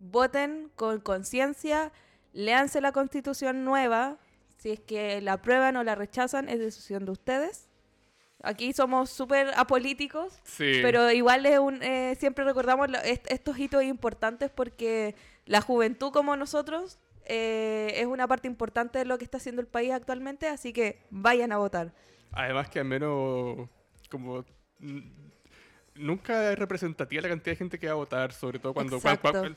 Voten 0.00 0.70
con 0.76 1.00
conciencia, 1.00 1.92
léanse 2.32 2.80
la 2.80 2.92
constitución 2.92 3.64
nueva. 3.64 4.18
Si 4.58 4.70
es 4.70 4.80
que 4.80 5.20
la 5.20 5.34
aprueban 5.34 5.76
o 5.76 5.84
la 5.84 5.94
rechazan, 5.94 6.48
es 6.48 6.58
decisión 6.58 7.04
de 7.06 7.12
ustedes. 7.12 7.68
Aquí 8.42 8.72
somos 8.72 9.10
súper 9.10 9.48
apolíticos, 9.56 10.38
Sí. 10.44 10.78
pero 10.82 11.10
igual 11.10 11.44
es 11.44 11.58
un, 11.58 11.82
eh, 11.82 12.16
siempre 12.18 12.44
recordamos 12.44 12.90
lo- 12.90 12.98
est- 13.00 13.30
estos 13.30 13.58
hitos 13.58 13.82
importantes 13.84 14.50
porque 14.50 15.14
la 15.44 15.60
juventud 15.60 16.10
como 16.12 16.36
nosotros 16.36 16.98
eh, 17.32 17.92
es 18.00 18.06
una 18.06 18.26
parte 18.26 18.48
importante 18.48 18.98
de 18.98 19.04
lo 19.04 19.16
que 19.18 19.24
está 19.24 19.36
haciendo 19.36 19.60
el 19.60 19.68
país 19.68 19.92
actualmente, 19.92 20.48
así 20.48 20.72
que 20.72 21.00
vayan 21.10 21.52
a 21.52 21.58
votar. 21.58 21.92
Además 22.32 22.68
que 22.70 22.80
al 22.80 22.86
menos 22.86 23.68
como 24.10 24.44
nunca 26.00 26.52
es 26.52 26.58
representativa 26.58 27.22
la 27.22 27.28
cantidad 27.28 27.52
de 27.52 27.56
gente 27.56 27.78
que 27.78 27.86
va 27.86 27.92
a 27.92 27.96
votar, 27.96 28.32
sobre 28.32 28.58
todo 28.58 28.74
cuando, 28.74 28.98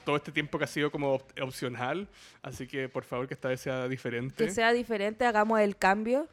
todo 0.04 0.16
este 0.16 0.32
tiempo 0.32 0.58
que 0.58 0.66
ha 0.66 0.68
sido 0.68 0.91
como 0.91 1.14
op- 1.16 1.39
opcional. 1.41 2.08
Así 2.41 2.68
que 2.68 2.89
por 2.89 3.04
favor 3.04 3.28
que 3.28 3.34
esta 3.34 3.48
vez 3.50 3.62
sea 3.62 3.88
diferente. 3.88 4.46
Que 4.46 4.52
sea 4.52 4.72
diferente, 4.74 5.26
hagamos 5.26 5.60
el 5.60 5.76
cambio. 5.78 6.28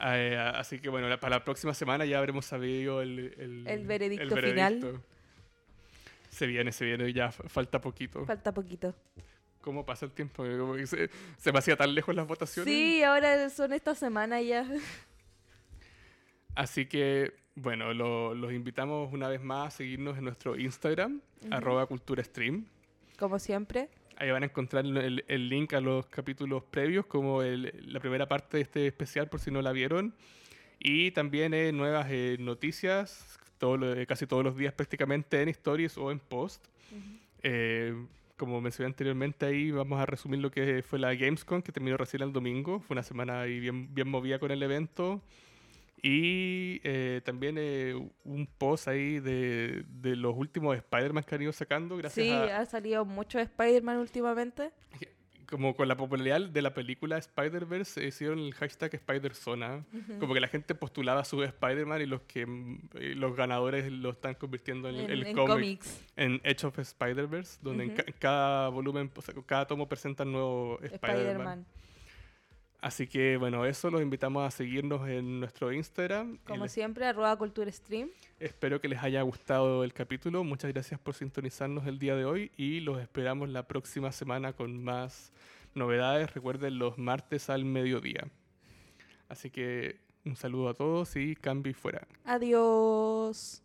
Eh, 0.00 0.36
así 0.56 0.80
que 0.80 0.88
bueno, 0.88 1.08
la- 1.08 1.20
para 1.20 1.36
la 1.36 1.44
próxima 1.44 1.72
semana 1.72 2.04
ya 2.04 2.18
habremos 2.18 2.44
sabido 2.46 3.00
el, 3.00 3.34
el, 3.38 3.66
El 3.66 3.86
veredicto 3.86 4.36
final. 4.36 5.00
Se 6.30 6.46
viene, 6.46 6.72
se 6.72 6.84
viene, 6.84 7.12
ya 7.12 7.30
falta 7.30 7.80
poquito. 7.80 8.26
Falta 8.26 8.52
poquito. 8.52 8.92
¿Cómo 9.60 9.86
pasa 9.86 10.04
el 10.04 10.12
tiempo? 10.12 10.44
Se, 10.84 11.08
se 11.38 11.52
me 11.52 11.58
hacía 11.60 11.76
tan 11.76 11.94
lejos 11.94 12.14
las 12.14 12.26
votaciones. 12.26 12.70
Sí, 12.74 13.02
ahora 13.02 13.48
son 13.50 13.72
esta 13.72 13.94
semana 13.94 14.42
ya. 14.42 14.66
Así 16.54 16.86
que, 16.86 17.32
bueno, 17.56 17.92
lo- 17.94 18.34
los 18.34 18.52
invitamos 18.52 19.12
una 19.12 19.28
vez 19.28 19.42
más 19.42 19.68
a 19.68 19.76
seguirnos 19.76 20.18
en 20.18 20.24
nuestro 20.24 20.56
Instagram, 20.58 21.20
Ujú. 21.42 21.54
arroba 21.54 21.86
culturastream. 21.86 22.64
Como 23.18 23.38
siempre. 23.38 23.88
Ahí 24.16 24.30
van 24.30 24.42
a 24.42 24.46
encontrar 24.46 24.84
el, 24.86 25.24
el 25.26 25.48
link 25.48 25.72
a 25.74 25.80
los 25.80 26.06
capítulos 26.06 26.62
previos, 26.64 27.06
como 27.06 27.42
el- 27.42 27.72
la 27.92 28.00
primera 28.00 28.26
parte 28.28 28.56
de 28.58 28.62
este 28.62 28.86
especial, 28.86 29.28
por 29.28 29.40
si 29.40 29.50
no 29.50 29.60
la 29.62 29.72
vieron. 29.72 30.14
Y 30.78 31.10
también 31.12 31.54
eh, 31.54 31.72
nuevas 31.72 32.06
eh, 32.10 32.36
noticias, 32.40 33.38
todo 33.58 33.94
eh, 33.94 34.06
casi 34.06 34.26
todos 34.26 34.44
los 34.44 34.56
días 34.56 34.72
prácticamente 34.74 35.40
en 35.40 35.48
stories 35.48 35.96
o 35.96 36.10
en 36.10 36.18
post. 36.18 36.64
Eh, 37.42 37.94
como 38.36 38.60
mencioné 38.60 38.86
anteriormente, 38.88 39.46
ahí 39.46 39.70
vamos 39.70 40.00
a 40.00 40.06
resumir 40.06 40.40
lo 40.40 40.50
que 40.50 40.82
fue 40.82 40.98
la 40.98 41.14
Gamescom, 41.14 41.62
que 41.62 41.70
terminó 41.72 41.96
recién 41.96 42.22
el 42.22 42.32
domingo. 42.32 42.80
Fue 42.80 42.94
una 42.94 43.02
semana 43.02 43.42
ahí 43.42 43.60
bien, 43.60 43.94
bien 43.94 44.08
movida 44.08 44.38
con 44.38 44.50
el 44.50 44.62
evento. 44.62 45.22
Y 46.06 46.82
eh, 46.84 47.22
también 47.24 47.56
eh, 47.58 47.94
un 48.24 48.46
post 48.46 48.88
ahí 48.88 49.20
de, 49.20 49.84
de 49.88 50.16
los 50.16 50.36
últimos 50.36 50.76
Spider-Man 50.76 51.24
que 51.24 51.34
han 51.34 51.40
ido 51.42 51.52
sacando. 51.52 51.96
Gracias 51.96 52.26
Sí, 52.26 52.30
a, 52.30 52.58
ha 52.60 52.66
salido 52.66 53.06
mucho 53.06 53.38
Spider-Man 53.38 53.96
últimamente. 53.96 54.70
como 55.48 55.74
con 55.74 55.88
la 55.88 55.96
popularidad 55.96 56.42
de 56.50 56.60
la 56.60 56.74
película 56.74 57.16
Spider-Verse, 57.16 58.00
se 58.00 58.06
hicieron 58.06 58.38
el 58.40 58.52
hashtag 58.52 58.92
Spider-Zona. 58.94 59.86
Como 60.20 60.34
que 60.34 60.40
la 60.40 60.48
gente 60.48 60.74
postulaba 60.74 61.24
su 61.24 61.42
Spider-Man 61.42 62.02
y 62.02 62.06
los 62.06 62.20
que 62.22 62.42
eh, 62.42 63.14
los 63.14 63.34
ganadores 63.34 63.90
lo 63.90 64.10
están 64.10 64.34
convirtiendo 64.34 64.90
en, 64.90 64.96
En, 64.96 65.10
el 65.10 65.26
en 65.26 65.34
cómic. 65.36 65.82
En 66.16 66.38
Edge 66.44 66.64
of 66.66 66.78
Spider-Verse, 66.78 67.60
donde 67.62 67.84
en 67.84 67.90
ca- 67.94 68.04
cada 68.18 68.68
volumen, 68.68 69.10
o 69.16 69.22
sea, 69.22 69.34
cada 69.46 69.66
tomo 69.66 69.88
presenta 69.88 70.24
un 70.24 70.32
nuevo 70.32 70.78
Spider-Man. 70.82 71.16
Spider-Man. 71.16 71.66
Así 72.84 73.06
que, 73.06 73.38
bueno, 73.38 73.64
eso 73.64 73.90
los 73.90 74.02
invitamos 74.02 74.46
a 74.46 74.50
seguirnos 74.50 75.08
en 75.08 75.40
nuestro 75.40 75.72
Instagram. 75.72 76.36
Como 76.46 76.64
les- 76.64 76.72
siempre, 76.72 77.06
arroba 77.06 77.34
cultura 77.38 77.72
stream. 77.72 78.10
espero 78.38 78.78
que 78.78 78.88
les 78.88 79.02
haya 79.02 79.22
gustado 79.22 79.84
el 79.84 79.94
capítulo. 79.94 80.44
Muchas 80.44 80.70
gracias 80.70 81.00
por 81.00 81.14
sintonizarnos 81.14 81.86
el 81.86 81.98
día 81.98 82.14
de 82.14 82.26
hoy 82.26 82.50
y 82.58 82.80
los 82.80 83.00
esperamos 83.00 83.48
la 83.48 83.66
próxima 83.66 84.12
semana 84.12 84.52
con 84.52 84.84
más 84.84 85.32
novedades. 85.74 86.34
Recuerden 86.34 86.78
los 86.78 86.98
martes 86.98 87.48
al 87.48 87.64
mediodía. 87.64 88.28
Así 89.30 89.48
que 89.48 89.96
un 90.26 90.36
saludo 90.36 90.68
a 90.68 90.74
todos 90.74 91.16
y 91.16 91.36
cambio 91.36 91.70
y 91.70 91.74
fuera. 91.74 92.06
Adiós. 92.26 93.62